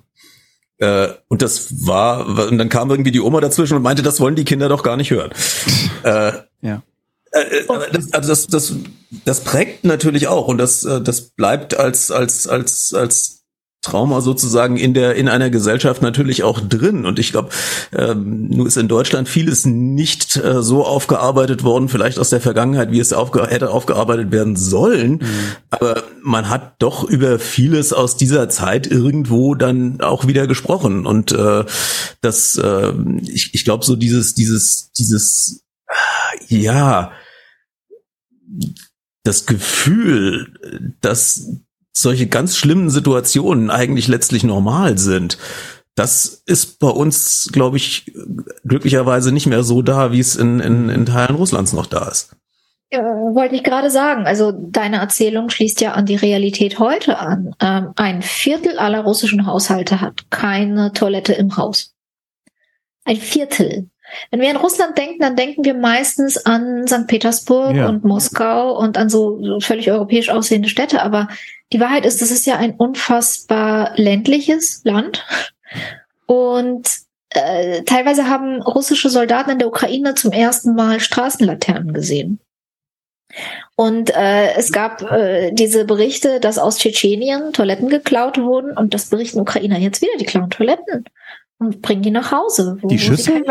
[0.79, 4.35] Äh, und das war, und dann kam irgendwie die Oma dazwischen und meinte, das wollen
[4.35, 5.31] die Kinder doch gar nicht hören.
[6.03, 6.81] äh, ja.
[7.31, 8.75] Äh, das, also das, das,
[9.23, 13.42] das prägt natürlich auch und das, äh, das bleibt als, als, als, als
[13.83, 17.05] Trauma sozusagen in der in einer Gesellschaft natürlich auch drin.
[17.05, 17.49] Und ich glaube,
[17.91, 22.91] ähm, nur ist in Deutschland vieles nicht äh, so aufgearbeitet worden, vielleicht aus der Vergangenheit,
[22.91, 25.55] wie es aufge hätte aufgearbeitet werden sollen, mhm.
[25.69, 31.05] aber man hat doch über vieles aus dieser Zeit irgendwo dann auch wieder gesprochen.
[31.05, 31.65] Und äh,
[32.21, 35.65] das, äh, ich, ich glaube so dieses dieses dieses
[36.47, 37.11] ja
[39.23, 40.53] das Gefühl,
[41.01, 41.47] dass
[41.93, 45.37] solche ganz schlimmen Situationen eigentlich letztlich normal sind.
[45.95, 48.11] Das ist bei uns, glaube ich,
[48.65, 52.35] glücklicherweise nicht mehr so da, wie es in, in, in Teilen Russlands noch da ist.
[52.91, 54.25] Ja, wollte ich gerade sagen.
[54.25, 57.55] Also deine Erzählung schließt ja an die Realität heute an.
[57.59, 61.93] Ähm, ein Viertel aller russischen Haushalte hat keine Toilette im Haus.
[63.05, 63.89] Ein Viertel.
[64.29, 67.07] Wenn wir an Russland denken, dann denken wir meistens an St.
[67.07, 67.89] Petersburg ja.
[67.89, 71.01] und Moskau und an so, so völlig europäisch aussehende Städte.
[71.01, 71.29] Aber
[71.73, 75.25] die Wahrheit ist, das ist ja ein unfassbar ländliches Land.
[76.27, 76.87] Und
[77.29, 82.39] äh, teilweise haben russische Soldaten in der Ukraine zum ersten Mal Straßenlaternen gesehen.
[83.75, 89.09] Und äh, es gab äh, diese Berichte, dass aus Tschetschenien Toiletten geklaut wurden und das
[89.09, 91.05] berichten Ukrainer jetzt wieder, die klauen Toiletten
[91.57, 92.77] und bringen die nach Hause.
[92.83, 93.43] die Schüsseln?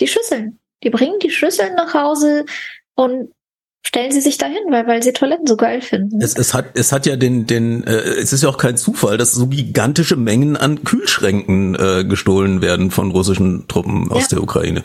[0.00, 0.58] Die Schüsseln.
[0.82, 2.46] Die bringen die Schüsseln nach Hause
[2.94, 3.34] und
[3.82, 6.20] stellen sie sich dahin, weil, weil sie Toiletten so geil finden.
[6.20, 9.16] Es, es hat, es hat ja den, den, äh, es ist ja auch kein Zufall,
[9.16, 14.28] dass so gigantische Mengen an Kühlschränken äh, gestohlen werden von russischen Truppen aus ja.
[14.36, 14.82] der Ukraine.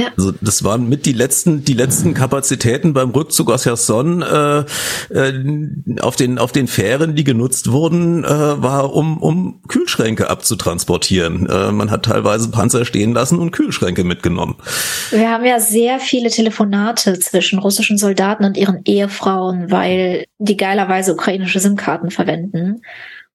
[0.00, 0.08] Ja.
[0.16, 4.64] Also das waren mit die letzten, die letzten Kapazitäten beim Rückzug aus Cherson äh,
[5.10, 11.48] äh, auf den auf den Fähren, die genutzt wurden, äh, war um um Kühlschränke abzutransportieren.
[11.48, 14.56] Äh, man hat teilweise Panzer stehen lassen und Kühlschränke mitgenommen.
[15.10, 21.12] Wir haben ja sehr viele Telefonate zwischen russischen Soldaten und ihren Ehefrauen, weil die geilerweise
[21.12, 22.82] ukrainische SIM-Karten verwenden.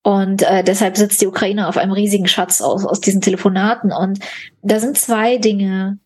[0.06, 3.92] Und äh, deshalb sitzt die Ukraine auf einem riesigen Schatz aus, aus diesen Telefonaten.
[3.92, 4.20] Und
[4.62, 5.98] da sind zwei Dinge,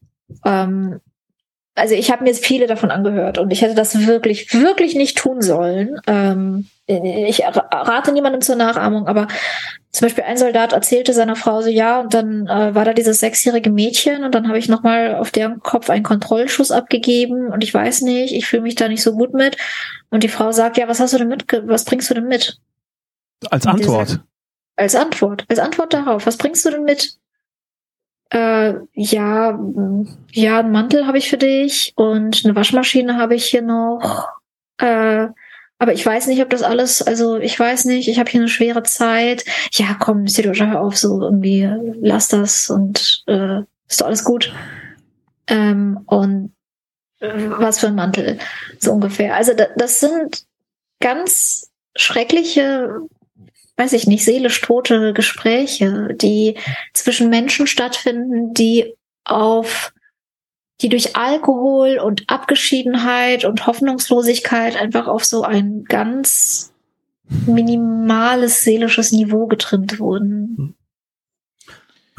[0.45, 0.99] ähm,
[1.75, 5.41] also ich habe mir viele davon angehört und ich hätte das wirklich, wirklich nicht tun
[5.41, 5.99] sollen.
[6.07, 9.27] Ähm, ich rate niemandem zur Nachahmung, aber
[9.91, 13.19] zum Beispiel ein Soldat erzählte seiner Frau so, ja, und dann äh, war da dieses
[13.19, 17.73] sechsjährige Mädchen und dann habe ich nochmal auf deren Kopf einen Kontrollschuss abgegeben und ich
[17.73, 19.57] weiß nicht, ich fühle mich da nicht so gut mit.
[20.09, 22.59] Und die Frau sagt, ja, was hast du denn mit, was bringst du denn mit?
[23.49, 24.09] Als Antwort.
[24.09, 24.21] Sagt,
[24.75, 27.17] als Antwort, als Antwort darauf, was bringst du denn mit?
[28.31, 29.59] Äh, ja,
[30.31, 34.27] ja, einen Mantel habe ich für dich und eine Waschmaschine habe ich hier noch.
[34.77, 35.27] Äh,
[35.79, 38.49] aber ich weiß nicht, ob das alles, also ich weiß nicht, ich habe hier eine
[38.49, 39.45] schwere Zeit.
[39.71, 41.69] Ja, komm, Sidosha, hör auf, so irgendwie,
[42.01, 44.53] lass das und äh, ist doch alles gut.
[45.47, 46.51] Ähm, und
[47.19, 48.37] äh, was für ein Mantel,
[48.77, 49.35] so ungefähr.
[49.35, 50.43] Also das sind
[50.99, 53.01] ganz schreckliche
[53.79, 56.55] weiß ich nicht, seelisch tote Gespräche, die
[56.93, 58.93] zwischen Menschen stattfinden, die
[59.23, 59.93] auf
[60.81, 66.73] die durch Alkohol und Abgeschiedenheit und Hoffnungslosigkeit einfach auf so ein ganz
[67.45, 70.75] minimales seelisches Niveau getrimmt wurden.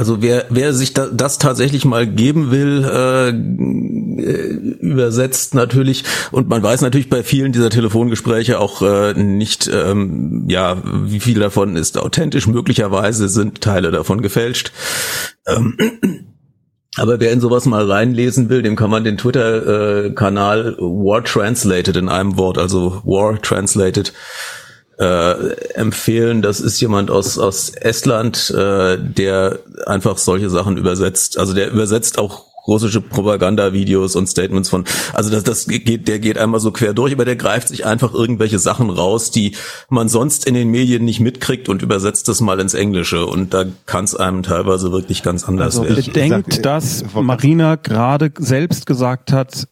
[0.01, 6.49] Also wer, wer sich da, das tatsächlich mal geben will, äh, äh, übersetzt natürlich, und
[6.49, 11.77] man weiß natürlich bei vielen dieser Telefongespräche auch äh, nicht, ähm, ja, wie viel davon
[11.77, 14.73] ist authentisch, möglicherweise sind Teile davon gefälscht.
[15.47, 15.77] Ähm,
[16.97, 21.99] aber wer in sowas mal reinlesen will, dem kann man den Twitter-Kanal äh, War Translated
[21.99, 24.15] in einem Wort, also War Translated,
[25.01, 26.43] äh, empfehlen.
[26.43, 31.39] Das ist jemand aus, aus Estland, äh, der einfach solche Sachen übersetzt.
[31.39, 36.37] Also der übersetzt auch russische Propagandavideos und Statements von, also das, das geht, der geht
[36.37, 39.57] einmal so quer durch, aber der greift sich einfach irgendwelche Sachen raus, die
[39.89, 43.65] man sonst in den Medien nicht mitkriegt und übersetzt das mal ins Englische und da
[43.87, 46.05] kann es einem teilweise wirklich ganz anders Also werden.
[46.05, 49.67] bedenkt, dass Marina gerade selbst gesagt hat,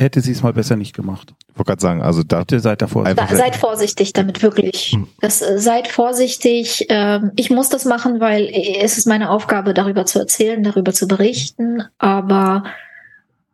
[0.00, 1.34] hätte sie es mal besser nicht gemacht.
[1.48, 3.04] Ich wollte gerade sagen, also da Bitte seid davor.
[3.04, 4.96] Da, seid vorsichtig damit, wirklich.
[5.20, 6.86] Das, äh, seid vorsichtig.
[6.88, 8.50] Ähm, ich muss das machen, weil
[8.80, 11.82] es ist meine Aufgabe, darüber zu erzählen, darüber zu berichten.
[11.98, 12.64] Aber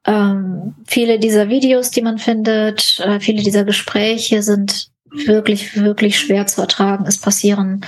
[0.07, 4.91] ähm, viele dieser Videos, die man findet, äh, viele dieser Gespräche sind
[5.27, 7.07] wirklich, wirklich schwer zu ertragen.
[7.07, 7.85] Es passieren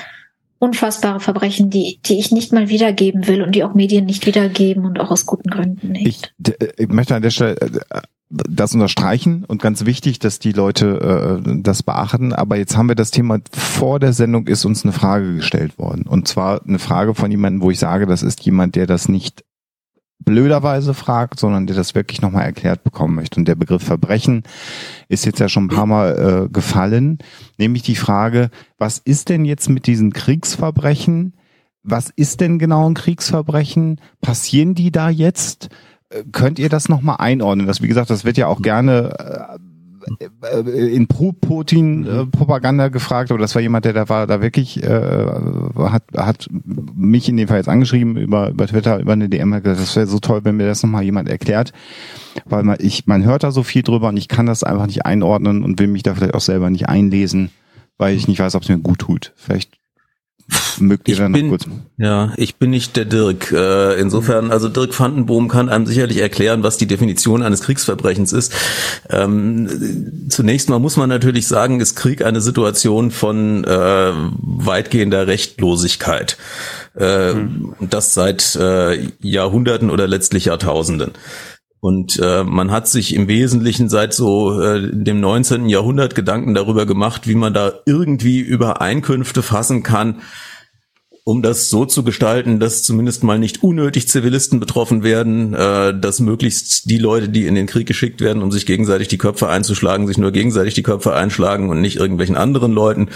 [0.59, 4.85] unfassbare Verbrechen, die, die ich nicht mal wiedergeben will und die auch Medien nicht wiedergeben
[4.85, 6.61] und auch aus guten Gründen Ich, nicht.
[6.61, 11.41] äh, ich möchte an der Stelle äh, das unterstreichen und ganz wichtig, dass die Leute
[11.47, 12.33] äh, das beachten.
[12.33, 16.07] Aber jetzt haben wir das Thema, vor der Sendung ist uns eine Frage gestellt worden.
[16.07, 19.45] Und zwar eine Frage von jemandem, wo ich sage, das ist jemand, der das nicht
[20.25, 23.41] blöderweise fragt, sondern der das wirklich nochmal erklärt bekommen möchte.
[23.41, 24.43] Und der Begriff Verbrechen
[25.09, 27.19] ist jetzt ja schon ein paar Mal äh, gefallen,
[27.57, 31.35] nämlich die Frage, was ist denn jetzt mit diesen Kriegsverbrechen?
[31.83, 34.01] Was ist denn genau ein Kriegsverbrechen?
[34.21, 35.71] Passieren die da jetzt?
[36.33, 37.67] Könnt ihr das nochmal einordnen?
[37.67, 39.59] Das, wie gesagt, das wird ja auch gerne äh,
[40.43, 45.27] äh, in Pro-Putin-Propaganda gefragt, aber das war jemand, der da war, da wirklich äh,
[45.77, 49.65] hat, hat mich in dem Fall jetzt angeschrieben über, über Twitter, über eine DM, hat
[49.65, 51.73] gesagt, das wäre so toll, wenn mir das nochmal jemand erklärt,
[52.47, 55.05] weil man, ich, man hört da so viel drüber und ich kann das einfach nicht
[55.05, 57.51] einordnen und will mich da vielleicht auch selber nicht einlesen,
[57.99, 59.33] weil ich nicht weiß, ob es mir gut tut.
[59.37, 59.78] Vielleicht
[60.81, 61.66] mögt ihr Ich dann noch bin- kurz.
[61.99, 63.51] Ja, ich bin nicht der Dirk.
[63.53, 68.53] Äh, insofern, also Dirk Vandenboom kann einem sicherlich erklären, was die Definition eines Kriegsverbrechens ist.
[69.11, 76.37] Ähm, zunächst mal muss man natürlich sagen, ist Krieg eine Situation von äh, weitgehender Rechtlosigkeit.
[76.95, 81.12] Äh, Und das seit äh, Jahrhunderten oder letztlich Jahrtausenden.
[81.81, 85.69] Und äh, man hat sich im Wesentlichen seit so äh, dem 19.
[85.69, 90.21] Jahrhundert Gedanken darüber gemacht, wie man da irgendwie Übereinkünfte fassen kann,
[91.23, 96.19] um das so zu gestalten, dass zumindest mal nicht unnötig Zivilisten betroffen werden, äh, dass
[96.19, 100.07] möglichst die Leute, die in den Krieg geschickt werden, um sich gegenseitig die Köpfe einzuschlagen,
[100.09, 103.11] sich nur gegenseitig die Köpfe einschlagen und nicht irgendwelchen anderen Leuten.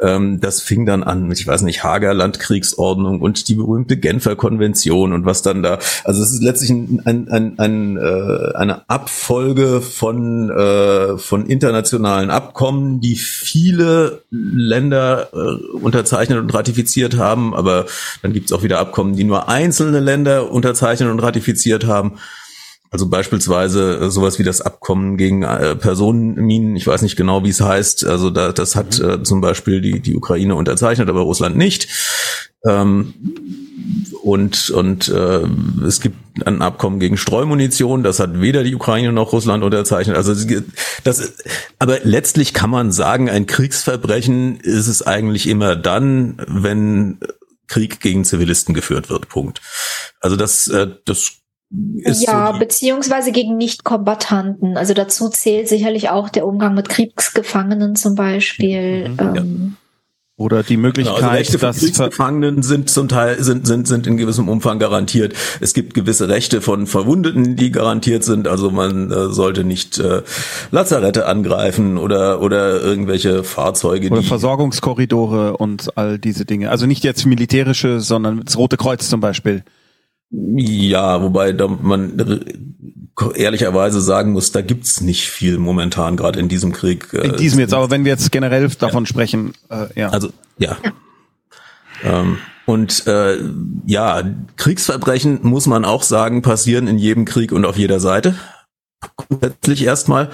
[0.00, 5.12] Ähm, das fing dann an ich weiß nicht, Hager Landkriegsordnung und die berühmte Genfer Konvention
[5.12, 5.78] und was dann da.
[6.04, 12.30] Also es ist letztlich ein, ein, ein, ein, äh, eine Abfolge von, äh, von internationalen
[12.30, 17.86] Abkommen, die viele Länder äh, unterzeichnet und ratifiziert haben, aber
[18.22, 22.14] dann gibt es auch wieder Abkommen, die nur einzelne Länder unterzeichnet und ratifiziert haben.
[22.90, 27.50] Also beispielsweise äh, sowas wie das Abkommen gegen äh, Personenminen, ich weiß nicht genau, wie
[27.50, 28.04] es heißt.
[28.04, 31.88] Also da, das hat äh, zum Beispiel die, die Ukraine unterzeichnet, aber Russland nicht.
[32.66, 33.14] Ähm,
[34.22, 35.46] und und äh,
[35.86, 40.16] es gibt ein Abkommen gegen Streumunition, das hat weder die Ukraine noch Russland unterzeichnet.
[40.16, 40.34] Also
[41.04, 41.32] das,
[41.78, 47.18] aber letztlich kann man sagen, ein Kriegsverbrechen ist es eigentlich immer dann, wenn
[47.66, 49.28] Krieg gegen Zivilisten geführt wird.
[49.28, 49.62] Punkt.
[50.20, 51.39] Also das äh, das
[51.70, 54.76] ja, so beziehungsweise gegen Nicht-Kombattanten.
[54.76, 59.10] Also dazu zählt sicherlich auch der Umgang mit Kriegsgefangenen zum Beispiel.
[59.10, 59.76] Mhm, ähm,
[60.36, 64.16] Oder die Genau, Möglichkeit, also Rechte dass Kriegsgefangenen sind zum Teil sind sind sind in
[64.16, 65.34] gewissem Umfang garantiert.
[65.60, 68.48] Es gibt gewisse Rechte von Verwundeten, die garantiert sind.
[68.48, 70.22] Also man äh, sollte nicht äh,
[70.72, 76.70] Lazarette angreifen oder oder irgendwelche Fahrzeuge, oder die Versorgungskorridore und all diese Dinge.
[76.70, 79.62] Also nicht jetzt militärische, sondern das Rote Kreuz zum Beispiel.
[80.30, 82.16] Ja, wobei da man
[83.34, 87.12] ehrlicherweise sagen muss, da gibt's nicht viel momentan gerade in diesem Krieg.
[87.12, 90.10] äh, In diesem jetzt, aber wenn wir jetzt generell davon sprechen, äh, ja.
[90.10, 90.76] Also ja.
[92.04, 93.38] Ähm, und äh,
[93.86, 94.22] ja,
[94.56, 98.36] Kriegsverbrechen muss man auch sagen, passieren in jedem Krieg und auf jeder Seite.
[99.16, 100.30] Grundsätzlich erstmal.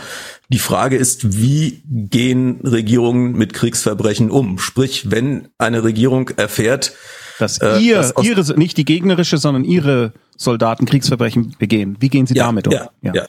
[0.48, 4.58] Die Frage ist, wie gehen Regierungen mit Kriegsverbrechen um?
[4.58, 6.92] Sprich, wenn eine Regierung erfährt,
[7.38, 11.96] dass äh, ihr, das aus- ihre, nicht die gegnerische, sondern ihre Soldaten Kriegsverbrechen begehen.
[12.00, 12.72] Wie gehen sie damit um?
[12.74, 13.26] Ja, ja.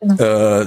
[0.00, 0.66] Äh,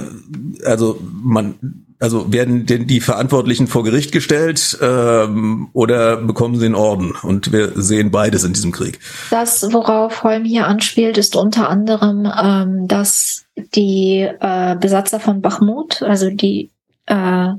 [0.66, 6.74] also man, also werden denn die Verantwortlichen vor Gericht gestellt ähm, oder bekommen sie einen
[6.74, 7.12] Orden?
[7.22, 9.00] Und wir sehen beides in diesem Krieg.
[9.30, 16.02] Das, worauf Holm hier anspielt, ist unter anderem, ähm, dass die äh, Besatzer von Bachmut,
[16.02, 16.70] also die,
[17.06, 17.52] äh,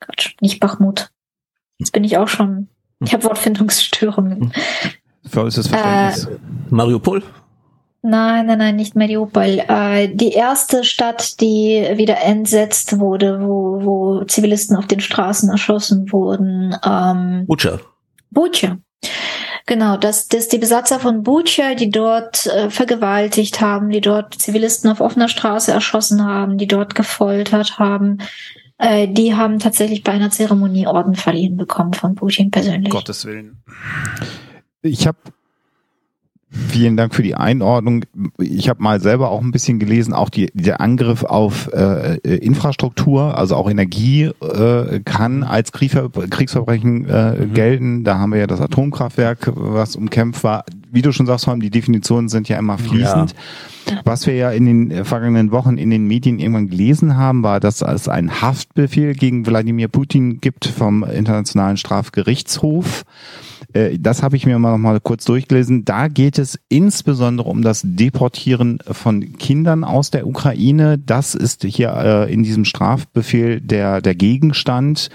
[0.00, 1.10] Quatsch, nicht Bachmut.
[1.78, 2.68] Jetzt bin ich auch schon,
[3.00, 4.52] ich habe Wortfindungsstörungen.
[5.28, 6.28] Volles Verständnis.
[6.70, 7.22] Mariupol?
[8.02, 9.62] Nein, nein, nein, nicht Mariupol.
[9.68, 16.10] Äh, die erste Stadt, die wieder entsetzt wurde, wo, wo Zivilisten auf den Straßen erschossen
[16.12, 17.80] wurden, ähm, Butcher.
[18.30, 18.78] Bucha.
[19.66, 24.90] Genau, dass, dass die Besatzer von Bucha, die dort äh, vergewaltigt haben, die dort Zivilisten
[24.90, 28.18] auf offener Straße erschossen haben, die dort gefoltert haben,
[28.78, 32.90] äh, die haben tatsächlich bei einer Zeremonie Orden verliehen bekommen von Putin persönlich.
[32.90, 33.62] Gottes Willen.
[34.82, 35.18] Ich habe
[36.50, 38.04] Vielen Dank für die Einordnung.
[38.38, 43.36] Ich habe mal selber auch ein bisschen gelesen, auch die, der Angriff auf äh, Infrastruktur,
[43.36, 47.52] also auch Energie, äh, kann als Kriegsver Kriegsverbrechen äh, mhm.
[47.52, 48.04] gelten.
[48.04, 50.64] Da haben wir ja das Atomkraftwerk, was umkämpft war.
[50.90, 53.34] Wie du schon sagst, Holm, die Definitionen sind ja immer fließend.
[53.90, 54.00] Ja.
[54.04, 57.82] Was wir ja in den vergangenen Wochen in den Medien irgendwann gelesen haben, war, dass
[57.82, 63.04] es einen Haftbefehl gegen Wladimir Putin gibt vom Internationalen Strafgerichtshof.
[63.72, 65.84] Äh, das habe ich mir mal noch mal kurz durchgelesen.
[65.84, 70.98] Da geht es insbesondere um das Deportieren von Kindern aus der Ukraine.
[70.98, 75.10] Das ist hier äh, in diesem Strafbefehl der, der Gegenstand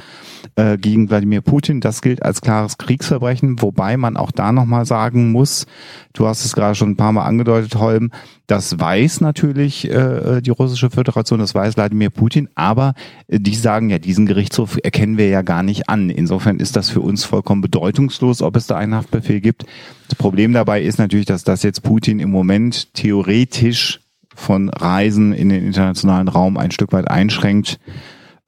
[0.55, 1.81] äh, gegen Wladimir Putin.
[1.81, 5.65] Das gilt als klares Kriegsverbrechen, wobei man auch da nochmal sagen muss,
[6.13, 8.11] du hast es gerade schon ein paar Mal angedeutet, Holm,
[8.47, 12.93] das weiß natürlich äh, die russische Föderation, das weiß Wladimir Putin, aber
[13.27, 16.09] äh, die sagen ja, diesen Gerichtshof erkennen wir ja gar nicht an.
[16.09, 19.65] Insofern ist das für uns vollkommen bedeutungslos, ob es da einen Haftbefehl gibt.
[20.09, 24.01] Das Problem dabei ist natürlich, dass das jetzt Putin im Moment theoretisch
[24.35, 27.79] von Reisen in den internationalen Raum ein Stück weit einschränkt.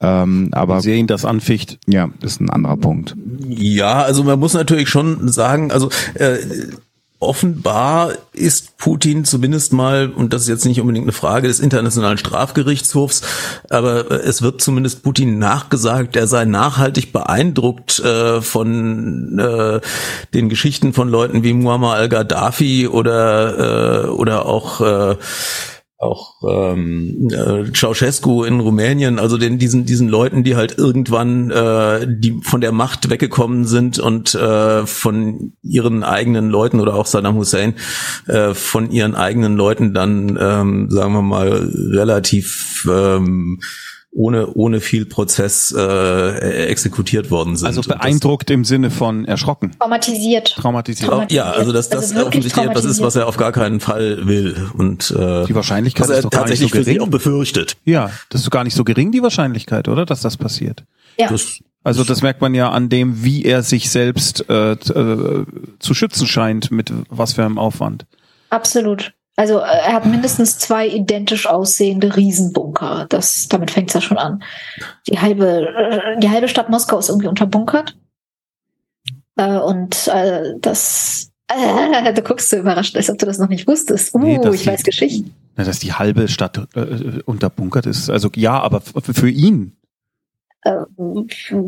[0.02, 1.80] Ähm, aber sehr ihn das anficht.
[1.88, 3.16] Ja, ist ein anderer Punkt.
[3.48, 6.38] Ja, also man muss natürlich schon sagen, also äh,
[7.26, 12.18] offenbar ist Putin zumindest mal, und das ist jetzt nicht unbedingt eine Frage des Internationalen
[12.18, 13.22] Strafgerichtshofs,
[13.70, 19.82] aber äh, es wird zumindest Putin nachgesagt, er sei nachhaltig beeindruckt äh, von äh,
[20.34, 25.16] den Geschichten von Leuten wie Muammar al-Gaddafi oder, äh, oder auch äh,
[25.98, 32.06] auch ähm, äh, Ceausescu in Rumänien, also den diesen diesen Leuten, die halt irgendwann äh,
[32.08, 37.36] die von der Macht weggekommen sind und äh, von ihren eigenen Leuten oder auch Saddam
[37.36, 37.76] Hussein
[38.28, 43.62] äh, von ihren eigenen Leuten dann ähm, sagen wir mal relativ ähm,
[44.16, 47.68] ohne, ohne viel Prozess äh, exekutiert worden sind.
[47.68, 49.72] Also beeindruckt im Sinne von erschrocken.
[49.78, 50.56] Traumatisiert.
[50.56, 51.10] Traumatisiert.
[51.10, 51.46] Traumatisiert.
[51.46, 54.70] Ja, also dass das, das offensichtlich etwas ist, was er auf gar keinen Fall will.
[54.74, 57.08] Und äh, die Wahrscheinlichkeit was er ist doch tatsächlich gar nicht so gering.
[57.08, 57.76] auch befürchtet.
[57.84, 60.06] Ja, das ist gar nicht so gering, die Wahrscheinlichkeit, oder?
[60.06, 60.86] Dass das passiert.
[61.20, 61.28] Ja.
[61.30, 65.46] Das, Also das merkt man ja an dem, wie er sich selbst äh, äh,
[65.80, 68.06] zu schützen scheint, mit was für einem Aufwand.
[68.50, 69.12] Absolut.
[69.38, 73.06] Also äh, er hat mindestens zwei identisch aussehende Riesenbunker.
[73.10, 74.44] Das, damit fängt es ja schon an.
[75.10, 77.98] Die halbe, äh, die halbe Stadt Moskau ist irgendwie unterbunkert.
[79.36, 83.68] Äh, und äh, das, äh, du guckst so überrascht, als ob du das noch nicht
[83.68, 84.16] wusstest.
[84.16, 85.34] Uh, Nee, ich die- weiß Geschichten.
[85.58, 88.10] Dass die halbe Stadt äh, unterbunkert ist.
[88.10, 89.78] Also ja, aber für ihn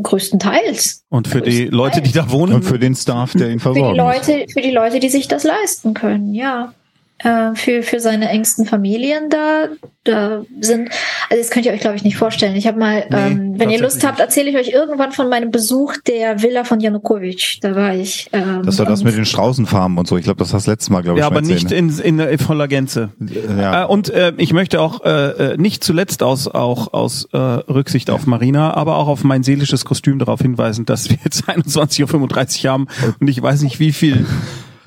[0.04, 1.06] größtenteils.
[1.10, 2.56] und für die Leute, die da wohnen.
[2.56, 3.96] Und für den Staff, der ihn Für die muss.
[3.96, 6.74] Leute, für die Leute, die sich das leisten können, ja.
[7.20, 9.70] Äh, für, für seine engsten Familien da,
[10.04, 10.90] da sind,
[11.32, 12.56] also das könnt ihr euch, glaube ich, nicht vorstellen.
[12.56, 15.50] Ich habe mal, Nee, ähm, wenn ihr Lust habt, erzähle ich euch irgendwann von meinem
[15.50, 17.58] Besuch der Villa von Janukowitsch.
[17.62, 18.30] Da war ich.
[18.34, 20.16] Ähm, Das war das mit den Straußenfarmen und so.
[20.16, 22.28] Ich glaube, das hast du letztes Mal, glaube ich, ja, aber nicht erzählt, in, in,
[22.28, 23.10] in voller Gänze.
[23.18, 23.62] ne?
[23.64, 23.84] Ja.
[23.84, 28.12] Äh, und äh, ich möchte auch äh, äh, nicht zuletzt aus auch aus äh, Rücksicht
[28.12, 32.72] auf Marina, aber auch auf mein seelisches Kostüm darauf hinweisen, dass wir jetzt 21:35 Uhr
[32.72, 32.88] haben
[33.20, 34.28] und ich weiß nicht, wie viel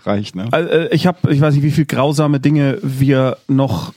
[0.04, 0.48] Reicht, ne?
[0.52, 3.92] äh, ich habe ich weiß nicht, wie viel grausame Dinge wir noch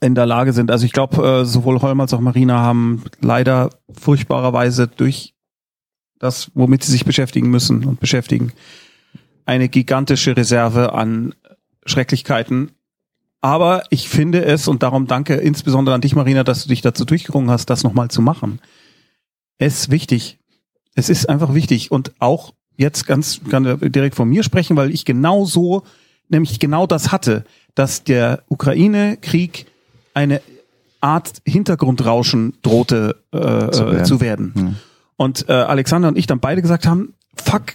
[0.00, 0.70] in der Lage sind.
[0.70, 5.34] Also ich glaube, äh, sowohl Holm als auch Marina haben leider furchtbarerweise durch
[6.18, 8.52] das, womit sie sich beschäftigen müssen und beschäftigen,
[9.46, 11.34] eine gigantische Reserve an
[11.86, 12.72] Schrecklichkeiten.
[13.40, 17.04] Aber ich finde es, und darum danke insbesondere an dich, Marina, dass du dich dazu
[17.04, 18.60] durchgerungen hast, das nochmal zu machen.
[19.58, 20.38] Es ist wichtig.
[20.94, 21.90] Es ist einfach wichtig.
[21.90, 25.82] Und auch jetzt ganz, kann direkt von mir sprechen, weil ich genau so,
[26.30, 27.44] nämlich genau das hatte,
[27.74, 29.66] dass der Ukraine-Krieg
[30.14, 30.40] eine
[31.00, 33.38] Art Hintergrundrauschen drohte äh,
[33.70, 34.04] Zu äh, werden.
[34.04, 34.52] zu werden.
[34.54, 34.76] Hm.
[35.16, 37.74] Und äh, Alexander und ich dann beide gesagt haben, fuck,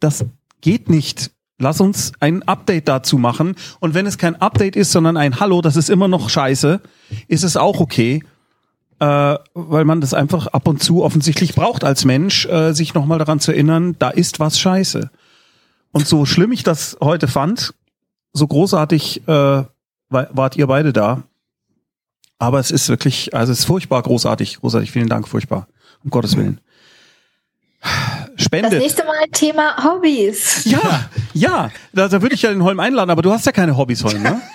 [0.00, 0.24] das
[0.62, 1.30] geht nicht.
[1.58, 3.56] Lass uns ein Update dazu machen.
[3.80, 6.80] Und wenn es kein Update ist, sondern ein Hallo, das ist immer noch scheiße,
[7.28, 8.22] ist es auch okay.
[8.98, 13.18] Äh, weil man das einfach ab und zu offensichtlich braucht als Mensch, äh, sich nochmal
[13.18, 15.10] daran zu erinnern, da ist was scheiße.
[15.92, 17.74] Und so schlimm ich das heute fand,
[18.32, 19.66] so großartig äh, wa-
[20.08, 21.22] wart ihr beide da.
[22.38, 24.90] Aber es ist wirklich, also es ist furchtbar großartig, großartig.
[24.92, 25.68] Vielen Dank, furchtbar.
[26.04, 26.60] Um Gottes Willen.
[27.82, 28.78] Das Spendet.
[28.80, 30.64] nächste Mal Thema Hobbys.
[30.64, 33.76] Ja, ja, da, da würde ich ja den Holm einladen, aber du hast ja keine
[33.76, 34.40] Hobbys, Holm, ne?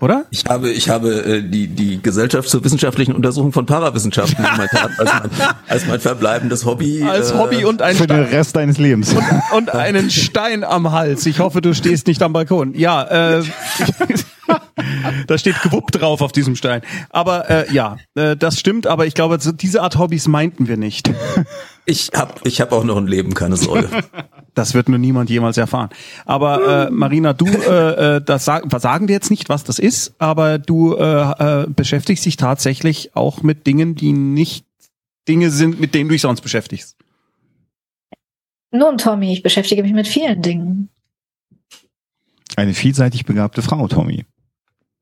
[0.00, 0.26] oder?
[0.30, 5.30] Ich habe, ich habe äh, die, die Gesellschaft zur wissenschaftlichen Untersuchung von Parawissenschaften als mein,
[5.66, 7.02] als mein verbleibendes Hobby.
[7.02, 9.14] Als äh, Hobby und ein Für den Stein, Rest deines Lebens.
[9.56, 11.26] und einen Stein am Hals.
[11.26, 12.74] Ich hoffe, du stehst nicht am Balkon.
[12.74, 13.42] Ja, äh,
[15.26, 16.82] da steht gewuppt drauf auf diesem Stein.
[17.10, 18.86] Aber äh, ja, äh, das stimmt.
[18.86, 21.10] Aber ich glaube, so diese Art Hobbys meinten wir nicht.
[21.86, 23.88] Ich hab, ich hab auch noch ein Leben, keine Sorge.
[24.58, 25.88] Das wird nur niemand jemals erfahren.
[26.24, 30.14] Aber äh, Marina, du, äh, äh, das sag, sagen wir jetzt nicht, was das ist,
[30.18, 34.66] aber du äh, äh, beschäftigst dich tatsächlich auch mit Dingen, die nicht
[35.28, 36.96] Dinge sind, mit denen du dich sonst beschäftigst.
[38.72, 40.88] Nun, Tommy, ich beschäftige mich mit vielen Dingen.
[42.56, 44.24] Eine vielseitig begabte Frau, Tommy.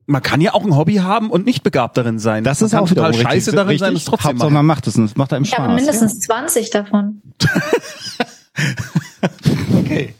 [0.05, 2.45] Man kann ja auch ein Hobby haben und nicht begabt darin sein.
[2.45, 5.07] Das man ist auch total scheiße darin sein, es trotzdem Hauptsache man macht es und
[5.07, 5.77] es macht einem Ich habe Spaß.
[5.77, 7.23] mindestens 20 davon.
[9.78, 10.15] Okay.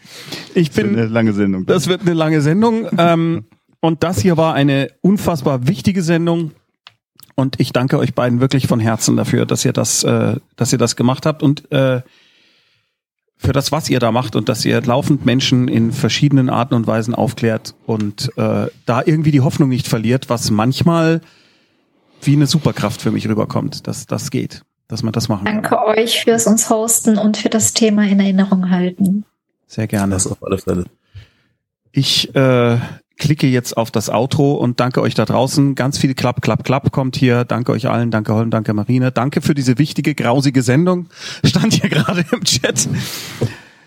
[0.54, 1.66] Ich bin eine lange Sendung.
[1.66, 2.88] Das wird eine lange Sendung.
[2.98, 3.44] ähm,
[3.80, 6.52] und das hier war eine unfassbar wichtige Sendung.
[7.34, 10.78] Und ich danke euch beiden wirklich von Herzen dafür, dass ihr das, äh, dass ihr
[10.78, 12.00] das gemacht habt und äh,
[13.36, 16.86] für das, was ihr da macht und dass ihr laufend Menschen in verschiedenen Arten und
[16.86, 21.20] Weisen aufklärt und äh, da irgendwie die Hoffnung nicht verliert, was manchmal
[22.22, 25.62] wie eine Superkraft für mich rüberkommt, dass das geht, dass man das machen kann.
[25.62, 29.24] Danke euch fürs uns hosten und für das Thema in Erinnerung halten.
[29.66, 30.14] Sehr gerne.
[30.14, 30.84] Das auf alle Fälle.
[31.92, 32.78] Ich äh,
[33.18, 35.74] klicke jetzt auf das Outro und danke euch da draußen.
[35.74, 37.44] Ganz viel Klapp, Klapp, Klapp kommt hier.
[37.44, 38.10] Danke euch allen.
[38.10, 39.10] Danke Holm, danke Marine.
[39.12, 41.06] Danke für diese wichtige, grausige Sendung.
[41.44, 42.88] Stand hier gerade im Chat.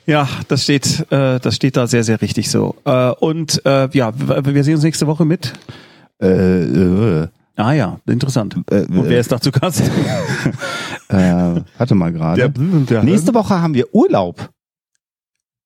[0.05, 2.75] Ja, das steht, äh, das steht da sehr, sehr richtig so.
[2.83, 5.53] Äh, und äh, ja, wir sehen uns nächste Woche mit.
[6.21, 7.27] äh, äh,
[7.59, 8.55] Ah ja, interessant.
[8.71, 9.81] Äh, Und wer ist da zu Gast?
[11.09, 12.53] äh, warte mal gerade.
[13.03, 14.49] Nächste Woche haben wir Urlaub.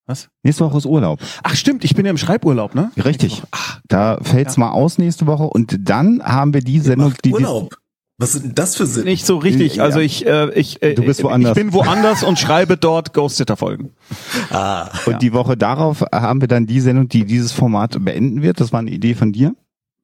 [0.07, 0.29] Was?
[0.41, 1.19] Nächste Woche ist Urlaub.
[1.43, 2.91] Ach stimmt, ich bin ja im Schreiburlaub, ne?
[2.97, 3.43] Richtig.
[3.87, 7.77] Da fällt's mal aus nächste Woche und dann haben wir die Sendung, die, Urlaub.
[8.17, 9.05] Was sind denn das für Sinn?
[9.05, 9.75] Nicht so richtig.
[9.75, 9.83] Ja.
[9.83, 11.55] Also ich, äh, ich, äh, Du bist woanders.
[11.55, 13.91] ich bin woanders und schreibe dort Ghost Sitter Folgen.
[14.49, 18.59] Ah, und die Woche darauf haben wir dann die Sendung, die dieses Format beenden wird.
[18.59, 19.55] Das war eine Idee von dir.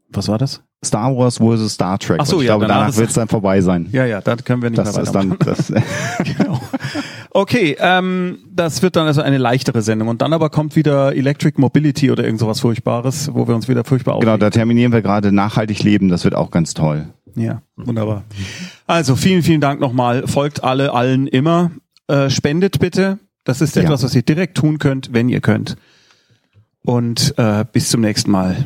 [0.10, 0.62] Was war das?
[0.84, 1.74] Star Wars vs.
[1.74, 2.20] Star Trek.
[2.22, 3.90] Ach so, ich ja, glaube, danach ist- wird's dann vorbei sein.
[3.92, 5.38] Ja, ja, da können wir nicht Das mehr ist weitermachen.
[5.40, 5.74] dann, das,
[6.38, 6.62] genau.
[7.32, 10.08] Okay, ähm, das wird dann also eine leichtere Sendung.
[10.08, 13.84] Und dann aber kommt wieder Electric Mobility oder irgend sowas Furchtbares, wo wir uns wieder
[13.84, 14.40] furchtbar genau, aufregen.
[14.40, 16.08] da terminieren wir gerade nachhaltig leben.
[16.10, 17.08] Das wird auch ganz toll.
[17.36, 18.24] Ja, wunderbar.
[18.88, 20.28] Also vielen, vielen Dank nochmal.
[20.28, 21.72] Folgt alle, allen immer.
[22.08, 23.20] Äh, spendet bitte.
[23.44, 23.84] Das ist Ja.
[23.84, 25.76] etwas, was ihr direkt tun könnt, wenn ihr könnt.
[26.84, 28.66] Und äh, bis zum nächsten Mal.